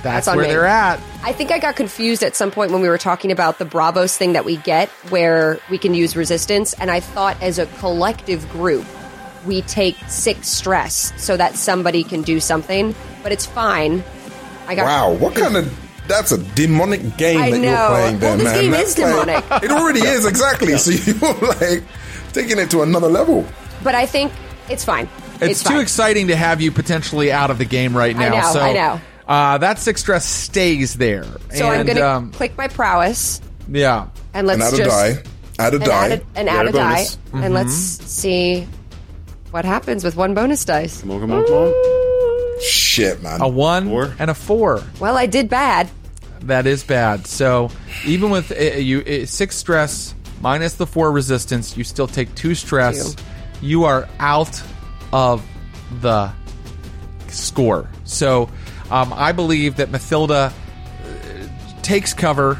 [0.03, 0.51] that's, That's on where me.
[0.51, 0.99] they're at.
[1.23, 4.15] I think I got confused at some point when we were talking about the Bravos
[4.17, 6.73] thing that we get where we can use resistance.
[6.73, 8.85] And I thought as a collective group,
[9.45, 12.93] we take six stress so that somebody can do something.
[13.23, 14.03] But it's fine.
[14.67, 15.83] I got Wow, what kind of.
[16.07, 18.61] That's a demonic game I that you're playing there, Well, this man.
[18.61, 19.49] game That's is demonic.
[19.49, 20.77] Like, it already is, exactly.
[20.77, 21.83] So you're like
[22.31, 23.45] taking it to another level.
[23.83, 24.31] But I think
[24.69, 25.09] it's fine.
[25.41, 25.81] It's, too fine.
[25.81, 28.41] exciting to have you potentially out of the game right I now.
[28.41, 29.01] know, so I know.
[29.27, 31.25] Uh, that six stress stays there.
[31.53, 34.07] So I'm going to um, click my prowess yeah.
[34.33, 35.23] and let's and add a die.
[35.59, 36.05] Add a and die.
[36.05, 37.17] add a, and Yeah, add a a die, bonus.
[37.33, 38.67] and let's see
[39.51, 41.01] what happens with one bonus dice.
[41.01, 42.61] Come on, come on, come on.
[42.61, 43.41] Shit, man.
[43.41, 44.13] A one Four.
[44.17, 44.81] and a four.
[44.99, 45.89] Well, I did bad.
[46.41, 47.27] That is bad.
[47.27, 47.69] So
[48.05, 52.55] even with uh, you uh, six stress minus the four resistance, you still take two
[52.55, 53.13] stress.
[53.15, 53.23] Two.
[53.61, 54.61] You are out
[55.11, 55.45] of
[56.01, 56.31] the
[57.27, 57.89] score.
[58.05, 58.49] So
[58.89, 60.51] um, I believe that Mathilda uh,
[61.81, 62.59] takes cover.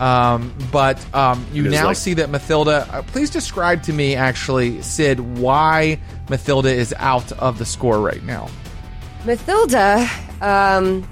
[0.00, 2.92] Um, but um, you now like- see that Mathilda.
[2.92, 8.22] Uh, please describe to me, actually, Sid, why Mathilda is out of the score right
[8.24, 8.48] now.
[9.24, 10.08] Mathilda
[10.42, 11.08] um,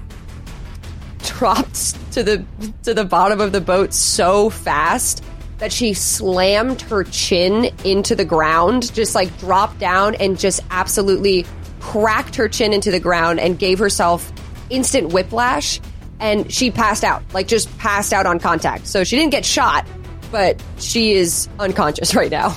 [1.19, 2.45] dropped to the
[2.83, 5.23] to the bottom of the boat so fast
[5.59, 11.45] that she slammed her chin into the ground, just like dropped down and just absolutely
[11.81, 14.31] cracked her chin into the ground and gave herself
[14.69, 15.81] instant whiplash
[16.21, 18.87] and she passed out, like just passed out on contact.
[18.87, 19.85] So she didn't get shot,
[20.31, 22.55] but she is unconscious right now.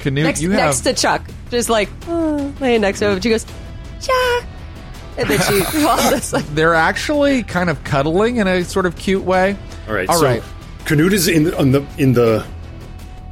[0.00, 3.20] Canute, Next, you have next to Chuk, just like oh, laying next to him.
[3.20, 3.44] She goes,
[4.00, 4.44] Chuk.
[5.18, 9.24] And then she well, this, they're actually kind of cuddling in a sort of cute
[9.24, 9.56] way.
[9.86, 10.08] All right.
[10.08, 10.42] All so right.
[10.86, 12.46] Canute is in on the in the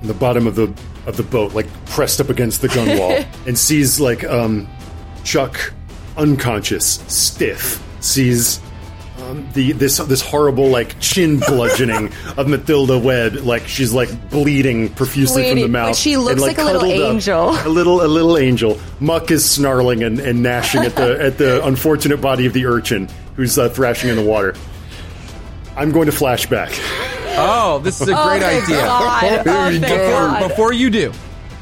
[0.02, 0.64] in the bottom of the
[1.06, 4.68] of the boat, like pressed up against the gun wall, and sees like um,
[5.26, 5.72] Chuk
[6.16, 7.82] unconscious, stiff.
[8.00, 8.60] Sees
[9.22, 14.88] um, the this this horrible like chin bludgeoning of Mathilda Wed, like she's like bleeding
[14.90, 15.88] profusely from the mouth.
[15.90, 17.12] but she looks and, like a little cuddled up.
[17.14, 17.50] angel.
[17.50, 18.78] a little a little angel.
[19.00, 23.08] Muck is snarling and, and gnashing at the at the unfortunate body of the urchin,
[23.34, 24.54] who's uh, thrashing in the water.
[25.76, 26.70] I'm going to flashback.
[27.38, 28.76] Oh, this is a great thank idea.
[28.78, 29.22] God.
[29.22, 30.08] Here Oh, we thank go.
[30.10, 30.48] God.
[30.48, 31.12] Before you do,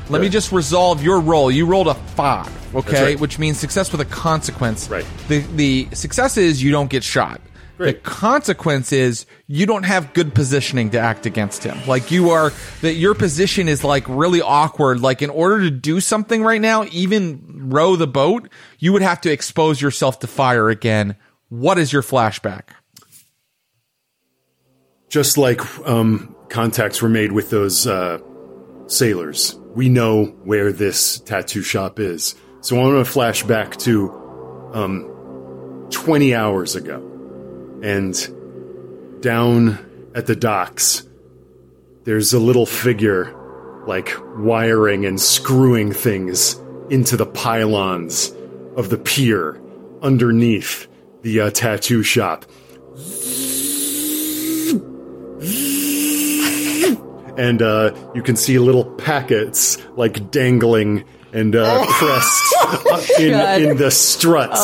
[0.08, 1.50] let me just resolve your roll.
[1.50, 3.20] You rolled a five, okay, right.
[3.20, 4.88] which means success with a consequence.
[4.88, 5.06] Right.
[5.28, 7.40] The the success is you don't get shot.
[7.76, 8.04] Great.
[8.04, 11.76] The consequence is you don't have good positioning to act against him.
[11.88, 12.52] Like you are
[12.82, 15.00] that your position is like really awkward.
[15.00, 18.48] Like in order to do something right now, even row the boat,
[18.78, 21.16] you would have to expose yourself to fire again.
[21.48, 22.68] What is your flashback?
[25.08, 28.18] Just like um, contacts were made with those uh,
[28.86, 32.36] sailors, we know where this tattoo shop is.
[32.64, 34.10] So I'm going to flash back to
[34.72, 36.96] um, 20 hours ago.
[37.82, 41.06] And down at the docks,
[42.04, 43.34] there's a little figure
[43.86, 46.58] like wiring and screwing things
[46.88, 48.32] into the pylons
[48.78, 49.60] of the pier
[50.00, 50.88] underneath
[51.20, 52.46] the uh, tattoo shop.
[57.36, 61.04] and uh, you can see little packets like dangling
[61.34, 62.54] and uh, pressed
[63.20, 64.60] in, in the struts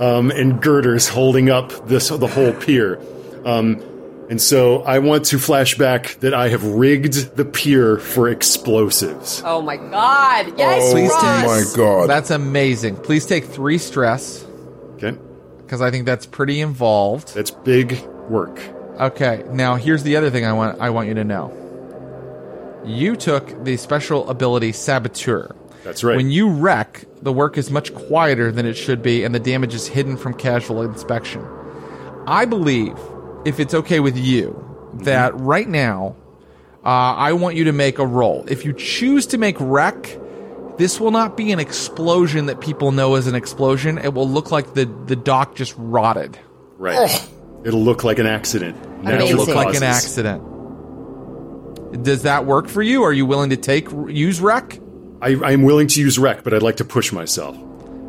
[0.00, 2.98] um, and girders holding up this the whole pier.
[3.44, 3.80] Um,
[4.30, 9.42] and so I want to flash back that I have rigged the pier for explosives.
[9.44, 10.56] Oh my God!
[10.56, 11.22] Yes, Please Ross.
[11.22, 12.08] Oh my god.
[12.08, 12.96] That's amazing.
[12.96, 14.46] Please take three stress
[14.94, 15.18] Okay,
[15.58, 17.34] because I think that's pretty involved.
[17.34, 18.60] that's big work.
[19.00, 21.52] Okay, now here's the other thing I want I want you to know.
[22.84, 25.56] You took the special ability Saboteur.
[25.84, 26.16] That's right.
[26.16, 29.74] When you wreck, the work is much quieter than it should be, and the damage
[29.74, 31.46] is hidden from casual inspection.
[32.26, 32.98] I believe,
[33.44, 34.64] if it's okay with you,
[35.04, 36.16] that right now,
[36.84, 38.44] uh, I want you to make a roll.
[38.48, 40.18] If you choose to make wreck,
[40.76, 43.98] this will not be an explosion that people know as an explosion.
[43.98, 46.38] It will look like the, the dock just rotted.
[46.78, 47.28] Right.
[47.64, 48.76] It'll look like an accident.
[49.02, 49.36] It'll Amazing.
[49.36, 50.42] look like an accident.
[52.02, 53.02] Does that work for you?
[53.02, 54.78] Are you willing to take use wreck?
[55.22, 57.56] I, I'm willing to use wreck, but I'd like to push myself.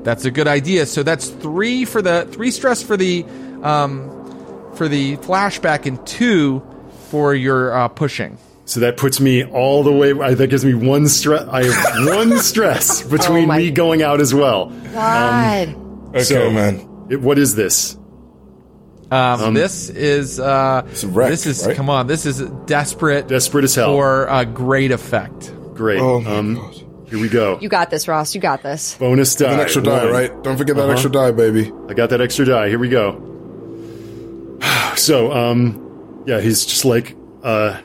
[0.03, 0.85] That's a good idea.
[0.85, 3.23] So that's three for the three stress for the
[3.61, 4.09] um,
[4.75, 6.63] for the flashback and two
[7.09, 8.37] for your uh, pushing.
[8.65, 10.13] So that puts me all the way.
[10.13, 11.47] That gives me one stress.
[11.47, 14.69] I have one stress between Oh me going out as well.
[14.93, 15.75] God.
[16.09, 16.87] okay, so- man.
[17.09, 17.97] It, what is this?
[19.11, 21.75] Um, this is uh, wreck, this is right?
[21.75, 22.07] come on.
[22.07, 23.87] This is desperate, Desperate as hell.
[23.87, 25.53] for a great effect.
[25.73, 25.99] Great.
[25.99, 26.80] Oh my um, god.
[27.11, 27.59] Here we go.
[27.61, 28.33] You got this, Ross.
[28.33, 28.95] You got this.
[28.95, 29.53] Bonus die.
[29.53, 30.13] An extra die, One.
[30.13, 30.43] right?
[30.43, 30.93] Don't forget that Uh-huh.
[30.93, 31.71] extra die, baby.
[31.89, 32.69] I got that extra die.
[32.69, 33.27] Here we go.
[34.95, 37.79] So, um, yeah, he's just like, uh,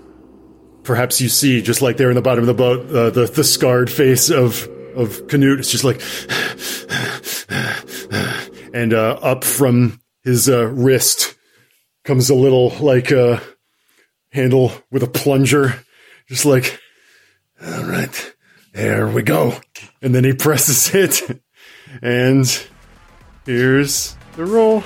[0.83, 3.45] perhaps you see, just like there in the bottom of the boat, uh, the the
[3.45, 5.61] scarred face of of Canute.
[5.61, 6.01] It's just like,
[8.75, 11.37] and uh, up from his uh, wrist
[12.05, 13.39] comes a little like uh,
[14.33, 15.75] handle with a plunger,
[16.29, 16.79] just like,
[17.65, 18.35] all right,
[18.77, 19.55] there we go.
[20.03, 21.41] And then he presses it,
[22.03, 22.67] and
[23.45, 24.85] here's the roll.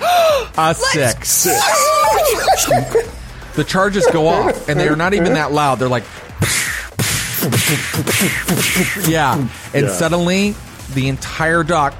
[0.56, 1.44] ah, six.
[3.54, 5.78] the charges go off, and they are not even that loud.
[5.78, 6.04] They're like,
[9.08, 9.34] yeah.
[9.74, 9.92] And Yeah.
[9.92, 10.54] suddenly,
[10.94, 11.94] the entire dock,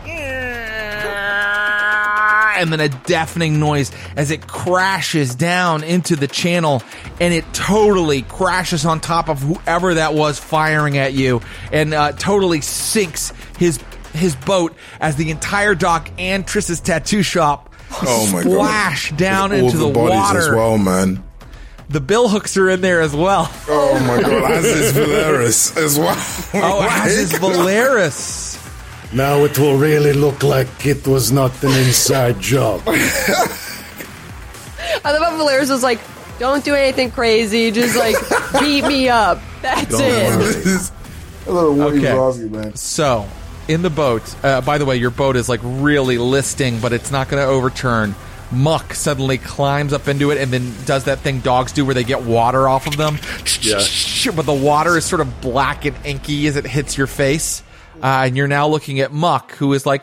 [2.56, 6.82] and then a deafening noise as it crashes down into the channel,
[7.20, 11.40] and it totally crashes on top of whoever that was firing at you,
[11.72, 13.78] and uh, totally sinks his
[14.12, 19.76] his boat as the entire dock and Triss's tattoo shop Oh splash down All into
[19.76, 20.38] the, bodies water.
[20.38, 21.22] as well, man.
[21.88, 23.48] The Billhooks are in there as well.
[23.68, 26.16] Oh my god, as is Valeris as well.
[26.54, 28.43] Oh, as is Valeris.
[29.14, 32.82] Now it will really look like it was not an inside job.
[32.86, 32.90] I
[35.12, 36.00] love how Valeris was like,
[36.38, 37.70] "Don't do anything crazy.
[37.70, 38.16] Just like
[38.60, 39.40] beat me up.
[39.62, 40.92] That's it." This is
[41.46, 42.12] a little wave Okay.
[42.12, 42.74] off man.
[42.74, 43.28] So,
[43.68, 47.10] in the boat, uh, by the way, your boat is like really listing, but it's
[47.12, 48.14] not going to overturn.
[48.50, 52.04] Muck suddenly climbs up into it and then does that thing dogs do where they
[52.04, 53.18] get water off of them.
[53.60, 53.82] Yeah.
[54.34, 57.62] But the water is sort of black and inky as it hits your face.
[58.02, 60.02] Uh, and you're now looking at Muck, who is like,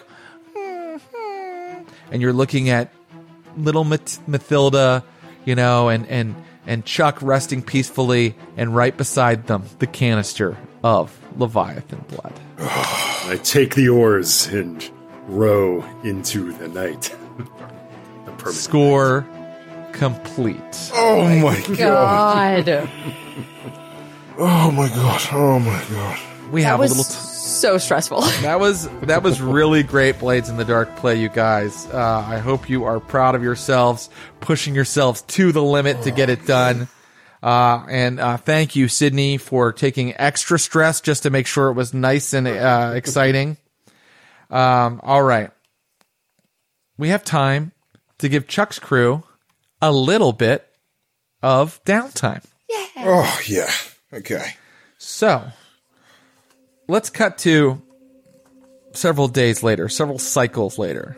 [0.55, 2.91] and you're looking at
[3.57, 5.03] little Mat- Mathilda,
[5.45, 6.35] you know, and, and,
[6.65, 12.33] and Chuk resting peacefully, and right beside them, the canister of Leviathan blood.
[12.59, 14.89] I take the oars and
[15.27, 17.15] row into the night.
[18.25, 19.27] the permanent Score
[19.93, 20.91] complete.
[20.93, 22.65] Oh my god.
[22.65, 22.89] God,
[24.37, 25.21] Oh my god.
[25.31, 26.19] Oh my god.
[26.51, 27.11] We that have was a little.
[27.11, 28.21] T- so stressful.
[28.41, 31.85] That was that was really great Blades in the Dark play, you guys.
[31.87, 34.09] Uh, I hope you are proud of yourselves,
[34.39, 36.87] pushing yourselves to the limit to get it done.
[37.43, 41.73] Uh, and uh, thank you, Sydney, for taking extra stress just to make sure it
[41.73, 43.57] was nice and uh, exciting.
[44.49, 45.51] Um, all right,
[46.97, 47.71] we have time
[48.19, 49.23] to give Chuk's crew
[49.81, 50.67] a little bit
[51.43, 52.43] of downtime.
[52.69, 52.85] Yeah.
[52.97, 53.71] Oh yeah.
[54.13, 54.55] Okay.
[54.97, 55.43] So
[56.91, 57.81] let's cut to
[58.91, 61.17] several days later, several cycles later.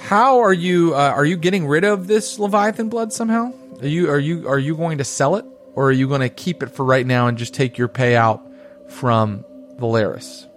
[0.00, 0.94] How are you?
[0.94, 3.52] Uh, are you getting rid of this Leviathan blood somehow?
[3.80, 5.44] Are you are you are you going to sell it,
[5.74, 8.42] or are you going to keep it for right now and just take your payout
[8.90, 9.44] from
[9.78, 10.48] Valeris?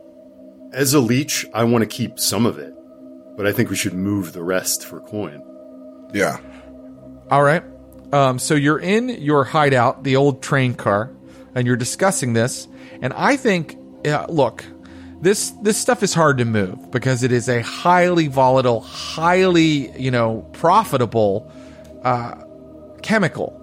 [0.73, 2.73] As a leech, I want to keep some of it,
[3.37, 5.43] but I think we should move the rest for coin.
[6.11, 6.39] Yeah.
[7.29, 7.63] All right.
[8.11, 11.11] Um, so you're in your hideout, the old train car,
[11.53, 12.67] and you're discussing this.
[13.01, 14.63] And I think, uh, look,
[15.21, 20.11] this this stuff is hard to move because it is a highly volatile, highly you
[20.11, 21.51] know profitable
[22.03, 22.35] uh,
[23.01, 23.61] chemical.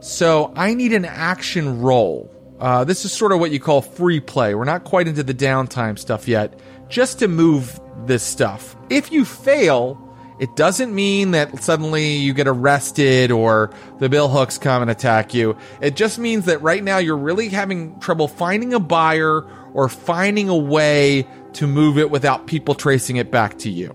[0.00, 2.30] So I need an action roll.
[2.60, 4.54] Uh, this is sort of what you call free play.
[4.54, 6.58] We're not quite into the downtime stuff yet.
[6.88, 8.76] Just to move this stuff.
[8.90, 10.03] If you fail,
[10.38, 15.56] it doesn't mean that suddenly you get arrested or the Billhooks come and attack you.
[15.80, 19.42] It just means that right now you're really having trouble finding a buyer
[19.72, 23.94] or finding a way to move it without people tracing it back to you.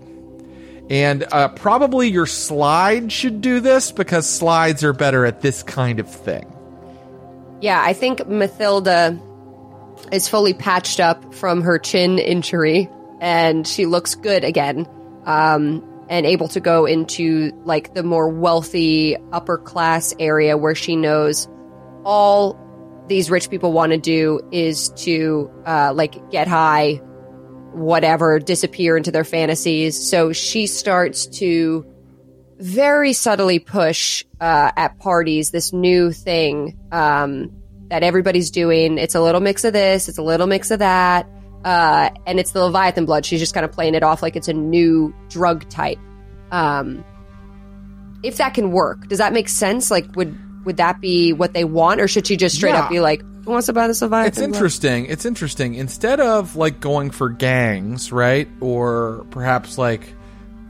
[0.88, 6.00] And uh, probably your slide should do this because slides are better at this kind
[6.00, 6.52] of thing.
[7.60, 9.20] Yeah, I think Mathilda
[10.10, 12.88] is fully patched up from her chin injury
[13.20, 14.88] and she looks good again.
[15.26, 20.96] Um, and able to go into like the more wealthy upper class area where she
[20.96, 21.48] knows
[22.04, 22.58] all
[23.06, 26.94] these rich people want to do is to uh, like get high,
[27.72, 30.08] whatever, disappear into their fantasies.
[30.08, 31.86] So she starts to
[32.58, 37.52] very subtly push uh, at parties this new thing um,
[37.88, 38.98] that everybody's doing.
[38.98, 41.28] It's a little mix of this, it's a little mix of that.
[41.64, 43.26] Uh, and it's the Leviathan blood.
[43.26, 45.98] She's just kind of playing it off like it's a new drug type.
[46.50, 47.04] Um,
[48.22, 49.90] if that can work, does that make sense?
[49.90, 52.82] Like, would would that be what they want, or should she just straight Yeah.
[52.82, 55.06] up be like, "Who wants to buy this Leviathan?" It's blood?" interesting.
[55.06, 55.74] It's interesting.
[55.74, 58.48] Instead of like going for gangs, right?
[58.60, 60.14] Or perhaps like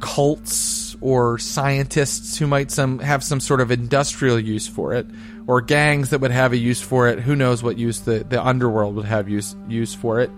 [0.01, 5.07] cults or scientists who might some have some sort of industrial use for it,
[5.47, 7.19] or gangs that would have a use for it.
[7.21, 10.31] Who knows what use the, the underworld would have use use for it.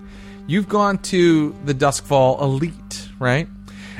[0.45, 3.47] You've gone to the Duskfall elite, right?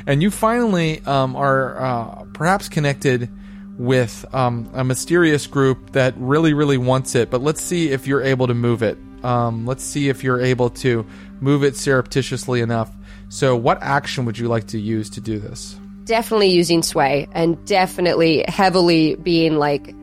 [0.06, 3.30] And you finally um, are uh, perhaps connected
[3.78, 7.30] with um, a mysterious group that really, really wants it.
[7.30, 8.98] But let's see if you're able to move it.
[9.24, 11.06] Um, let's see if you're able to
[11.40, 12.92] move it surreptitiously enough.
[13.30, 15.80] So, what action would you like to use to do this?
[16.04, 19.96] Definitely using sway, and definitely heavily being like,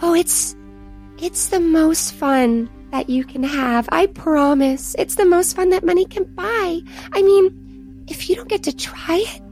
[0.00, 0.54] Oh, it's
[1.18, 3.88] it's the most fun that you can have.
[3.92, 4.94] I promise.
[4.98, 6.80] It's the most fun that money can buy.
[7.12, 9.42] I mean, if you don't get to try it,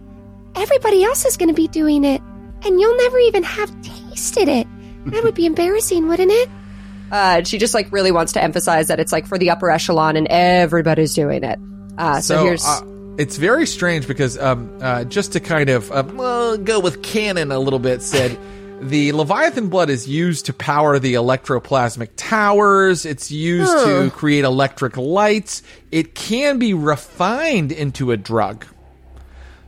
[0.54, 2.22] everybody else is going to be doing it,
[2.64, 4.66] and you'll never even have tasted it.
[5.06, 6.48] That would be embarrassing, wouldn't it?
[7.10, 10.16] uh, she just like really wants to emphasize that it's like for the upper echelon
[10.16, 11.58] and everybody's doing it.
[11.98, 12.80] Uh, so, here's uh,
[13.18, 17.52] it's very strange because um, uh, just to kind of uh, well, go with canon
[17.52, 18.38] a little bit, said
[18.80, 23.04] the Leviathan blood is used to power the electroplasmic towers.
[23.06, 25.62] It's used to create electric lights.
[25.90, 28.66] It can be refined into a drug.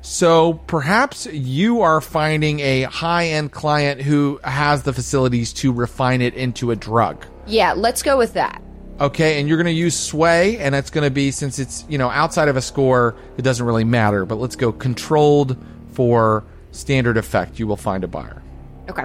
[0.00, 6.22] So perhaps you are finding a high end client who has the facilities to refine
[6.22, 7.24] it into a drug.
[7.46, 8.62] yeah, let's go with that.
[9.00, 11.98] Okay, and you're going to use sway, and it's going to be since it's you
[11.98, 14.24] know outside of a score, it doesn't really matter.
[14.24, 15.56] But let's go controlled
[15.92, 17.58] for standard effect.
[17.58, 18.42] You will find a buyer.
[18.88, 19.04] Okay,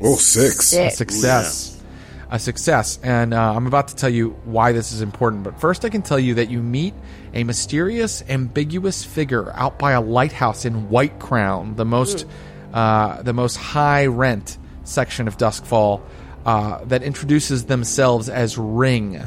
[0.00, 0.72] Oh, six.
[0.72, 0.96] A Six.
[0.96, 1.82] success,
[2.30, 5.44] a success, and uh, I'm about to tell you why this is important.
[5.44, 6.94] But first, I can tell you that you meet
[7.32, 12.26] a mysterious, ambiguous figure out by a lighthouse in White Crown, the most
[12.72, 16.02] uh, the most high rent section of Duskfall,
[16.44, 19.22] uh, that introduces themselves as Ring,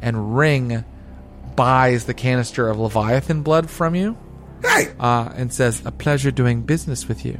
[0.00, 0.84] and Ring
[1.56, 4.16] buys the canister of Leviathan blood from you
[4.62, 7.38] Hey, uh, and says, "A pleasure doing business with you."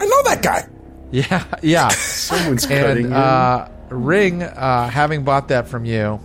[0.00, 0.66] I know that guy.
[1.10, 1.88] Yeah, yeah.
[1.90, 6.18] Someone's cutting and uh, Ring, uh, having bought that from you,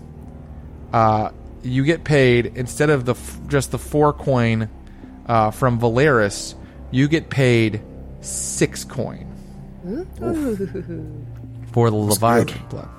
[0.94, 1.30] uh,
[1.64, 4.70] you get paid instead of the f- just the four coin
[5.28, 6.56] uh, from Valeris.
[6.92, 7.82] You get paid
[8.22, 9.26] six coin
[11.74, 12.90] for the Leviathan blood.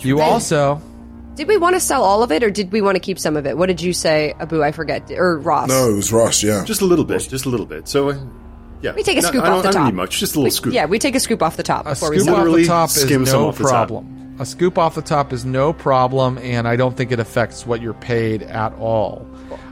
[0.00, 0.82] You also
[1.40, 3.34] Did we want to sell all of it, or did we want to keep some
[3.34, 3.56] of it?
[3.56, 4.62] What did you say, Abu?
[4.62, 5.70] I forget, or Ross?
[5.70, 6.42] No, it was Ross.
[6.42, 6.64] Yeah.
[6.66, 7.88] Just a little bit, just a little bit.
[7.88, 8.18] So, uh,
[8.82, 9.86] yeah, We take a No, scoop I off the I don't top.
[9.86, 10.74] need much, just a little scoop.
[10.74, 12.36] Yeah, we take a scoop off the top a before we scoop sell.
[12.36, 13.70] off the top is no off the top.
[13.88, 14.36] problem.
[14.38, 17.80] A scoop off the top is no problem, and I don't think it affects what
[17.80, 19.26] you're paid at all.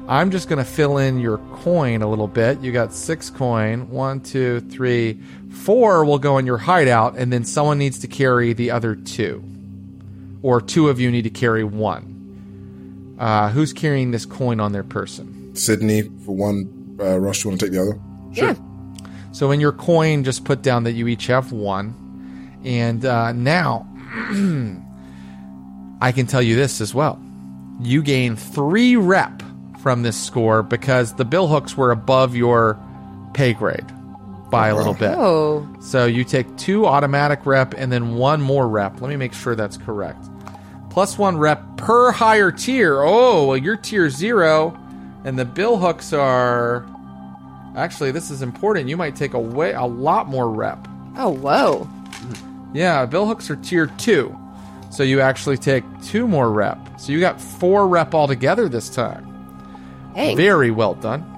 [0.08, 2.60] I'm just going to fill in your coin a little bit.
[2.62, 3.90] You got six coin.
[3.90, 5.20] One, two, three,
[5.50, 9.44] four will go in your hideout, and then someone needs to carry the other two,
[10.42, 13.16] or two of you need to carry one.
[13.18, 15.54] Uh, who's carrying this coin on their person?
[15.54, 16.96] Sydney for one.
[17.00, 18.00] Uh, Ross, you want to take the other?
[18.32, 18.54] Yeah.
[19.32, 22.60] So in your coin, just put down that you each have one.
[22.64, 23.86] And uh, now,
[26.00, 27.20] I can tell you this as well.
[27.80, 29.42] You gain three rep
[29.80, 32.78] from this score because the Billhooks were above your
[33.34, 33.86] pay grade
[34.50, 34.98] by a little oh.
[34.98, 35.14] bit.
[35.16, 39.00] Oh, So you take two automatic rep and then one more rep.
[39.00, 40.24] Let me make sure that's correct.
[40.90, 43.02] Plus one rep per higher tier.
[43.02, 44.76] Oh, well, you're tier zero,
[45.24, 46.86] and the Billhooks are.
[47.76, 48.88] Actually, this is important.
[48.88, 50.88] You might take away a lot more rep.
[51.16, 51.88] oh, whoa!
[52.74, 54.36] Yeah, Billhooks are tier two,
[54.90, 56.78] so you actually take two more rep.
[56.98, 59.24] So you got four rep altogether this time.
[60.14, 60.36] Dang.
[60.36, 61.37] Very well done.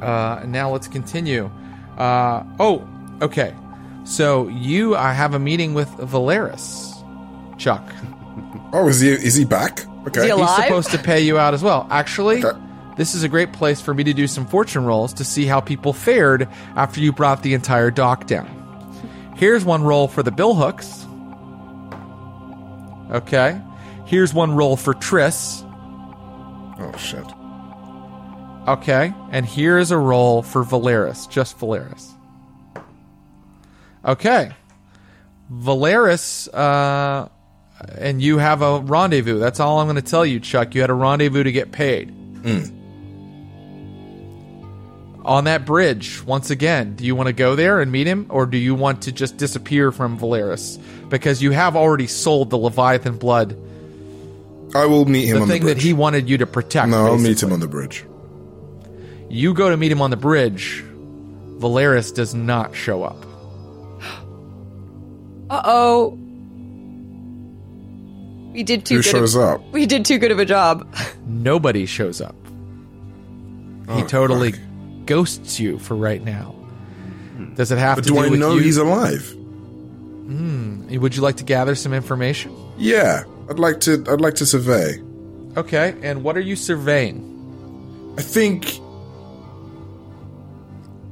[0.00, 1.50] Uh, now let's continue.
[1.96, 2.86] Uh, oh,
[3.22, 3.54] okay.
[4.04, 6.94] So you I have a meeting with Valeris,
[7.58, 7.82] Chuk.
[8.72, 9.10] Oh, is he?
[9.10, 9.86] Is he back?
[10.08, 10.24] Okay.
[10.24, 10.56] he alive?
[10.56, 11.86] He's supposed to pay you out as well.
[11.90, 12.58] Actually, Okay.
[12.96, 15.60] this is a great place for me to do some fortune rolls to see how
[15.60, 18.46] people fared after you brought the entire dock down.
[19.36, 21.06] Here's one roll for the bill hooks.
[23.10, 23.60] Okay.
[24.04, 25.62] Here's one roll for Triss.
[26.78, 27.24] Oh shit.
[28.66, 32.10] Okay, and here is a roll for Valeris, just Valeris.
[34.04, 34.50] Okay,
[35.52, 37.28] Valeris, uh,
[37.98, 39.38] and you have a rendezvous.
[39.38, 40.74] That's all I'm going to tell you, Chuk.
[40.74, 42.12] You had a rendezvous to get paid.
[45.24, 48.46] On that bridge, once again, do you want to go there and meet him, or
[48.46, 50.78] do you want to just disappear from Valeris?
[51.08, 53.56] Because you have already sold the Leviathan blood,
[54.74, 56.88] I will meet him the on thing the that he wanted you to protect.
[56.88, 58.04] no, I'll meet him on the bridge.
[59.28, 60.84] You go to meet him on the bridge.
[61.58, 63.24] Valeris does not show up.
[65.48, 66.18] Uh oh.
[68.52, 69.08] We did too Who good.
[69.10, 69.60] shows of, up?
[69.72, 70.92] We did too good of a job.
[71.26, 72.34] Nobody shows up.
[72.44, 74.60] he Oh, totally fuck.
[75.06, 76.54] ghosts you for right now.
[77.54, 78.62] Does it have But to do do I with know you?
[78.62, 79.34] he's alive?
[80.88, 82.52] Would you like to gather some information?
[82.78, 84.02] Yeah, I'd like to.
[84.08, 85.00] I'd like to survey.
[85.56, 88.14] Okay, and what are you surveying?
[88.18, 88.80] I think,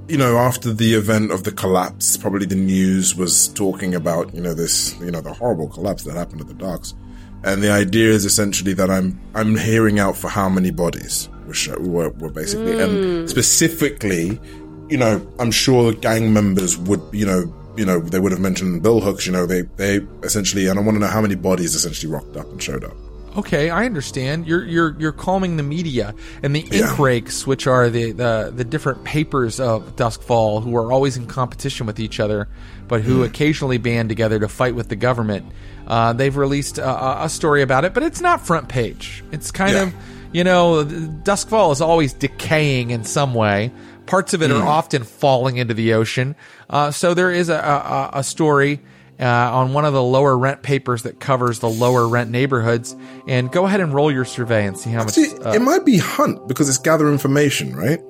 [0.08, 4.40] you know, after the event of the collapse, probably the news was talking about, you
[4.40, 6.94] know, this, you know, the horrible collapse that happened at the docks,
[7.42, 11.68] and the idea is essentially that I'm I'm hearing out for how many bodies which
[11.68, 13.26] were, were basically, and hmm.
[13.26, 14.40] specifically,
[14.88, 17.52] you know, I'm sure gang members would, you know.
[17.76, 19.26] You know, they would have mentioned Billhooks.
[19.26, 22.36] You know, they they essentially, and I want to know how many bodies essentially rocked
[22.36, 22.94] up and showed up.
[23.36, 24.46] Okay, I understand.
[24.46, 26.96] You're you're you're calming the media and the ink Yeah.
[27.02, 31.86] rakes, which are the, the the different papers of Duskfall, who are always in competition
[31.86, 32.48] with each other,
[32.86, 33.22] but who Hmm.
[33.24, 35.46] occasionally band together to fight with the government.
[35.86, 39.24] Uh, they've released a, a- story about it, but it's not front page.
[39.32, 39.82] It's kind Yeah.
[39.82, 39.94] of
[40.32, 43.70] you know, Duskfall is always decaying in some way.
[44.06, 44.56] Parts of it Hmm.
[44.58, 46.34] are often falling into the ocean.
[46.70, 48.80] Uh, so there is a, a, a story
[49.20, 52.96] uh, on one of the lower rent papers that covers the lower rent neighborhoods.
[53.28, 55.14] And go ahead and roll your survey and see how much.
[55.14, 58.00] See, uh, it might be hunt because it's gather information, right?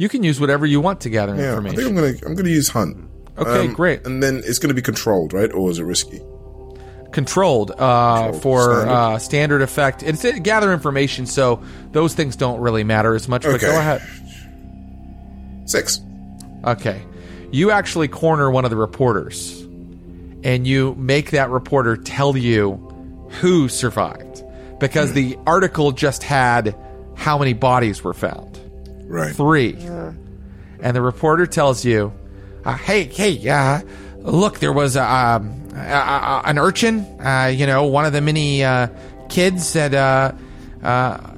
[0.00, 1.88] you can use whatever you want to gather Yeah, I think information.
[1.88, 2.96] I'm gonna I'm gonna use hunt.
[2.96, 4.06] Um, Okay, great.
[4.06, 5.52] And then it's gonna be controlled, right?
[5.52, 6.22] Or is it risky?
[7.12, 8.42] Controlled uh, Controlled.
[8.42, 8.90] for Standard.
[8.90, 10.02] uh, standard effect.
[10.02, 11.62] It's uh, gather information, so
[11.92, 13.42] those things don't really matter as much.
[13.42, 14.00] But go ahead.
[15.66, 16.00] Six.
[16.64, 17.02] Okay.
[17.52, 19.59] You actually corner one of the reporters
[20.42, 22.72] and you make that reporter tell you
[23.40, 24.42] who survived
[24.78, 26.74] because the article just had
[27.14, 28.58] how many bodies were found.
[29.04, 29.34] Right.
[29.34, 29.76] Three.
[30.80, 32.12] And the reporter tells you,
[32.64, 33.82] uh, hey, hey, uh,
[34.18, 38.20] look, there was a, um, a, a, an urchin, uh, you know, one of the
[38.20, 38.88] many uh,
[39.28, 40.32] kids that, uh,
[40.82, 41.34] uh,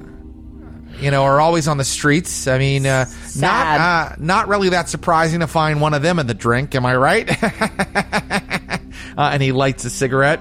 [0.99, 2.47] you know, are always on the streets.
[2.47, 3.05] I mean, uh,
[3.35, 6.75] not uh, not really that surprising to find one of them in the drink.
[6.75, 7.27] Am I right?
[9.17, 10.39] uh, and he lights a cigarette.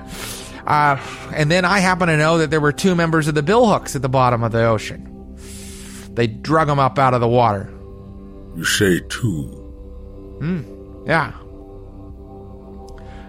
[0.67, 0.97] Uh,
[1.35, 4.03] and then I happen to know that there were two members of the billhooks at
[4.03, 5.09] the bottom of the ocean.
[6.15, 7.69] They drug them up out of the water.
[8.57, 9.47] You say two.
[10.41, 10.63] Hmm.
[11.07, 11.33] Yeah.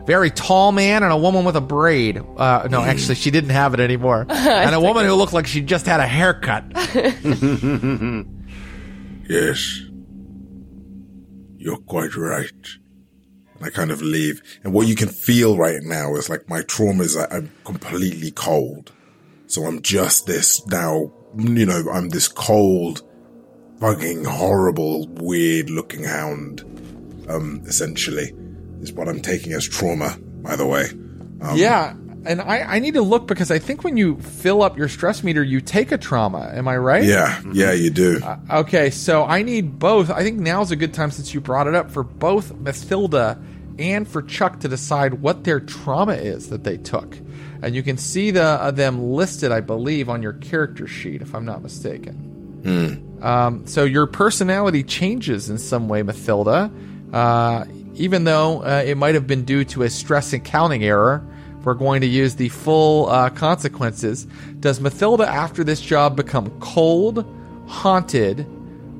[0.05, 2.17] very tall man and a woman with a braid.
[2.37, 4.25] Uh, no, actually, she didn't have it anymore.
[4.29, 6.65] and a woman who looked like she just had a haircut.
[9.29, 9.79] Yes.
[11.57, 12.67] You're quite right.
[13.63, 14.41] And I kind of leave.
[14.63, 18.31] And what you can feel right now is like my trauma is that I'm completely
[18.31, 18.91] cold.
[19.47, 23.03] So I'm just this now, you know, I'm this cold,
[23.79, 26.61] fucking horrible, weird looking hound,
[27.29, 28.33] um, essentially,
[28.81, 30.87] is what I'm taking as trauma, by the way.
[31.55, 31.95] yeah.
[32.25, 35.23] And I, I need to look because I think when you fill up your stress
[35.23, 36.51] meter, you take a trauma.
[36.55, 37.03] Am I right?
[37.03, 38.21] Yeah, yeah, you do.
[38.49, 40.09] Okay, so I need both.
[40.09, 43.43] I think now's a good time since you brought it up for both Mathilda
[43.79, 47.17] and for Chuk to decide what their trauma is that they took.
[47.61, 51.33] And you can see the uh, them listed, I believe, on your character sheet, if
[51.33, 52.61] I'm not mistaken.
[53.23, 56.71] Um, so your personality changes in some way, Mathilda,
[57.13, 61.25] uh, even though uh, it might have been due to a stress accounting error.
[61.63, 64.25] We're going to use the full uh, consequences.
[64.59, 67.25] Does Mathilda, after this job, become cold,
[67.67, 68.45] haunted,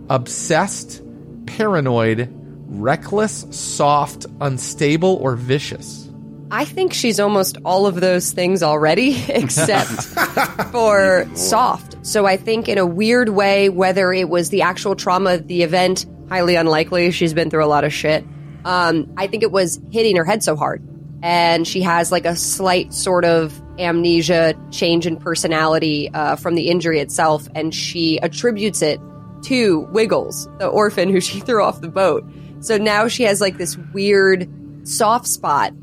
[0.09, 1.01] obsessed,
[1.45, 2.33] paranoid,
[2.67, 6.09] reckless, soft, unstable, or vicious?
[6.51, 9.89] I think she's almost all of those things already, except
[10.71, 12.05] for soft.
[12.05, 15.63] So I think in a weird way, whether it was the actual trauma of the
[15.63, 17.11] event, highly unlikely.
[17.11, 18.25] She's been through a lot of shit.
[18.65, 20.81] Um, I think it was hitting her head so hard.
[21.21, 26.69] And she has like a slight sort of amnesia, change in personality uh, from the
[26.69, 27.47] injury itself.
[27.55, 28.99] And she attributes it
[29.43, 32.25] to Wiggles, the orphan who she threw off the boat.
[32.63, 34.49] So now she has like this weird
[34.87, 35.73] soft spot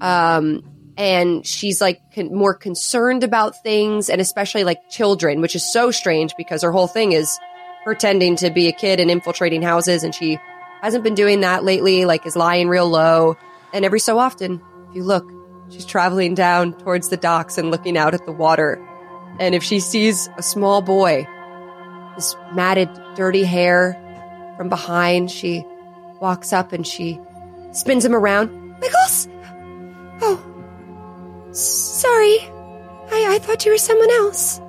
[0.00, 0.62] um,
[0.96, 5.90] and she's like con- more concerned about things and especially like children, which is so
[5.90, 7.36] strange because her whole thing is
[7.82, 10.38] pretending to be a kid and infiltrating houses, and she
[10.80, 12.04] hasn't been doing that lately.
[12.04, 13.36] Like is lying real low,
[13.72, 14.60] and every so often,
[14.90, 15.28] if you look,
[15.70, 18.80] she's traveling down towards the docks and looking out at the water,
[19.40, 21.26] and if she sees a small boy,
[22.14, 23.96] this matted, dirty hair
[24.56, 25.64] from behind, she
[26.20, 27.20] walks up and she
[27.72, 28.50] spins him around.
[28.80, 29.28] Wiggles.
[30.20, 32.38] Oh, sorry.
[33.10, 34.60] I, I thought you were someone else.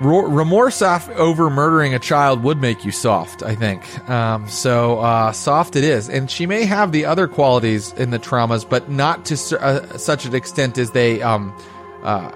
[0.00, 4.08] Remorse over murdering a child would make you soft, I think.
[4.08, 8.18] Um, so uh, soft it is, and she may have the other qualities in the
[8.18, 11.54] traumas, but not to su- uh, such an extent as they um,
[12.02, 12.32] uh,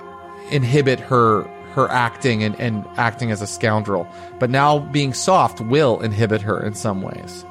[0.51, 4.07] inhibit her her acting and, and acting as a scoundrel.
[4.39, 7.45] But now being soft will inhibit her in some ways.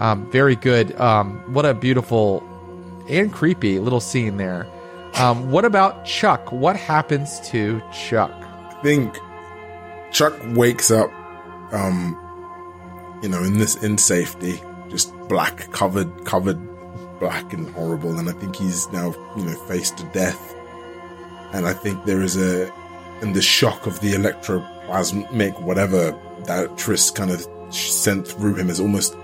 [0.00, 0.98] Um, very good.
[1.00, 2.42] Um, what a beautiful
[3.08, 4.66] and creepy little scene there.
[5.14, 6.52] Um, what about Chuk?
[6.52, 8.30] What happens to Chuk?
[8.30, 9.18] I think
[10.12, 11.10] Chuk wakes up,
[11.72, 12.16] um,
[13.22, 16.58] you know, in this in safety, just black covered, covered
[17.18, 20.54] black and horrible, and I think he's now, you know, faced to death.
[21.52, 22.72] And I think there is a,
[23.22, 26.12] in the shock of the electroplasmic whatever
[26.44, 29.16] that Triss kind of sent through him has almost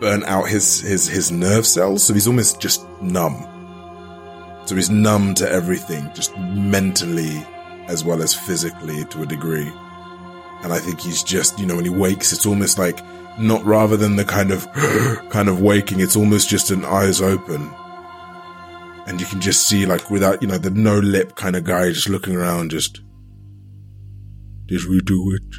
[0.00, 3.44] burnt out his his his nerve cells, so he's almost just numb.
[4.66, 7.44] So he's numb to everything, just mentally
[7.88, 9.72] as well as physically to a degree.
[10.62, 13.00] And I think he's just, you know, when he wakes, it's almost like
[13.38, 14.70] not rather than the kind of
[15.30, 17.70] kind of waking, it's almost just an eyes open.
[19.08, 21.90] And you can just see like without, you know, the no lip kind of guy
[21.90, 23.00] just looking around just
[24.66, 25.56] Did we do it?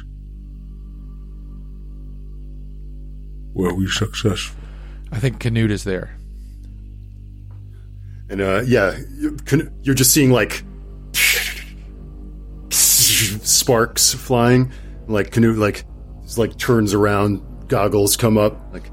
[3.52, 4.56] Were we successful?
[5.10, 6.16] I think Canute is there.
[8.28, 10.62] And uh, yeah, you- can- you're just seeing like
[12.70, 14.70] sparks flying.
[15.08, 15.84] Like Canute, like
[16.22, 18.56] just like turns around, goggles come up.
[18.72, 18.90] Like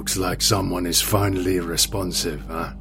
[0.00, 2.72] looks like someone is finally responsive, huh?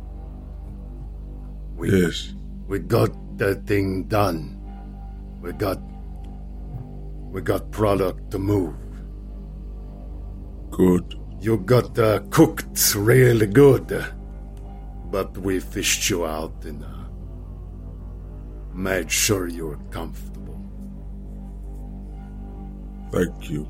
[1.76, 2.34] We Yes.
[2.70, 4.40] we got the thing done.
[5.42, 5.80] We got
[7.34, 8.76] we got product to move.
[10.72, 11.06] Good.
[11.42, 13.88] You got uh, cooked really good,
[15.12, 17.04] but we fished you out and uh,
[18.74, 20.60] made sure you were comfortable.
[23.12, 23.68] Thank you.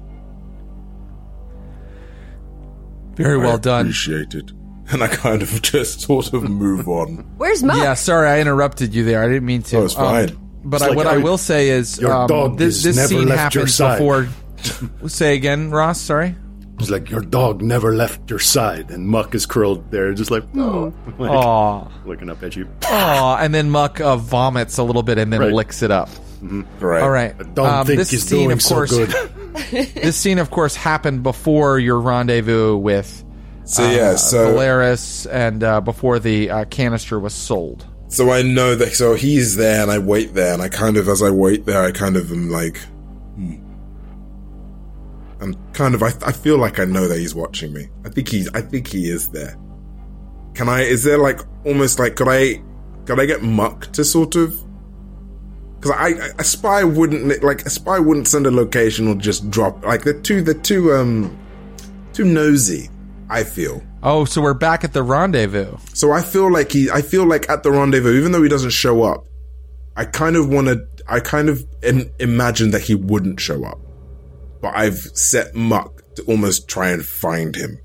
[3.24, 3.82] Very well I done.
[3.82, 4.52] Appreciate it.
[4.92, 7.18] And I kind of just sort of move on.
[7.38, 7.78] Where's Muck?
[7.78, 9.22] Yeah, sorry, I interrupted you there.
[9.24, 9.78] I didn't mean to.
[9.78, 10.30] Oh, it's fine.
[10.32, 12.84] Um, but It's I, like, what oh, I will say is, your um, dog this,
[12.84, 13.98] this never scene left your happens side.
[13.98, 15.08] before.
[15.10, 16.02] say again, Ross.
[16.02, 16.36] Sorry.
[16.80, 20.44] It's like your dog never left your side, and Muck is curled there, just like,
[20.56, 22.68] oh, like, Aw, looking up at you.
[22.86, 25.52] aw, and then Muck uh, vomits a little bit and then Right.
[25.54, 26.10] licks it up.
[26.42, 27.02] Right.
[27.02, 27.36] All right.
[27.40, 29.10] I don't Um, think this he's scene, doing of so course, good.
[29.72, 33.24] this scene, of course, happened before your rendezvous with
[33.66, 37.86] So yeah, so Valeris, and uh, before the uh, canister was sold.
[38.08, 38.94] so I know that.
[38.94, 41.84] So he's there, and I wait there, and I kind of, as I wait there,
[41.84, 42.78] I kind of am like,
[43.36, 43.56] hmm.
[45.42, 47.88] I'm kind of, I, I feel like I know that he's watching me.
[48.06, 49.56] I think he's, I think he is there.
[50.54, 50.82] Can I?
[50.82, 52.62] Is there like almost like could I,
[53.06, 54.54] could I get Muck to sort of?
[55.80, 59.50] Because I, I- a spy wouldn't like a spy wouldn't send a location or just
[59.50, 61.38] drop like they're too they're too um
[62.14, 62.90] too nosy.
[63.32, 63.84] I feel.
[64.02, 65.78] Oh, so we're back at the rendezvous.
[65.94, 68.72] So I feel like he, I feel like at the rendezvous, even though he doesn't
[68.72, 69.28] show up,
[69.96, 73.78] I kind of want to, I kind of in, imagine that he wouldn't show up.
[74.64, 77.80] But I've set Muck to almost try and find him.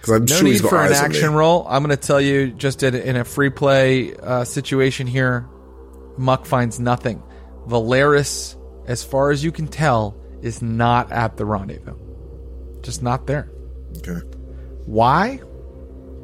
[0.00, 1.66] Because I'm No sure he's need got for an action roll.
[1.68, 5.48] I'm going to tell you just in, in a free play uh, situation here.
[6.16, 7.20] Muck finds nothing.
[7.66, 11.96] Valeris, as far as you can tell, is not at the rendezvous.
[12.82, 13.50] Just not there.
[13.98, 14.20] Okay.
[14.86, 15.40] Why?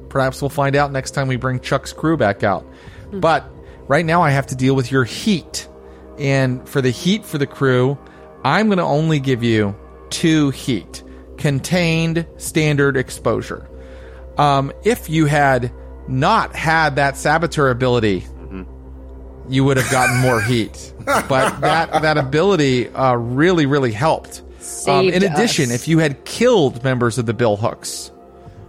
[0.08, 2.66] Perhaps we'll find out next time we bring Chuk's crew back out.
[3.12, 3.48] But
[3.86, 5.68] right now, I have to deal with your heat.
[6.18, 7.96] And for the heat for the crew,
[8.44, 9.74] I'm going to only give you
[10.10, 11.02] two heat
[11.38, 13.66] contained standard exposure.
[14.36, 15.72] Um, if you had
[16.06, 18.26] not had that saboteur ability,
[19.48, 20.92] you would have gotten more heat.
[21.04, 21.28] But
[21.60, 24.42] that, that ability uh, really, really helped.
[24.86, 25.72] Um, in addition, us.
[25.72, 28.10] if you had killed members of the Billhooks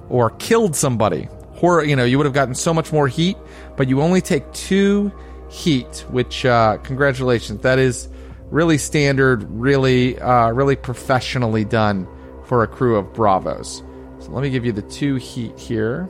[0.10, 3.38] or killed somebody, horror, you know, you would have gotten so much more heat.
[3.78, 5.12] But you only take two
[5.50, 8.08] heat, which uh, congratulations, that is
[8.50, 12.08] really standard, really, uh, really professionally done
[12.46, 13.84] for a crew of Bravos.
[14.20, 16.10] So let me give you the two heat here.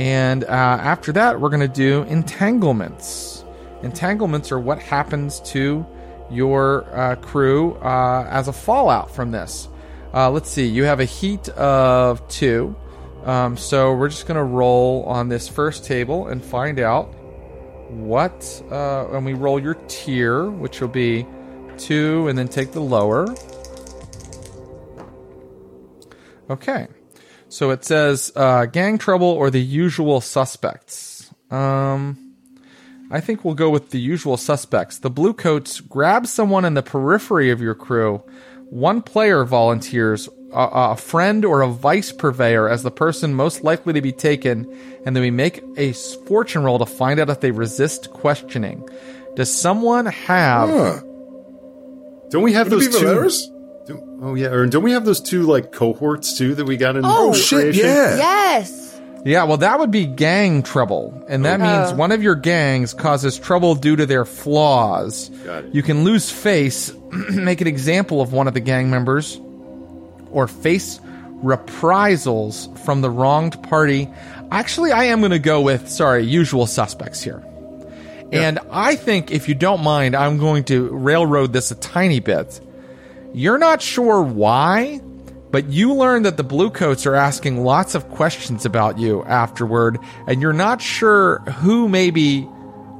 [0.00, 3.44] And uh, after that, we're going to do entanglements.
[3.82, 5.84] Entanglements are what happens to
[6.30, 9.68] your uh, crew uh, as a fallout from this.
[10.14, 12.74] Uh, let's see, you have a heat of two.
[13.24, 17.12] Um, so we're just going to roll on this first table and find out
[17.90, 18.62] what.
[18.70, 21.26] Uh, and we roll your tier, which will be
[21.76, 23.26] two, and then take the lower.
[26.48, 26.88] Okay.
[27.50, 31.30] So it says uh, gang trouble or the usual suspects.
[31.50, 32.36] Um,
[33.10, 34.98] I think we'll go with the usual suspects.
[34.98, 38.22] The Bluecoats grab someone in the periphery of your crew.
[38.70, 43.94] One player volunteers a, a friend or a vice purveyor as the person most likely
[43.94, 44.72] to be taken,
[45.04, 48.88] and then we make a fortune roll to find out if they resist questioning.
[49.34, 50.68] Does someone have?
[50.68, 51.00] Huh.
[52.30, 53.06] Don't we have Would those two?
[53.06, 53.42] Valeris?
[54.20, 56.96] Do- oh yeah, or don't we have those two like cohorts too that we got
[56.96, 57.02] in?
[57.04, 57.86] Oh, shit, creation?
[57.86, 58.16] yeah.
[58.16, 59.00] Yes.
[59.24, 61.64] Yeah, well, that would be gang trouble, and that oh.
[61.64, 61.96] means oh.
[61.96, 65.28] one of your gangs causes trouble due to their flaws.
[65.44, 65.74] Got it.
[65.74, 66.92] You can lose face,
[67.30, 69.38] make an example of one of the gang members,
[70.30, 71.00] or face
[71.42, 74.08] reprisals from the wronged party.
[74.50, 77.44] Actually, I am going to go with sorry, usual suspects here.
[78.32, 82.60] And I think, if you don't mind, I'm going to railroad this a tiny bit.
[83.32, 85.00] You're not sure why,
[85.50, 90.40] but you learn that the Bluecoats are asking lots of questions about you afterward, and
[90.42, 92.48] you're not sure who maybe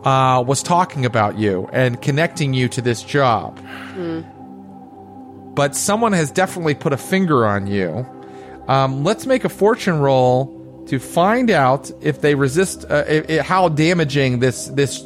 [0.04, 3.60] uh, was talking about you and connecting you to this job.
[5.54, 8.06] But someone has definitely put a finger on you.
[8.68, 14.38] Um, let's make a fortune roll to find out if they resist, uh, how damaging
[14.38, 15.04] this this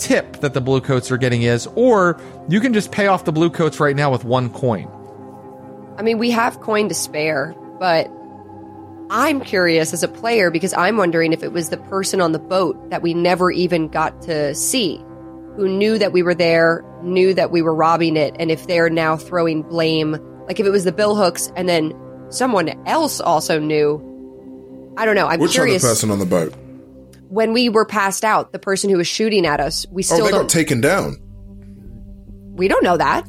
[0.00, 3.78] tip that the Bluecoats are getting is, or you can just pay off the Bluecoats
[3.78, 4.90] right now with one coin.
[5.98, 8.10] I mean, we have coin to spare, but
[9.10, 12.38] I'm curious as a player because I'm wondering if it was the person on the
[12.38, 14.96] boat that we never even got to see,
[15.56, 18.88] who knew that we were there, knew that we were robbing it, and if they're
[18.88, 20.16] now throwing blame,
[20.46, 21.92] like if it was the Billhooks and then
[22.30, 24.06] someone else also knew.
[24.96, 25.26] I don't know.
[25.26, 25.84] I'm Which curious.
[25.84, 26.54] other person on the boat?
[27.30, 30.22] When we were passed out, the person who was shooting at us, we oh, still
[30.22, 30.42] oh, they don't.
[30.42, 31.16] got taken down.
[32.56, 33.26] we don't know that.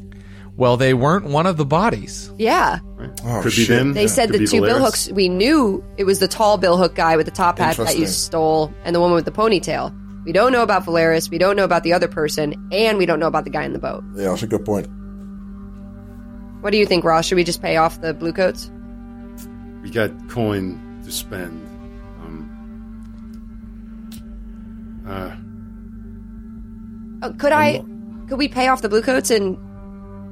[0.56, 2.30] Well, they weren't one of the bodies.
[2.36, 2.80] Yeah.
[3.24, 3.94] Oh, Could be them.
[3.94, 5.10] They said Could the be two Billhooks.
[5.10, 8.72] We knew it was the tall Billhook guy with the top hat that you stole,
[8.84, 9.96] and the woman with the ponytail.
[10.24, 11.30] We don't know about Valeris.
[11.30, 13.72] We don't know about the other person, and we don't know about the guy in
[13.72, 14.04] the boat.
[14.14, 14.88] Yeah, that's a good point.
[16.60, 17.26] What do you think, Ross?
[17.26, 18.70] Should we just pay off the blue coats?
[19.82, 21.61] We got coin to spend.
[25.06, 25.30] Uh,
[27.22, 27.84] Uh, could I?
[28.28, 29.56] Could we pay off the blue coats and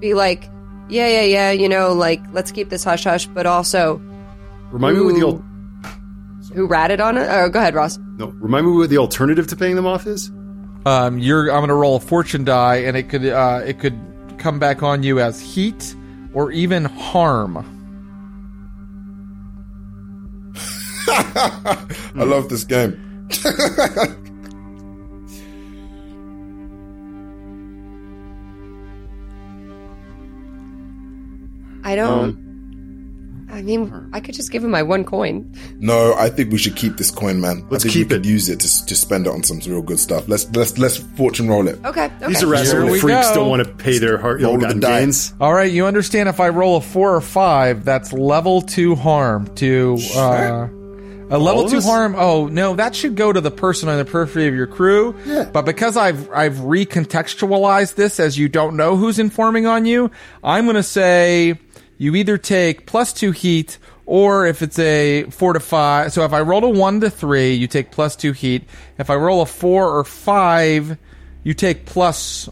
[0.00, 0.44] be like,
[0.88, 3.96] yeah, yeah, yeah, you know, like let's keep this hush hush, but also
[4.72, 5.44] remind me what the old
[5.84, 5.94] al-
[6.54, 7.28] who ratted on it?
[7.30, 7.98] Oh, go ahead, Ross.
[8.16, 8.26] no.
[8.40, 10.30] Remind me what the alternative to paying them off is.
[10.86, 13.98] Um, you're I'm going to roll a fortune die, and it could uh, it could
[14.38, 15.94] come back on you as heat
[16.32, 17.58] or even harm.
[21.08, 23.28] I love this game.
[31.90, 32.50] I don't.
[33.52, 35.52] I mean, I could just give him my one coin.
[35.80, 37.66] No, I think we should keep this coin, man.
[37.68, 38.28] Let's I think keep we could it.
[38.28, 40.28] use it to, to spend it on some real good stuff.
[40.28, 41.84] Let's let's let's fortune roll it.
[41.84, 42.04] Okay.
[42.04, 42.28] okay.
[42.28, 43.34] These Here irascible we freaks go.
[43.34, 44.80] don't want to pay their hard Roll the dice.
[45.00, 45.34] gains.
[45.40, 49.52] All right, you understand if I roll a four or five, that's level two harm
[49.56, 50.68] to uh,
[51.30, 52.14] a level two harm.
[52.16, 55.12] Oh no, that should go to the person on the periphery of your crew.
[55.52, 60.12] But because I've I've recontextualized this as you don't know who's informing on you,
[60.44, 61.58] I'm going to say
[62.00, 63.76] you either take plus two heat.
[64.06, 67.54] Or if it's a four to five, so if I roll a one to three,
[67.54, 68.64] you take plus two heat.
[68.98, 70.98] If I roll a four or five,
[71.44, 72.48] you take plus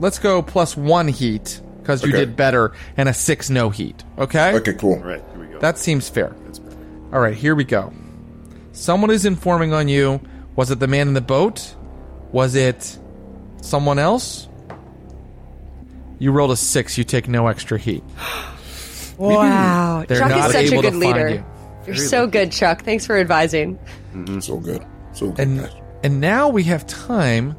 [0.00, 2.20] let's go plus one heat because you Okay.
[2.20, 4.02] did better and a six no heat.
[4.16, 4.54] Okay?
[4.54, 4.94] Okay, cool.
[4.94, 5.58] All right, here we go.
[5.58, 6.34] That seems fair.
[7.12, 7.92] All right, here we go.
[8.72, 10.20] Someone is informing on you.
[10.56, 11.74] Was it the man in the boat?
[12.32, 12.98] Was it
[13.60, 14.48] someone else?
[16.18, 16.96] You rolled a six.
[16.98, 18.02] You take no extra heat.
[19.16, 20.04] Wow.
[20.08, 21.28] They're Chuk not is such a able to good leader.
[21.28, 21.44] you.
[21.86, 22.82] You're so good, Chuk.
[22.82, 23.78] Thanks for advising.
[24.12, 24.84] It's all good.
[25.10, 25.38] It's all good.
[25.38, 25.70] And
[26.02, 27.56] and now we have time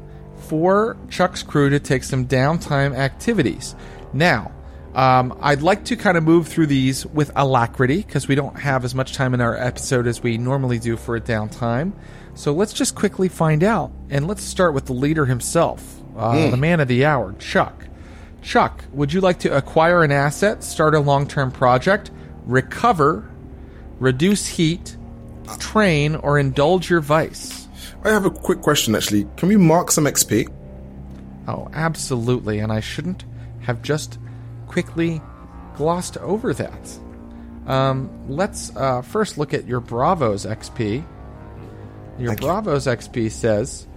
[0.48, 3.74] for Chuk's crew to take some downtime activities.
[4.12, 4.52] Now,
[4.94, 8.84] um, I'd like to kind of move through these with alacrity because we don't have
[8.84, 11.92] as much time in our episode as we normally do for a downtime.
[12.34, 16.56] So let's just quickly find out, and let's start with the leader himself, uh, the
[16.56, 17.86] man of the hour, Chuk.
[18.46, 22.12] Chuk, would you like to acquire an asset, start a long-term project,
[22.44, 23.28] recover,
[23.98, 24.96] reduce heat,
[25.58, 27.66] train, or indulge your vice?
[28.04, 29.26] I have a quick question actually.
[29.36, 30.48] Can we mark some XP?
[31.48, 32.60] Oh, absolutely.
[32.60, 33.24] And I shouldn't
[33.62, 34.20] have just
[34.68, 35.20] quickly
[35.74, 36.98] glossed over that.
[37.66, 41.04] Um, let's uh, first look at your Bravos XP.
[42.20, 42.46] Your Thank you.
[42.46, 43.88] Bravos XP says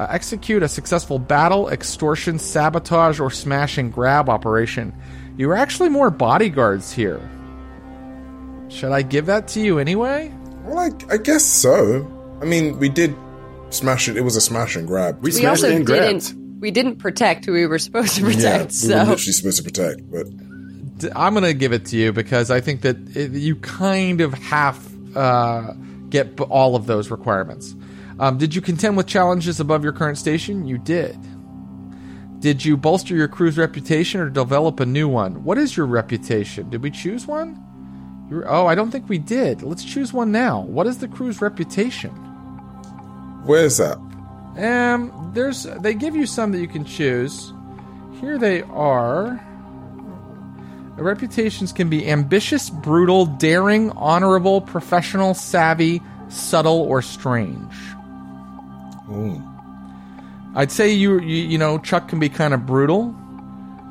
[0.00, 4.92] uh, execute a successful battle, extortion, sabotage, or smash and grab operation.
[5.36, 7.20] You are actually more bodyguards here.
[8.68, 10.32] Should I give that to you anyway?
[10.64, 12.06] Well, I, I guess so.
[12.40, 13.14] I mean, we did
[13.70, 14.16] smash it.
[14.16, 15.16] It was a smash and grab.
[15.16, 16.24] we We smashed also and grabbed.
[16.24, 16.60] didn't.
[16.60, 18.60] We didn't protect who we were supposed to yeah, protect.
[18.60, 20.26] we were so literally supposed to protect, but
[21.16, 24.34] I'm going to give it to you because I think that it, you kind of
[24.34, 24.86] half
[25.16, 25.72] uh,
[26.10, 27.74] get b- all of those requirements.
[28.20, 30.66] Um, did you contend with challenges above your current station?
[30.66, 31.18] You did.
[32.38, 35.42] Did you bolster your crew's reputation or develop a new one?
[35.42, 36.68] What is your reputation?
[36.68, 37.58] Did we choose one?
[38.30, 39.62] You're, oh, I don't think we did.
[39.62, 40.60] Let's choose one now.
[40.60, 42.10] What is the crew's reputation?
[43.46, 43.96] where's that?
[44.58, 47.54] Um, there's they give you some that you can choose.
[48.20, 49.40] Here they are.
[50.96, 57.72] The reputations can be ambitious, brutal, daring, honorable, professional, savvy, subtle, or strange.
[60.54, 63.14] I'd say you, you you know Chuk can be kind of brutal.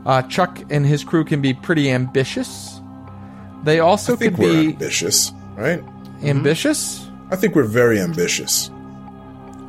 [0.06, 2.80] Uh, Chuk and his crew can be pretty ambitious.
[3.64, 5.84] They also I think could we're be ambitious, right?
[6.24, 7.06] ambitious.
[7.32, 8.72] I think we're very ambitious.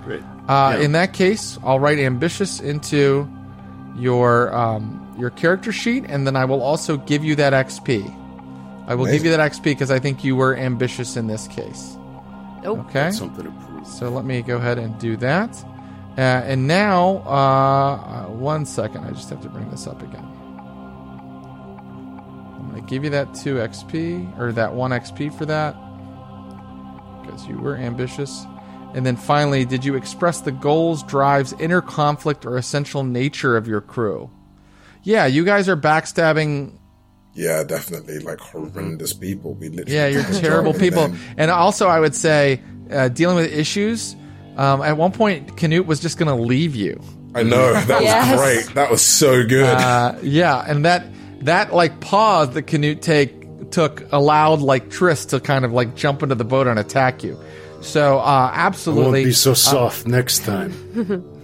[0.04, 0.22] Great.
[0.48, 0.84] Uh, Yeah.
[0.84, 3.28] In that case, I'll write ambitious into
[3.96, 8.16] your um, your character sheet, and then I will also give you that XP.
[8.86, 11.96] I will give you that XP because I think you were ambitious in this case.
[12.64, 12.80] Nope.
[12.88, 13.69] Okay, Something to prove.
[13.84, 15.56] So let me go ahead and do that.
[16.18, 20.26] Uh, and now, uh, uh, one second, I just have to bring this up again.
[22.58, 25.74] I'm going to give you that 2 XP, or that 1 XP for that,
[27.22, 28.44] because you were ambitious.
[28.92, 33.68] And then finally, did you express the goals, drives, inner conflict, or essential nature of
[33.68, 34.30] your crew?
[35.02, 36.76] Yeah, you guys are backstabbing
[37.32, 38.18] Yeah, definitely.
[38.18, 39.54] Like horrendous people.
[39.54, 39.94] We literally.
[39.94, 41.14] yeah, you're terrible people.
[41.38, 42.60] And also, I would say,
[42.90, 44.14] uh, dealing with issues.
[44.56, 47.00] Um, at one point, Canute was just going to leave you.
[47.34, 48.32] I know that Yes.
[48.32, 48.74] was great.
[48.74, 49.64] That was so good.
[49.64, 51.06] Uh, yeah, and that
[51.42, 56.22] that like pause that Canute take took allowed like Triss to kind of like jump
[56.24, 57.38] into the boat and attack you.
[57.82, 59.24] So uh, Won't absolutely.
[59.26, 60.72] be so soft next time.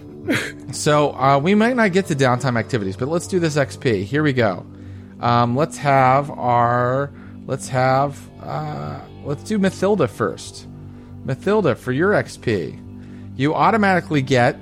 [0.73, 4.03] So uh, we might not get to downtime activities, but let's do this XP.
[4.03, 4.65] Here we go.
[5.21, 7.11] Um, let's have our.
[7.45, 8.19] Let's have.
[8.43, 10.67] Uh, let's do Mathilda first.
[11.27, 12.79] Mathilda, for your XP,
[13.35, 14.57] you automatically get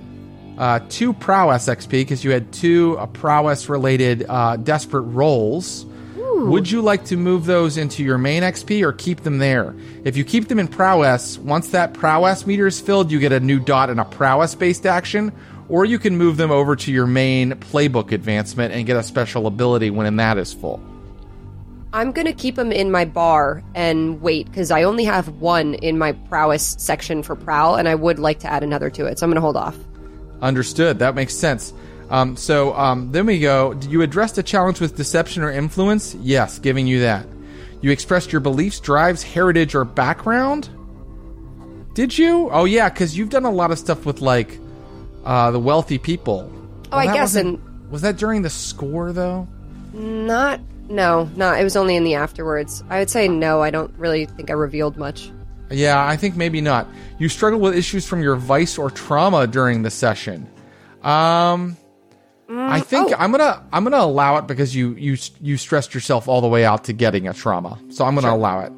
[0.57, 5.85] uh, two prowess XP because you had two uh, prowess related uh, desperate rolls.
[6.17, 9.73] Would you like to move those into your main XP or keep them there?
[10.03, 13.39] If you keep them in prowess, once that prowess meter is filled, you get a
[13.39, 15.31] new dot and a prowess based action,
[15.69, 19.47] or you can move them over to your main playbook advancement and get a special
[19.47, 20.81] ability when that is full.
[21.95, 25.97] I'm gonna keep them in my bar and wait because I only have one in
[25.97, 29.17] my prowess section for prowl, and I would like to add another to it.
[29.17, 29.77] So I'm gonna hold off.
[30.41, 30.99] Understood.
[30.99, 31.73] That makes sense.
[32.09, 33.73] Um, so um, then we go.
[33.73, 36.15] Did you address the challenge with deception or influence?
[36.15, 37.25] Yes, giving you that.
[37.79, 40.67] You expressed your beliefs, drives, heritage, or background.
[41.93, 42.49] Did you?
[42.51, 44.59] Oh yeah, because you've done a lot of stuff with like
[45.23, 46.51] uh, the wealthy people.
[46.91, 47.57] Oh, I guess, and
[47.89, 49.47] was that during the score though?
[49.93, 50.59] not
[50.89, 51.59] no, not.
[51.59, 52.83] It was only in the afterwards.
[52.89, 53.61] I would say no.
[53.61, 55.31] I don't really think I revealed much.
[55.71, 56.87] Yeah, I think maybe not.
[57.17, 60.47] You struggled with issues from your vice or trauma during the session.
[61.01, 61.77] Um,
[62.49, 63.15] I think oh.
[63.17, 66.65] I'm gonna I'm gonna allow it because you you you stressed yourself all the way
[66.65, 68.71] out to getting a trauma, so I'm gonna allow it.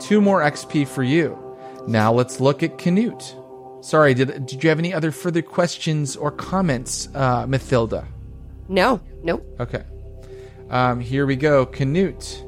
[0.00, 1.38] Two more XP for you.
[1.86, 3.36] Now let's look at Canute.
[3.80, 8.06] Sorry, did did you have any other further questions or comments, uh, Mathilda?
[8.68, 9.46] No, nope.
[9.58, 9.82] Okay.
[10.70, 11.66] Um, here we go.
[11.66, 12.44] Canute.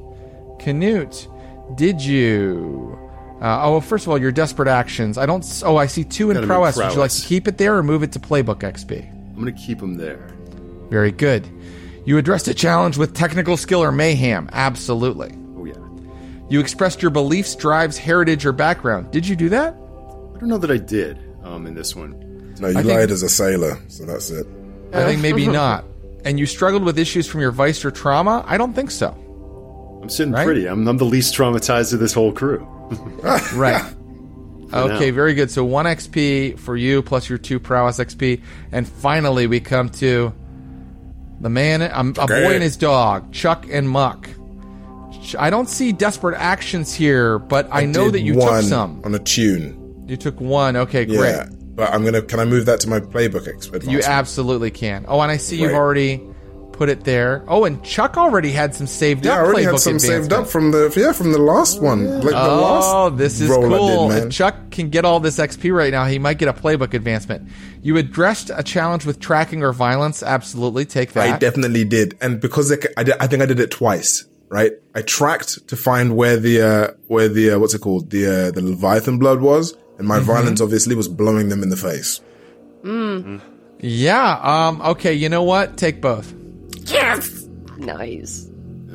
[0.60, 1.28] Canute,
[1.74, 2.98] did you?
[3.40, 5.18] Uh, oh, well, first of all, your desperate actions.
[5.18, 5.44] I don't.
[5.64, 6.76] Oh, I see two in Gotta prowess.
[6.76, 9.08] Would you like to keep it there or move it to playbook XP?
[9.30, 10.28] I'm going to keep them there.
[10.88, 11.48] Very good.
[12.04, 14.48] You addressed a challenge with technical skill or mayhem.
[14.52, 15.32] Absolutely.
[15.56, 15.74] Oh, yeah.
[16.48, 19.10] You expressed your beliefs, drives, heritage, or background.
[19.10, 19.74] Did you do that?
[19.74, 22.54] I don't know that I did um, in this one.
[22.60, 24.46] No, you I think- lied as a sailor, so that's it.
[24.92, 25.84] I think maybe not.
[26.24, 28.44] And you struggled with issues from your vice or trauma.
[28.46, 29.08] I don't think so.
[30.02, 30.44] I'm sitting Right?
[30.44, 30.66] pretty.
[30.68, 32.66] I'm, I'm the least traumatized of this whole crew.
[33.54, 33.82] Right.
[34.72, 35.14] okay, now.
[35.14, 35.50] very good.
[35.50, 40.32] So one XP for you plus your two prowess XP, and finally we come to
[41.40, 44.28] the man, um, a boy and his dog, Chuk and Muck.
[45.38, 49.00] I don't see desperate actions here, but I, know that you one took some.
[49.04, 50.04] on a tune.
[50.08, 50.76] You took one.
[50.76, 51.16] Okay, Yeah,
[51.46, 51.61] great.
[51.74, 52.22] But I'm gonna.
[52.22, 53.48] Can I move that to my playbook?
[53.48, 55.04] Ex- You absolutely can.
[55.08, 56.20] Oh, and I see you've already
[56.72, 57.44] put it there.
[57.48, 60.32] Oh, and Chuk already had some saved Yeah, up I already playbook had some saved
[60.32, 62.20] up from the yeah from the last one.
[62.20, 63.70] Like the Oh, last this is cool.
[64.08, 64.30] Did, if man.
[64.30, 67.48] Chuk can get all this XP right now, he might get a playbook advancement.
[67.82, 70.22] You addressed a challenge with tracking or violence.
[70.22, 71.34] Absolutely, take that.
[71.34, 74.24] I definitely did, and because I, c- I, did, I think I did it twice.
[74.48, 78.26] Right, I tracked to find where the uh, where the uh, what's it called the
[78.26, 82.20] uh, the Leviathan blood was, and my violence obviously was blowing them in the face.
[83.80, 84.40] yeah.
[84.42, 84.82] Um.
[84.82, 85.12] Okay.
[85.14, 85.76] You know what?
[85.76, 86.34] Take both.
[86.86, 87.46] Yes!
[87.78, 88.48] Nice.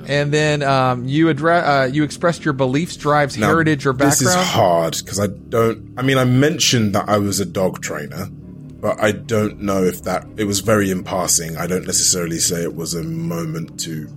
[0.05, 4.11] And then um, you address uh, you expressed your beliefs, drives, Now, heritage, or background.
[4.13, 5.93] This is hard because I don't.
[5.97, 10.03] I mean, I mentioned that I was a dog trainer, but I don't know if
[10.03, 10.25] that.
[10.37, 11.57] It was very in passing.
[11.57, 14.07] I don't necessarily say it was a moment to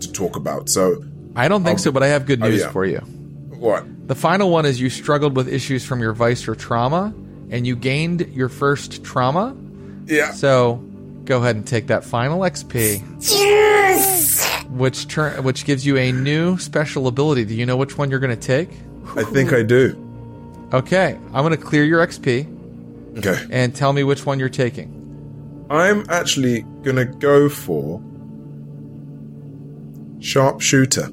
[0.00, 0.68] to talk about.
[0.68, 1.04] So,
[1.36, 2.70] I don't think so, but I have good Oh, news yeah.
[2.70, 2.98] for you.
[2.98, 3.84] what?
[4.08, 7.14] The final one is you struggled with issues from your vice or trauma,
[7.50, 9.54] and you gained your first trauma.
[10.06, 10.82] Yeah, So
[11.24, 13.02] go ahead and take that final XP.
[13.30, 14.46] Yes!
[14.70, 17.44] which turn which gives you a new special ability.
[17.44, 18.70] Do you know which one you're going to take?
[19.16, 19.96] I think I do.
[20.72, 22.46] Okay, I'm going to clear your XP
[23.18, 24.94] Okay, and tell me which one you're taking.
[25.70, 28.02] I'm actually gonna go for
[30.20, 31.10] sharpshooter.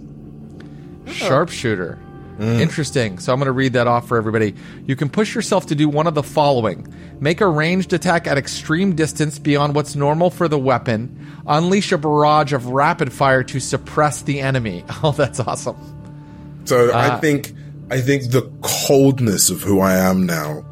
[1.08, 2.00] Sharpshooter.
[2.40, 3.20] Interesting.
[3.20, 4.56] So I'm going to read that off for everybody.
[4.86, 8.38] You can push yourself to do one of the following make a ranged attack at
[8.38, 13.60] extreme distance beyond what's normal for the weapon, unleash a barrage of rapid fire to
[13.60, 14.84] suppress the enemy.
[15.04, 15.78] Oh, that's awesome.
[16.66, 17.16] So Ah.
[17.16, 17.54] I think
[17.92, 20.66] I think the coldness of who I am now,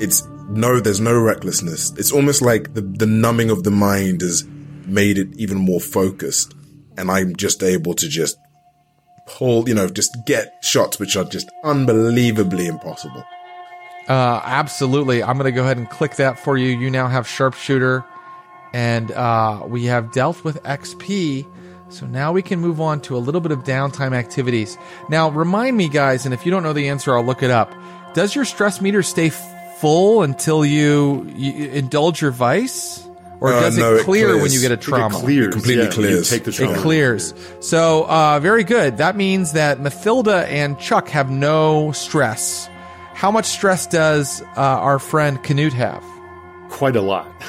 [0.00, 1.92] it's no, there's no recklessness.
[1.98, 4.44] It's almost like the the numbing of the mind has
[4.86, 6.54] made it even more focused,
[6.96, 8.38] and I'm just able to just
[9.26, 13.24] pull, you know, just get shots which are just unbelievably impossible.
[14.08, 15.22] Uh, absolutely.
[15.22, 16.68] I'm going to go ahead and click that for you.
[16.68, 18.04] You now have sharpshooter,
[18.72, 21.44] and uh, we have dealt with XP.
[21.88, 24.76] So now we can move on to a little bit of downtime activities.
[25.08, 27.72] Now, remind me, guys, and if you don't know the answer, I'll look it up.
[28.14, 29.30] Does your stress meter stay
[29.78, 33.05] full until you, you indulge your vice,
[33.40, 35.16] or Uh, does no, it it clear when you get a trauma?
[35.18, 35.52] It clears.
[35.54, 36.30] completely yeah, when you clears.
[36.30, 37.34] take the It clears.
[37.60, 38.96] So, uh, very good.
[38.98, 42.68] That means that Mathilda and Chuk have no stress.
[43.14, 46.02] How much stress does uh, our friend Canute have?
[46.70, 47.26] Quite a lot.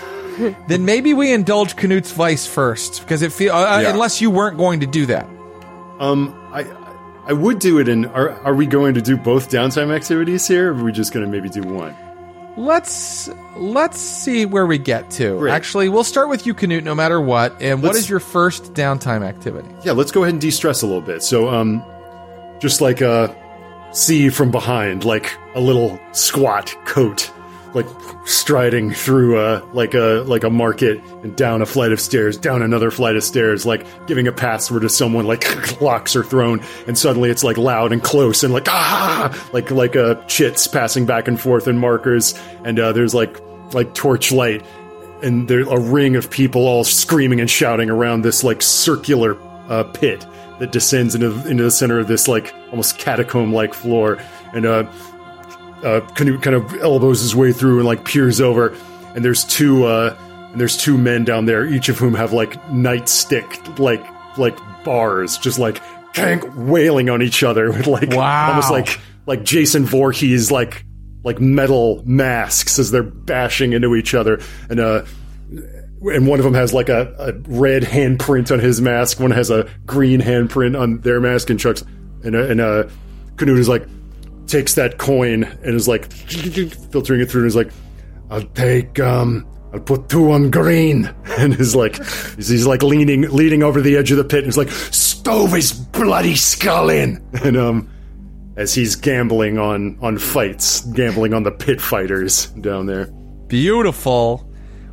[0.68, 3.90] Then maybe we indulge Canute's vice first, because it feel uh, Yeah.
[3.90, 5.26] unless you weren't going to do that.
[6.00, 6.64] Um, I
[7.26, 7.88] I would do it.
[7.90, 10.72] In are are we going to do both downtime activities here?
[10.72, 11.96] Or are we just going to maybe do one?
[12.58, 15.38] Let's let's see where we get to.
[15.38, 15.52] Great.
[15.52, 17.62] Actually, we'll start with you, Canute, no matter what.
[17.62, 19.70] And what Let's- is your first downtime activity?
[19.84, 21.22] Yeah, let's go ahead and de-stress a little bit.
[21.24, 21.84] So, um,
[22.60, 23.28] just like uh,
[23.92, 27.32] see from behind, like a little squat coat
[27.74, 27.88] like
[28.26, 32.62] striding through a like a like a market and down a flight of stairs, down
[32.62, 36.98] another flight of stairs, like giving a password to someone, like locks are thrown, and
[36.98, 41.28] suddenly it's like loud and close and like ah, like like uh, chits passing back
[41.28, 42.34] and forth and markers,
[42.64, 43.40] and uh, there's like
[43.74, 44.66] like torchlight,
[45.22, 49.38] and there's a ring of people all screaming and shouting around this like circular
[49.70, 50.26] uh, pit
[50.60, 54.18] that descends into into the center of this like almost catacomb like floor,
[54.54, 54.92] and uh,
[55.84, 58.76] uh, Canute kind of elbows his way through and like peers over,
[59.16, 60.18] and there's two uh,
[60.52, 64.06] and there's two men down there, each of whom have like nightstick like
[64.38, 65.82] like bars, just like
[66.14, 68.50] kank wailing on each other with like Wow.
[68.50, 70.84] almost like like Jason Voorhees like
[71.24, 74.40] like metal masks as they're bashing into each other,
[74.70, 75.04] and uh
[75.50, 79.20] and one of them has like a, a red handprint on his mask.
[79.20, 81.50] One has a green handprint on their mask.
[81.50, 81.84] And Chuk's
[82.24, 82.84] and uh, and uh,
[83.38, 83.88] Canute is like
[84.48, 87.72] takes that coin and is like filtering it through and is like,
[88.30, 92.04] "I'll take um, I'll put two on green." And is like
[92.36, 95.72] he's, like leaning leaning over the edge of the pit and he's like, "Stove his
[95.72, 97.90] bloody skull in." And um,
[98.56, 103.06] as he's gambling on on fights, gambling on the pit fighters down there.
[103.48, 104.50] Beautiful.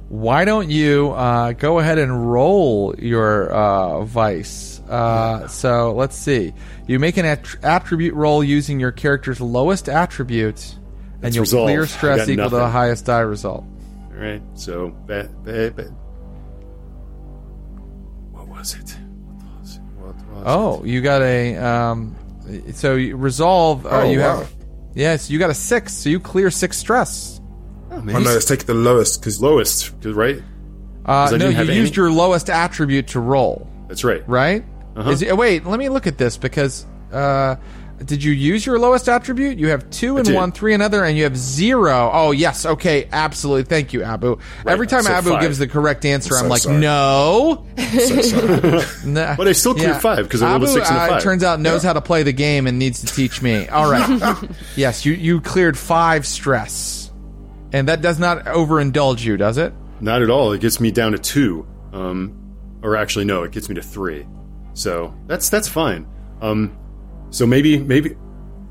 [0.09, 4.74] Why don't you uh, go ahead and roll your uh, vice?
[4.89, 6.53] Uh, so let's see.
[6.87, 10.75] You make an att- attribute roll using your character's lowest attribute,
[11.15, 11.67] and That's you'll resolve.
[11.69, 12.73] clear I stress got equal to the nothing.
[12.73, 13.65] highest die result.
[14.13, 14.43] All right.
[14.55, 15.91] So, ba- ba- ba-
[18.33, 18.97] what was it?
[19.27, 19.81] What was it?
[19.99, 21.57] What was Oh, you got a.
[21.57, 22.15] Um,
[22.73, 23.87] so you resolve.
[23.87, 24.39] Uh, Oh, you wow.
[24.39, 24.53] have.
[24.95, 25.93] Yes, you got a six.
[25.93, 27.41] So you clear six stress.
[27.91, 27.97] it?
[27.97, 30.43] Oh no, let's take the lowest because lowest, 'cause- right?
[31.07, 31.97] Uh, I no, didn't you have used any?
[31.97, 33.69] your lowest attribute to roll.
[33.89, 34.27] That's right.
[34.29, 34.65] right?
[34.97, 35.11] Uh-huh.
[35.11, 37.57] Is it, wait, let me look at this because uh,
[38.05, 39.59] did you use your lowest attribute?
[39.59, 42.11] You have two and one, three another, and you have zero.
[42.13, 43.65] Oh yes, okay, absolutely.
[43.65, 44.39] Thank you, Abu.
[44.67, 45.41] Every time so Abu five.
[45.41, 46.79] gives the correct answer, I'm so like, sorry.
[46.79, 47.67] no.
[47.79, 48.85] so.
[49.37, 51.61] But I still cleared five 'cause I rolled a six and a uh, turns out
[51.61, 53.69] knows how to play the game and needs to teach me.
[53.69, 54.37] All right.
[54.77, 57.13] yes, you you cleared five stress,
[57.73, 59.73] and that does not overindulge you, does it?
[60.01, 60.53] Not at all.
[60.53, 61.67] It gets me down to two.
[61.93, 62.41] Um,
[62.83, 64.27] or actually, no, it gets me to three.
[64.75, 66.07] So that's that's fine.
[66.41, 66.77] Um,
[67.31, 68.17] so maybe maybe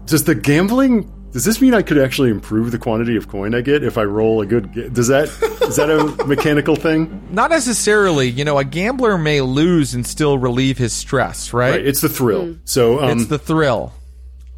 [0.06, 1.10] does the gambling?
[1.32, 4.04] Does this mean I could actually improve the quantity of coin I get if I
[4.04, 4.72] roll a good?
[4.74, 5.30] ga- Does that
[5.64, 7.28] is that a mechanical thing?
[7.32, 8.28] Not necessarily.
[8.30, 11.72] You know, a gambler may lose and still relieve his stress, right?
[11.72, 12.58] Right, it's the thrill.
[12.66, 13.94] So um, it's the thrill.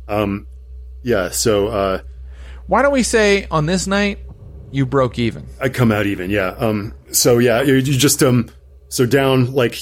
[0.09, 0.47] um,
[1.03, 1.29] yeah.
[1.29, 2.01] So uh,
[2.67, 4.19] Why don't we say on this night
[4.71, 5.45] you broke even?
[5.61, 6.49] I come out even, yeah.
[6.57, 8.49] Um, so yeah, you, you just um,
[8.89, 9.77] so down like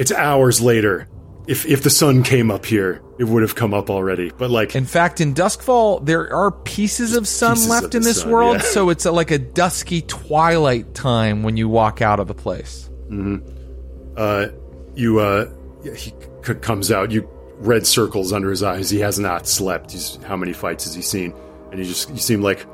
[0.00, 1.08] it's hours later.
[1.46, 4.30] If if the sun came up here, it would have come up already.
[4.36, 8.02] But like, In fact, in Duskfall, there are pieces of sun pieces left of in
[8.02, 8.62] this sun, world, yeah.
[8.62, 12.88] so it's a, like a dusky twilight time when you walk out of the place.
[14.16, 14.46] uh,
[14.94, 15.50] you uh,
[15.82, 16.12] he
[16.44, 17.10] c- comes out.
[17.10, 17.28] You
[17.58, 18.90] red circles under his eyes.
[18.90, 19.92] He has not slept.
[19.92, 21.34] He's how many fights has he seen?
[21.70, 22.64] And you just you seem like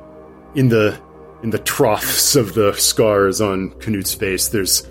[0.55, 0.99] in the
[1.43, 4.49] in the troughs of the scars on Canute's face.
[4.49, 4.87] There's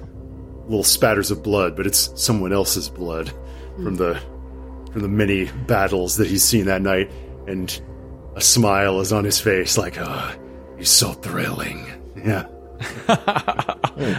[0.66, 3.32] little spatters of blood, but it's someone else's blood
[3.76, 4.20] from the
[4.92, 7.12] from the many battles that he's seen that night.
[7.48, 7.82] And
[8.36, 10.32] a smile is on his face, like, "Oh,
[10.78, 11.86] he's so thrilling."
[12.24, 12.48] Yeah.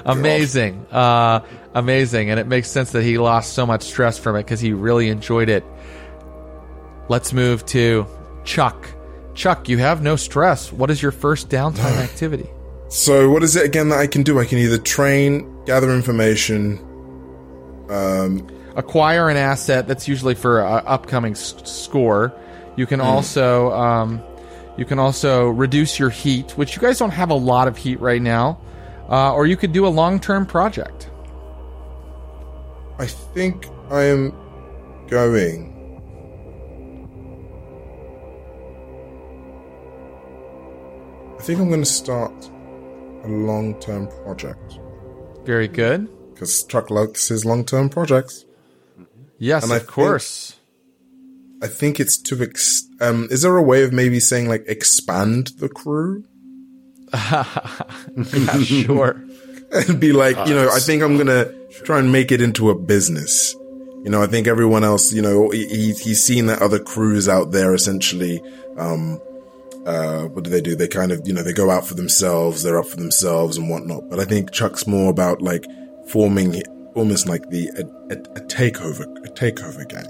[0.06, 0.86] Amazing.
[0.90, 1.40] Uh,
[1.74, 2.30] amazing.
[2.30, 5.08] And it makes sense that he lost so much stress from it because he really
[5.08, 5.64] enjoyed it.
[7.08, 8.06] Let's move to
[8.44, 8.88] Chuk.
[9.34, 10.72] Chuk, you have no stress.
[10.72, 12.48] What is your first downtime activity?
[12.88, 14.38] So what is it again that I can do?
[14.40, 16.78] I can either train, gather information.
[17.90, 22.32] Um, acquire an asset that's usually for an upcoming s- score.
[22.76, 24.22] You can also um,
[24.76, 28.00] you can also reduce your heat, which you guys don't have a lot of heat
[28.00, 28.60] right now,
[29.08, 31.10] uh, or you could do a long term project.
[32.98, 34.32] I think I am
[35.08, 35.74] going.
[41.38, 42.50] I think I'm going to start
[43.24, 44.80] a long-term project
[45.46, 46.08] Very good.
[46.34, 48.44] because Chuk likes his long-term projects.
[49.38, 50.56] Yes, And I of think- course.
[51.62, 53.28] I think it's to ex- um.
[53.30, 56.24] Is there a way of maybe saying like expand the crew
[57.14, 59.24] Yeah, sure.
[59.72, 61.46] and be like, you know, I think I'm gonna
[61.84, 63.54] try and make it into a business.
[64.04, 67.28] You know, I think everyone else, you know, he, he- he's seen that other crews
[67.28, 68.40] out there essentially.
[68.76, 69.18] Um,
[69.86, 70.74] uh, what do they do?
[70.74, 73.70] They kind of, you know, they go out for themselves, they're up for themselves and
[73.70, 74.10] whatnot.
[74.10, 75.64] But I think Chuk's more about like
[76.08, 76.62] forming
[76.94, 80.04] almost like the a, a, a takeover, a takeover gang.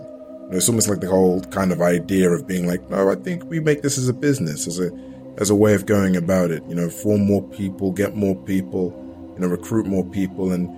[0.45, 3.17] You know, it's almost like the whole kind of idea of being like, no, I
[3.17, 4.91] think we make this as a business, as a
[5.39, 6.63] as a way of going about it.
[6.69, 8.95] You know, form more people, get more people,
[9.35, 10.71] you know, recruit more people, and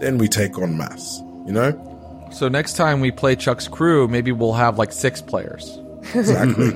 [0.00, 1.20] then we take on mass.
[1.46, 5.80] You know, So next time we play Chuk's crew, maybe we'll have like six players.
[6.14, 6.72] Exactly.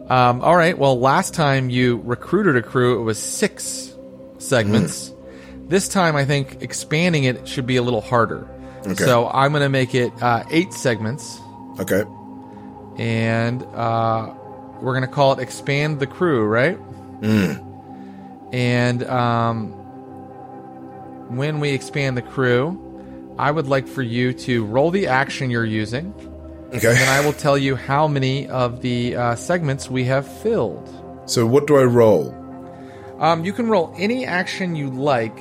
[0.08, 0.78] Um, all right.
[0.78, 3.94] Well, last time you recruited a crew, it was six
[4.38, 5.12] segments.
[5.66, 8.48] This time, I think expanding it should be a little harder.
[8.86, 9.04] Okay.
[9.04, 11.38] So I'm going to make it uh, eight segments,
[11.78, 12.04] okay.
[12.96, 14.32] and uh,
[14.80, 16.78] we're going to call it expand the crew, right?
[18.52, 19.72] And um,
[21.36, 25.66] when we expand the crew, I would like for you to roll the action you're
[25.66, 26.14] using,
[26.74, 26.90] Okay.
[26.90, 30.86] and I will tell you how many of the uh, segments we have filled.
[31.26, 32.34] So what do I roll?
[33.18, 35.36] Um, you can roll any action you like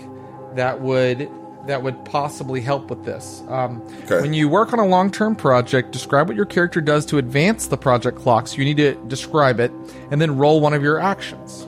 [0.55, 1.29] that would
[1.67, 3.43] that would possibly help with this.
[3.49, 4.21] Um, Okay.
[4.21, 7.67] When you work on a long term project, describe what your character does to advance
[7.67, 8.57] the project clocks.
[8.57, 9.71] You need to describe it
[10.09, 11.67] and then roll one of your actions.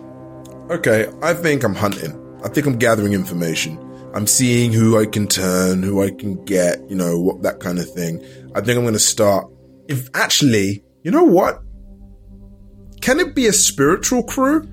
[0.70, 2.16] Okay, I think I'm hunting.
[2.46, 3.78] I think I'm gathering information.
[4.14, 7.80] I'm seeing who I can turn, who I can get, you know, what that kind
[7.80, 8.24] of thing.
[8.56, 9.48] I think I'm going to start.
[9.88, 11.62] If actually, you know what?
[13.02, 14.68] Can it be a spiritual crew?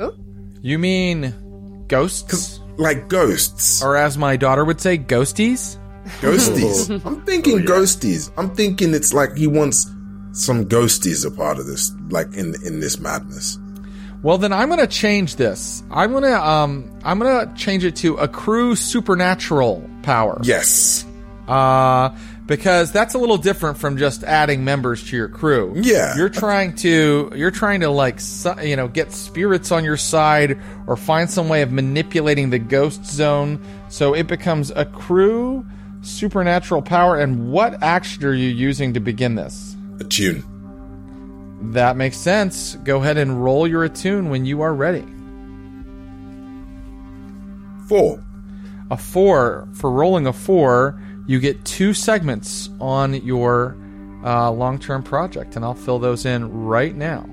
[0.00, 0.12] Oh.
[0.60, 3.82] You mean ghosts, Like ghosts?
[3.82, 5.78] or as my daughter would say, ghosties?
[6.20, 7.04] Ghosties.
[7.06, 8.30] I'm thinking oh, ghosties.
[8.36, 9.90] I'm thinking it's like he wants
[10.32, 13.58] some ghosties a part of this, like in in this madness.
[14.24, 15.82] Well, then I'm going to change this.
[15.90, 20.40] I'm going to um I'm going to change it to a crew supernatural power.
[20.42, 21.04] Yes.
[21.46, 25.74] uh, because that's a little different from just adding members to your crew.
[25.76, 26.16] Yeah.
[26.16, 28.18] you're trying to you're trying to like
[28.62, 33.04] you know get spirits on your side or find some way of manipulating the ghost
[33.04, 33.60] zone
[33.90, 35.66] so it becomes a crew
[36.00, 37.18] supernatural power.
[37.18, 39.76] And what action are you using to begin this?
[40.00, 40.44] Attune.
[41.72, 42.76] That makes sense.
[42.84, 45.04] Go ahead and roll your attune when you are ready.
[47.88, 48.24] Four.
[48.90, 53.76] A four for rolling a four, you get two segments on your
[54.24, 57.28] uh, long-term project, and I'll fill those in right now.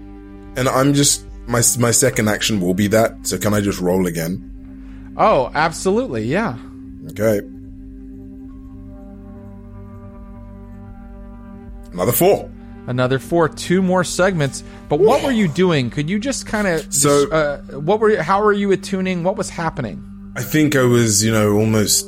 [0.55, 3.27] And I'm just my my second action will be that.
[3.27, 5.13] So can I just roll again?
[5.17, 6.57] Oh, absolutely, yeah.
[7.11, 7.41] Okay.
[11.93, 12.49] Another four.
[12.87, 14.63] Another four, two more segments.
[14.89, 15.89] But what were you doing?
[15.89, 19.23] Could you just kind of So- uh, what were you, how were you attuning?
[19.23, 20.03] What was happening?
[20.35, 22.07] I think I was, you know, almost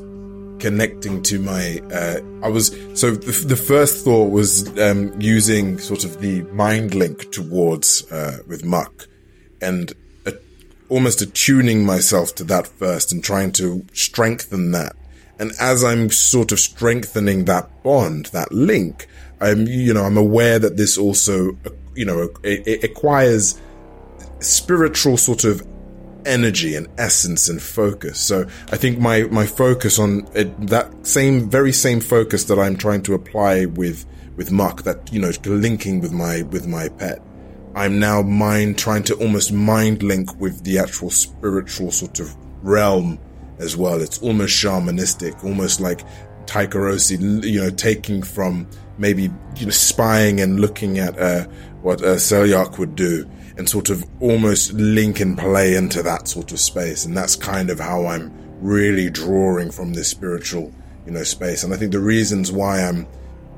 [0.59, 1.79] connecting to my.
[1.91, 6.95] Uh, I was so the, the first thought was um, using sort of the mind
[6.95, 9.07] link towards uh, with Muck,
[9.61, 9.91] and
[10.25, 10.31] uh,
[10.87, 14.95] almost attuning myself to that first and trying to strengthen that.
[15.37, 19.07] And as I'm sort of strengthening that bond, that link,
[19.43, 23.59] I'm, you know, I'm aware that this also, uh, you know, it, it acquires
[24.39, 25.65] spiritual sort of
[26.25, 28.19] energy and essence and focus.
[28.19, 32.77] So I think my my focus on it, that same very same focus that I'm
[32.77, 34.05] trying to apply with
[34.37, 37.21] with Muck, that you know, linking with my with my pet.
[37.75, 43.19] I'm now mind trying to almost mind link with the actual spiritual sort of realm
[43.59, 43.99] as well.
[44.01, 46.01] It's almost shamanistic, almost like
[46.45, 48.67] Tycherosi, you know, taking from
[48.97, 49.23] maybe
[49.57, 51.45] you know spying and looking at uh,
[51.81, 56.59] what uh, would do, and sort of almost link and play into that sort of
[56.59, 57.05] space.
[57.05, 60.71] And that's kind of how I'm really drawing from this spiritual,
[61.05, 61.63] you know, space.
[61.63, 63.07] And I think the reasons why I'm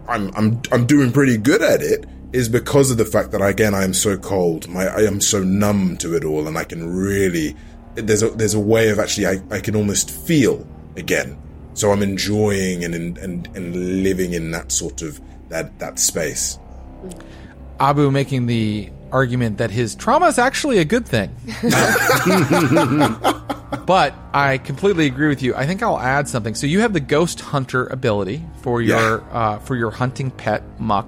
[0.08, 3.74] I'm I'm I'm doing pretty good at it is because of the fact that again
[3.74, 4.68] I am so cold.
[4.68, 7.56] My I am so numb to it all, and I can really
[7.96, 10.68] there's a there's a way of actually I, I can almost feel
[10.98, 11.38] again.
[11.76, 16.58] So I'm enjoying and and and living in that sort of that that space.
[17.80, 21.36] Abu making the argument that his trauma is actually a good thing.
[23.86, 25.56] but I completely agree with you.
[25.56, 26.56] I think I'll add something.
[26.56, 31.08] So you have the ghost hunter ability for your uh, for your hunting pet muck,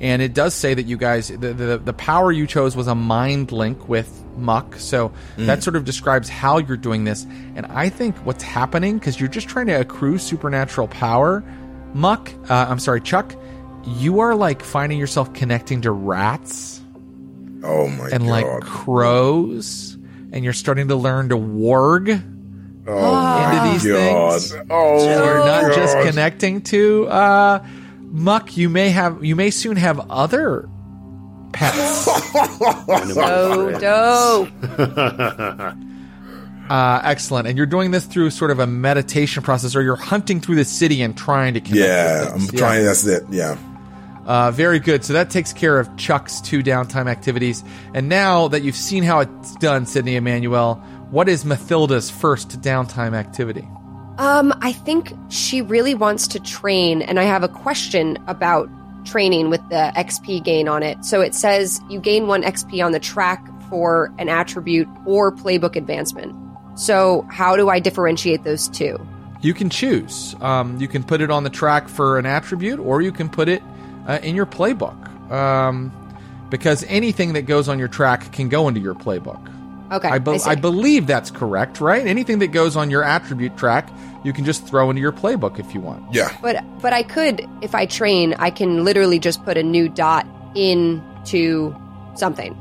[0.00, 2.94] and it does say that you guys the, the the power you chose was a
[2.94, 4.76] mind link with muck.
[4.76, 7.24] So that sort of describes how you're doing this.
[7.54, 11.42] And I think what's happening because you're just trying to accrue supernatural power.
[11.94, 13.34] Muck, uh, I'm sorry, Chuk.
[13.86, 16.82] You are like finding yourself connecting to rats
[17.62, 18.12] Oh my god.
[18.12, 18.30] and god!
[18.30, 19.96] like crows,
[20.32, 22.22] and you're starting to learn to warg
[22.88, 24.40] oh into these god!
[24.42, 24.54] things.
[24.70, 25.74] oh so you're not god!
[25.74, 27.66] just connecting to uh,
[28.16, 28.56] muck.
[28.56, 30.68] You may have, you may soon have other
[31.52, 32.08] pets.
[33.14, 34.48] So dope.
[36.70, 40.40] uh, excellent, and you're doing this through sort of a meditation process, or you're hunting
[40.40, 41.78] through the city and trying to connect.
[41.78, 42.52] yeah, I'm things.
[42.60, 42.84] trying.
[42.84, 43.24] That's it.
[43.30, 43.56] Yeah.
[44.26, 45.04] Uh, very good.
[45.04, 47.62] So that takes care of Chuk's two downtime activities.
[47.94, 50.74] And now that you've seen how it's done, Sydney Emmanuel,
[51.10, 53.66] what is Mathilda's first downtime activity?
[54.18, 58.68] Um, I think she really wants to train, and I have a question about
[59.04, 61.04] training with the XP gain on it.
[61.04, 65.76] So it says you gain one XP on the track for an attribute or playbook
[65.76, 66.34] advancement.
[66.78, 68.98] So how do I differentiate those two?
[69.42, 70.34] You can choose.
[70.40, 73.48] Um, you can put it on the track for an attribute, or you can put
[73.48, 73.62] it
[74.06, 75.02] uh, in your playbook.
[75.30, 75.92] Um,
[76.50, 79.52] because anything that goes on your track can go into your playbook.
[79.92, 80.50] Okay, I, be- I see.
[80.50, 82.06] I believe that's correct, right?
[82.06, 83.88] Anything that goes on your attribute track,
[84.24, 86.12] you can just throw into your playbook if you want.
[86.12, 86.36] Yeah.
[86.42, 90.26] But but I could, if I train, I can literally just put a new dot
[90.56, 91.74] into
[92.14, 92.54] something.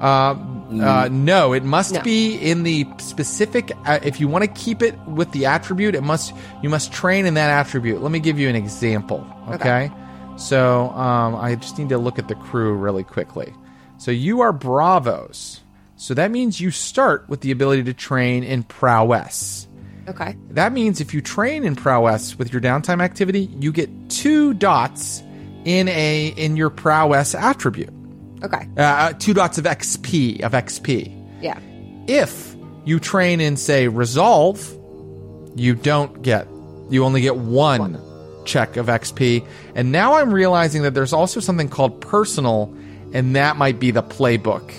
[0.00, 0.34] Uh,
[0.82, 2.02] uh, no, it must No.
[2.02, 3.72] be in the specific.
[3.84, 6.32] Uh, if you want to keep it with the attribute, it must
[6.62, 8.02] you must train in that attribute.
[8.02, 9.24] Let me give you an example.
[9.50, 9.90] Okay,
[10.36, 13.52] so um, I just need to look at the crew really quickly.
[13.98, 15.60] So you are bravos.
[16.02, 19.68] So that means you start with the ability to train in prowess.
[20.08, 20.36] Okay.
[20.50, 25.22] That means if you train in prowess with your downtime activity, you get two dots
[25.64, 27.94] in a in your prowess attribute.
[28.42, 28.66] Okay.
[28.76, 31.40] Uh, two dots of XP of XP.
[31.40, 31.60] Yeah.
[32.08, 34.60] If you train in say resolve,
[35.54, 36.48] you don't get
[36.90, 37.96] you only get one
[38.44, 39.46] check of XP.
[39.76, 42.74] And now I'm realizing that there's also something called personal,
[43.14, 44.74] and that might be the playbook.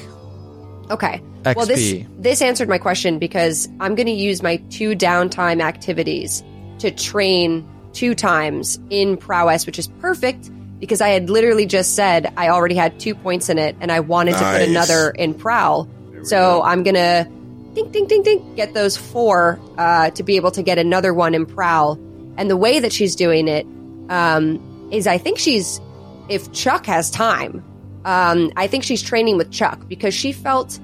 [0.90, 1.22] Okay.
[1.46, 6.44] Well, this this answered my question because I'm going to use my two downtime activities
[6.80, 10.50] to train two times in prowess, which is perfect
[10.80, 14.02] because I had literally just said I already had two points in it and I
[14.02, 15.90] wanted to put another in prowl.
[16.24, 17.30] So I'm going to
[17.74, 21.34] ding, ding, ding, ding, get those four uh, to be able to get another one
[21.36, 22.00] in prowl.
[22.38, 23.66] And the way that she's doing it
[24.10, 25.82] um, is I think she's,
[26.30, 27.64] if Chuk has time,
[28.06, 30.80] um, I think she's training with Chuk because she felt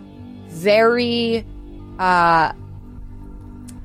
[0.47, 1.45] very
[1.99, 2.53] uh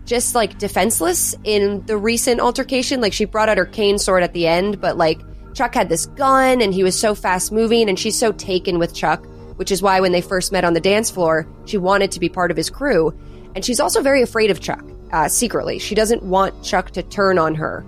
[0.04, 3.00] just like defenseless in the recent altercation.
[3.00, 5.20] Like she brought out her cane sword at the end but like
[5.54, 8.94] Chuk had this gun and he was so fast moving and she's so taken with
[8.94, 12.20] Chuk which is why when they first met on the dance floor she wanted to
[12.20, 13.12] be part of his crew.
[13.54, 15.78] And she's also very afraid of Chuk uh, secretly.
[15.78, 17.84] She doesn't want Chuk to turn on her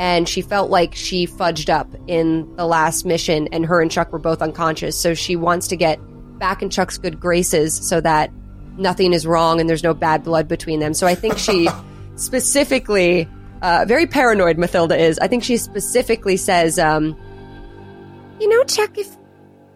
[0.00, 4.10] and she felt like she fudged up in the last mission and her and Chuk
[4.10, 6.00] were both unconscious so she wants to get
[6.38, 8.32] back in Chuk's good graces so that
[8.78, 11.68] nothing is wrong and there's no bad blood between them so I think she
[12.16, 13.28] specifically
[13.60, 17.14] uh, very paranoid Mathilda is I think she specifically says um,
[18.40, 19.18] You know, Chuk, if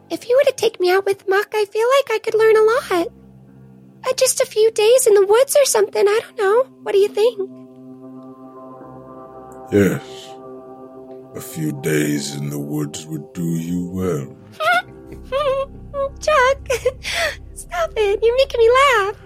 [0.09, 2.57] if you were to take me out with Muck, I feel like I could learn
[2.57, 3.09] a lot.
[4.07, 6.07] Uh, just a few days in the woods or something.
[6.07, 6.63] I don't know.
[6.83, 7.65] What do you think?
[9.73, 10.03] Yes.
[11.37, 14.37] A few days in the woods would do you well.
[16.21, 16.69] Chuk,
[17.55, 18.21] stop it.
[18.23, 19.17] You're making me laugh.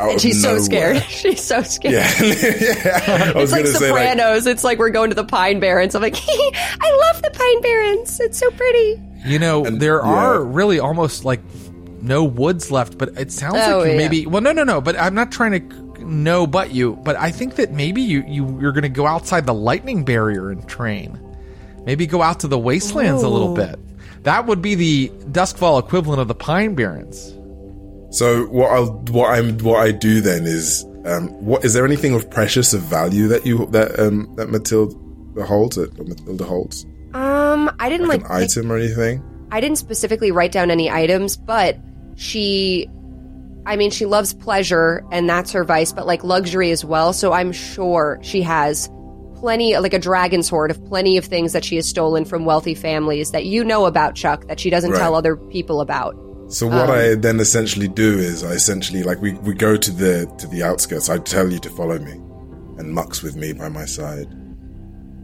[0.00, 0.62] Out and of she's so nowhere.
[0.64, 2.10] scared she's so scared Yeah.
[2.22, 3.32] yeah.
[3.34, 4.46] I was it's like gonna like Sopranos.
[4.46, 5.94] it's like we're going to the Pine Barrens.
[5.94, 8.18] I'm like, I love the Pine Barrens.
[8.20, 9.00] It's so pretty.
[9.24, 10.10] You know, And- there yeah.
[10.10, 11.40] are really almost like
[12.00, 13.96] no woods left, but it sounds Oh, like you yeah.
[13.98, 14.26] maybe.
[14.26, 14.80] Well, no, no, no.
[14.80, 16.96] But I'm not trying to know, but you.
[16.96, 20.50] But I think that maybe you you you're going to go outside the lightning barrier
[20.50, 21.18] and train.
[21.84, 23.78] Maybe go out to the wastelands a little bit.
[24.22, 27.34] That would be the Duskfall equivalent of the Pine Barrens.
[28.16, 32.14] So what I'll what I'm what I do then is um what is there anything
[32.14, 34.94] of precious of value that you that um that Matilda
[35.44, 39.22] holds it Matilda holds um, I didn't like, like, an pick- item or anything?
[39.50, 41.76] I didn't specifically write down any items, but
[42.16, 42.88] she,
[43.64, 47.12] I mean, she loves pleasure and that's her vice, but like luxury as well.
[47.12, 48.90] So I'm sure she has
[49.34, 52.74] plenty, like a dragon's hoard of plenty of things that she has stolen from wealthy
[52.74, 54.98] families that you know about, Chuk, that she doesn't Right.
[54.98, 56.16] tell other people about.
[56.48, 59.90] So what Um, I then essentially do is I essentially like we, we go to
[59.90, 61.08] the to the outskirts.
[61.08, 62.12] I tell you to follow me,
[62.78, 64.26] and Muck's with me by my side.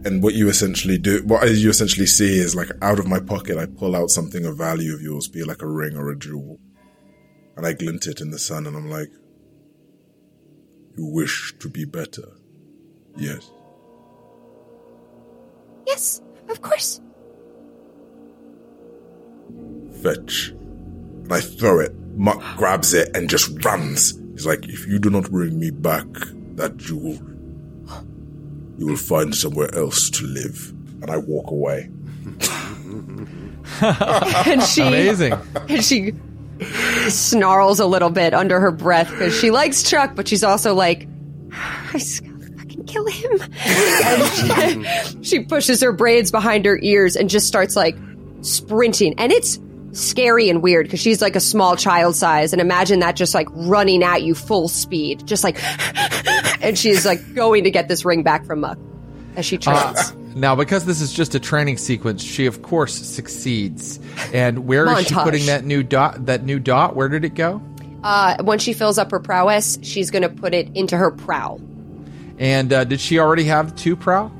[0.05, 3.57] And what you essentially do, what you essentially see is like out of my pocket,
[3.57, 6.17] I pull out something of value of yours, be it like a ring or a
[6.17, 6.57] jewel,
[7.59, 9.11] and I glint it in the sun, and I'm like,
[10.97, 12.23] "You wish to be better,
[13.17, 13.51] yes."
[15.85, 17.01] Yes, of course.
[20.01, 20.49] Fetch.
[20.51, 21.93] And I throw it.
[22.15, 24.17] Muck grabs it and just runs.
[24.33, 26.07] He's like, if you do not bring me back
[26.55, 27.19] that jewel,
[28.77, 30.69] you will find somewhere else to live.
[31.01, 31.89] And I walk away.
[33.81, 35.33] And she, Amazing.
[35.69, 36.13] and she
[37.09, 41.07] snarls a little bit under her breath because she likes Chuk, but she's also like,
[41.51, 43.39] I just gotta fucking kill him.
[43.41, 47.97] and she, she pushes her braids behind her ears and just starts like
[48.41, 49.15] sprinting.
[49.17, 49.59] And it's
[49.91, 52.53] scary and weird because she's like a small child size.
[52.53, 55.57] And imagine that just like running at you full speed, just like,
[56.61, 58.77] and she's like going to get this ring back from Muck
[59.35, 59.79] as she trains.
[59.79, 63.99] Uh, now, because this is just a training sequence, she of course succeeds.
[64.33, 66.25] And where is she putting that new dot?
[66.25, 66.95] That new dot?
[66.95, 67.61] Where did it go?
[68.03, 71.59] Uh, once she fills up her prowess, she's going to put it into her prow.
[72.37, 74.31] And uh, did she already have two prow?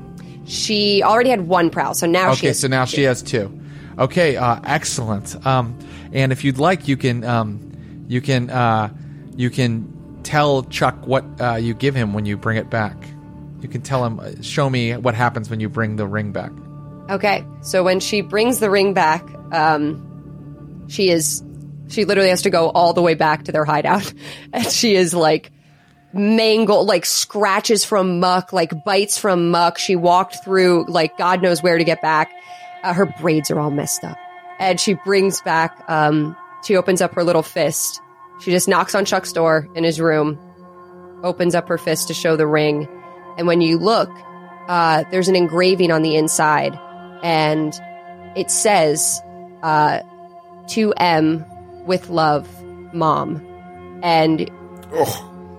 [0.46, 3.56] She already had one prow, so now she Okay, so now she has two.
[3.98, 5.44] Okay, uh, excellent.
[5.46, 5.78] Um,
[6.12, 8.88] and if you'd like, you can um, you can uh,
[9.36, 12.96] you can tell Chuk what uh, you give him when you bring it back.
[13.60, 16.52] You can tell him, show me what happens when you bring the ring back.
[17.10, 21.42] Okay, so when she brings the ring back, um, she is
[21.88, 24.12] she literally has to go all the way back to their hideout,
[24.52, 25.50] and she is like
[26.12, 29.76] mangled, like scratches from muck, like bites from muck.
[29.78, 32.30] She walked through like God knows where to get back.
[32.82, 34.16] Uh, her braids are all messed up,
[34.58, 35.84] and she brings back.
[35.88, 38.00] Um, she opens up her little fist.
[38.40, 40.38] She just knocks on Chuk's door in his room,
[41.24, 42.88] opens up her fist to show the ring,
[43.38, 44.10] and when you look,
[44.68, 46.78] uh, there's an engraving on the inside,
[47.22, 47.78] and
[48.36, 49.20] it says
[49.62, 50.00] uh,
[50.68, 51.44] "To M
[51.86, 52.48] with love,
[52.92, 53.40] Mom,"
[54.02, 54.50] and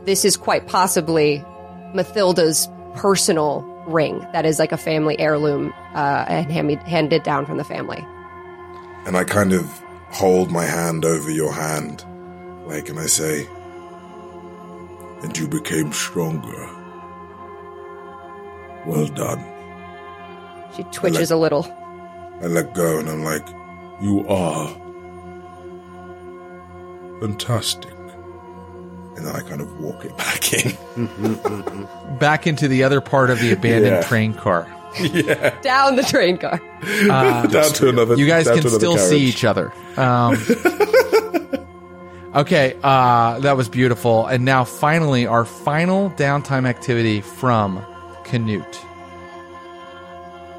[0.05, 1.43] this is quite possibly
[1.93, 7.57] Mathilda's personal ring that is like a family heirloom uh, and hand- handed down from
[7.57, 8.05] the family.
[9.05, 9.65] And I kind of
[10.09, 12.03] hold my hand over your hand,
[12.65, 13.47] like, and I say,
[15.23, 16.69] and you became stronger.
[18.85, 19.43] Well done.
[20.75, 21.65] She twitches a little.
[22.41, 23.45] I let go and I'm like,
[24.01, 24.67] you are
[27.19, 27.91] fantastic.
[29.15, 31.87] And then I kind of walk it back in.
[32.19, 34.01] Back into the other part of the abandoned Yeah.
[34.03, 34.67] train car.
[34.99, 35.57] Yeah.
[35.61, 36.59] Down the train car.
[37.07, 38.15] down to another.
[38.15, 39.71] You guys can to another still see each other.
[39.95, 40.35] Um,
[42.35, 44.25] okay, uh, that was beautiful.
[44.27, 47.77] And now, finally, our final downtime activity from
[48.31, 48.79] Canute.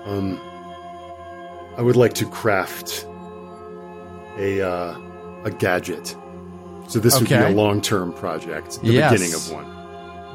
[0.04, 0.38] Um,
[1.78, 3.06] I would like to craft
[4.38, 4.94] a uh,
[5.44, 6.14] a gadget.
[6.88, 8.82] So this would be a long term project.
[8.82, 9.10] The Yes.
[9.10, 9.64] beginning of one.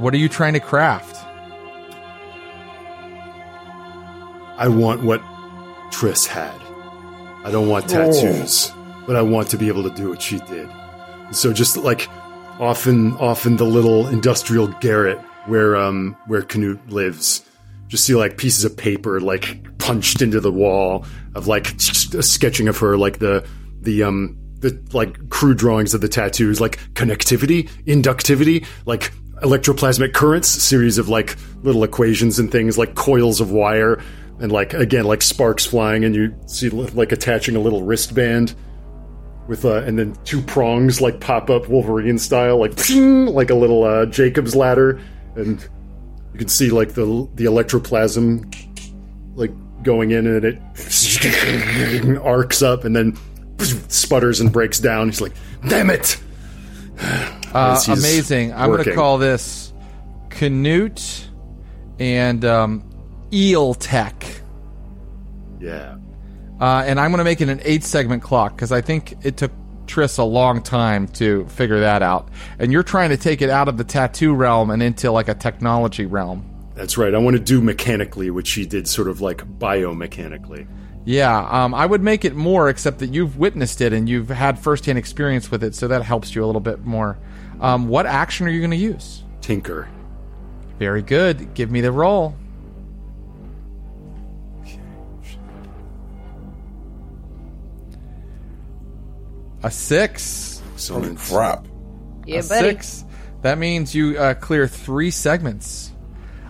[0.02, 1.16] What are you trying to craft?
[4.58, 5.22] I want what
[5.92, 6.60] Triss had.
[7.46, 8.72] I don't want tattoos,
[9.06, 10.68] but I want to be able to do what she did.
[11.32, 12.10] So just like
[12.60, 17.44] often, often the little industrial garret where um where Canute lives,
[17.88, 21.06] just see like pieces of paper like punched into the wall
[21.36, 23.48] of like a sketching of her, like the
[23.82, 29.12] the um the like crude drawings of the tattoos, like connectivity, inductivity, like
[29.42, 34.02] electroplasmic currents, series of like little equations and things like coils of wire
[34.40, 38.56] and like again like sparks flying and you see like attaching a little wristband
[39.48, 43.84] with uh and then two prongs like pop up Wolverine style like like a little
[43.84, 45.00] uh Jacob's ladder
[45.38, 45.62] and
[46.34, 48.54] you can see like the the electroplasm
[49.36, 49.52] like
[49.84, 53.18] going in and it arcs up and then
[53.90, 55.08] sputters and breaks down.
[55.08, 55.34] He's like,
[55.68, 56.18] "Damn it!"
[57.54, 58.54] Uh, amazing.
[58.54, 59.72] I'm going to call this
[60.30, 61.30] Canute
[61.98, 62.84] and um,
[63.32, 64.42] Eel Tech.
[65.60, 65.98] Yeah.
[66.60, 69.38] Uh, and I'm going to make it an eight segment clock because I think it
[69.38, 69.52] took
[69.88, 72.30] Triss a long time to figure that out.
[72.60, 75.34] And you're trying to take it out of the tattoo realm and into like a
[75.34, 76.54] technology realm.
[76.76, 77.16] That's right.
[77.16, 80.68] I want to do mechanically what she did, sort of like biomechanically.
[81.06, 84.60] Yeah, um, I would make it more, except that you've witnessed it and you've had
[84.60, 87.18] firsthand experience with it, so that helps you a little bit more.
[87.62, 89.24] Um, what action are you going to use?
[89.40, 89.88] Tinker.
[90.78, 91.54] Very good.
[91.54, 92.36] Give me the roll.
[99.64, 100.62] A six.
[100.74, 101.18] Excellent.
[101.20, 101.68] Crap.
[102.26, 102.70] Yeah, a buddy.
[102.70, 103.06] six.
[103.42, 105.92] That means you uh, clear three segments.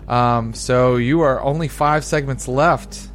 [0.06, 3.08] Um, so you are only five segments left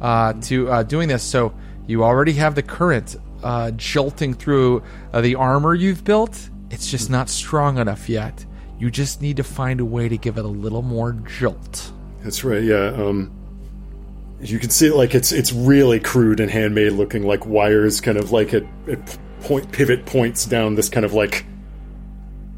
[0.00, 1.22] uh, to uh, doing this.
[1.22, 1.54] So
[1.86, 6.48] you already have the current uh, jolting through uh, the armor you've built.
[6.70, 8.44] It's just not strong enough yet.
[8.78, 11.92] You just need to find a way to give it a little more jolt.
[12.22, 12.62] That's right.
[12.62, 12.88] Yeah.
[12.88, 13.30] Um,
[14.40, 18.32] you can see like it's it's really crude and handmade looking, like wires, kind of
[18.32, 21.46] like at, at point pivot points down this kind of like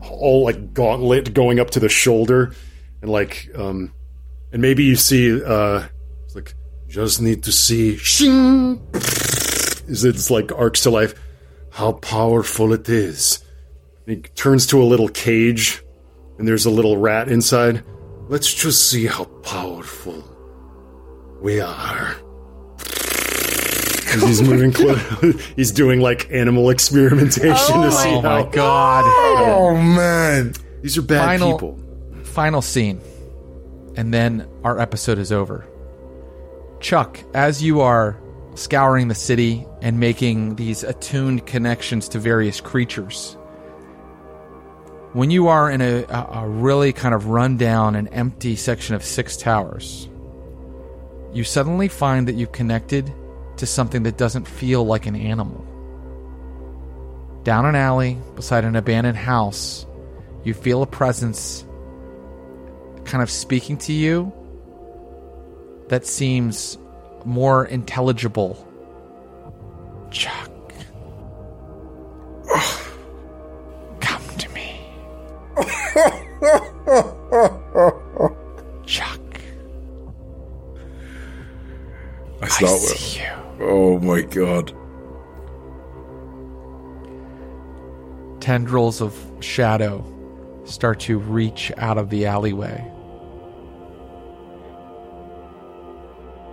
[0.01, 2.55] all like gauntlet going up to the shoulder,
[3.03, 3.93] and like um,
[4.53, 5.87] and maybe you see uh,
[6.25, 6.55] it's like
[6.89, 11.15] just need to see shing is it's like arcs to life
[11.71, 13.45] how powerful it is.
[14.07, 15.83] And he turns to a little cage,
[16.39, 17.85] and there's a little rat inside.
[18.29, 20.28] Let's just see how powerful
[21.41, 22.17] we are.
[24.27, 25.01] He's moving close,
[25.55, 28.45] he's doing like animal experimentation Oh to see Oh how.
[28.45, 29.05] my god.
[29.07, 30.55] Oh man.
[30.83, 31.79] These are bad Final- people.
[32.25, 33.01] Final scene.
[33.97, 35.67] And then our episode is over.
[36.81, 38.19] Chuk, as you are
[38.55, 43.35] scouring the city and making these attuned connections to various creatures,
[45.13, 49.03] when you are in a, a, a really kind of rundown and empty section of
[49.05, 50.09] Six Towers,
[51.33, 53.13] you suddenly find that you've connected
[53.59, 55.65] to something that doesn't feel like an animal.
[57.45, 59.87] Down an alley beside an abandoned house,
[60.45, 61.65] you feel a presence
[63.05, 64.33] kind of speaking to you
[65.89, 66.79] that seems
[67.25, 68.65] more intelligible.
[70.11, 70.51] Chuk.
[74.01, 74.81] Come to me.
[82.49, 82.97] I I start with.
[82.99, 83.31] see you.
[83.61, 84.73] Oh my god.
[88.41, 90.05] Tendrils of shadow
[90.65, 92.85] start to reach out of the alleyway.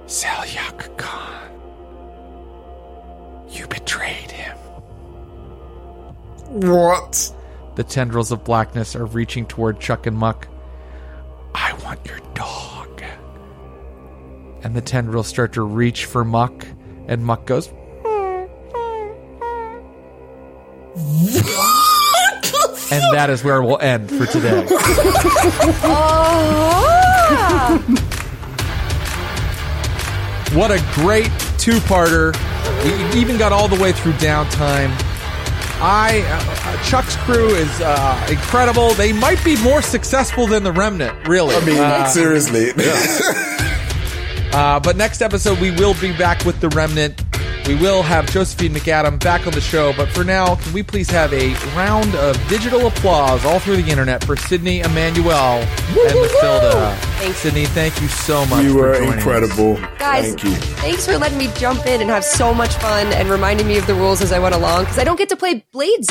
[0.08, 1.52] Selyak Khan.
[3.50, 4.58] You betrayed him.
[6.50, 7.32] What?
[7.76, 10.48] The tendrils of blackness are reaching toward Chuk and Muck.
[11.54, 12.75] I want your dog.
[14.66, 16.66] And the tendrils start to reach for Muck,
[17.08, 17.68] and Muck goes,
[22.92, 24.66] and that is where we'll end for today.
[30.54, 31.26] What a great
[31.58, 32.34] two parter.
[33.14, 34.90] We even got all the way through downtime.
[35.82, 38.94] I uh, Chuk's crew is uh, incredible.
[38.94, 41.56] They might be more successful than the Remnant, really.
[41.56, 42.72] I mean, Uh, seriously.
[44.56, 47.22] Uh, but next episode, we will be back with the Remnant.
[47.68, 49.92] We will have Josephine McAdam back on the show.
[49.98, 53.90] But for now, can we please have a round of digital applause all through the
[53.90, 56.96] internet for Sydney Emmanuel and Mathilda?
[57.18, 57.38] Thanks.
[57.40, 58.64] Sydney, thank you so much.
[58.64, 59.16] you for were joining us.
[59.16, 59.76] incredible.
[59.98, 60.52] guys, Thank you.
[60.52, 63.88] thanks for letting me jump in and have so much fun and reminding me of
[63.88, 66.08] the rules as I went along because I don't get to play Blades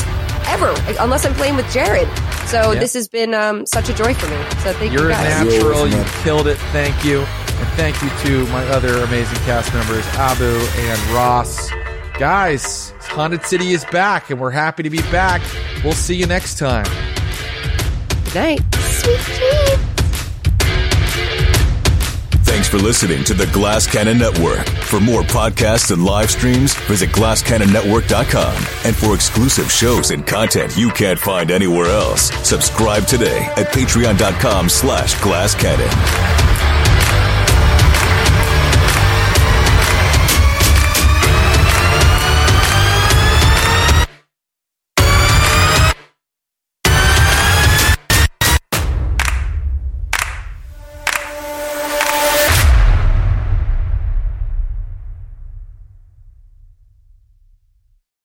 [0.49, 2.09] ever unless I'm playing with Jared.
[2.49, 2.81] So Yeah.
[2.81, 4.37] this has been um, such a joy for me.
[4.65, 5.45] So thank You're you a guys.
[5.55, 5.87] natural.
[5.89, 6.59] You killed it.
[6.73, 7.25] Thank you.
[7.65, 11.71] And thank you to my other amazing cast members, Abu and Ross.
[12.19, 15.41] Guys, Haunted City is back, and we're happy to be back.
[15.83, 16.85] We'll see you next time.
[18.25, 18.75] Good night.
[18.75, 19.81] Sweet dreams.
[22.45, 24.69] Thanks for listening to the Glass Cannon Network.
[24.69, 28.57] For more podcasts and live streams, visit glasscannonnetwork.com.
[28.85, 34.69] And for exclusive shows and content you can't find anywhere else, subscribe today at patreon.com
[34.69, 36.84] slash glasscannon.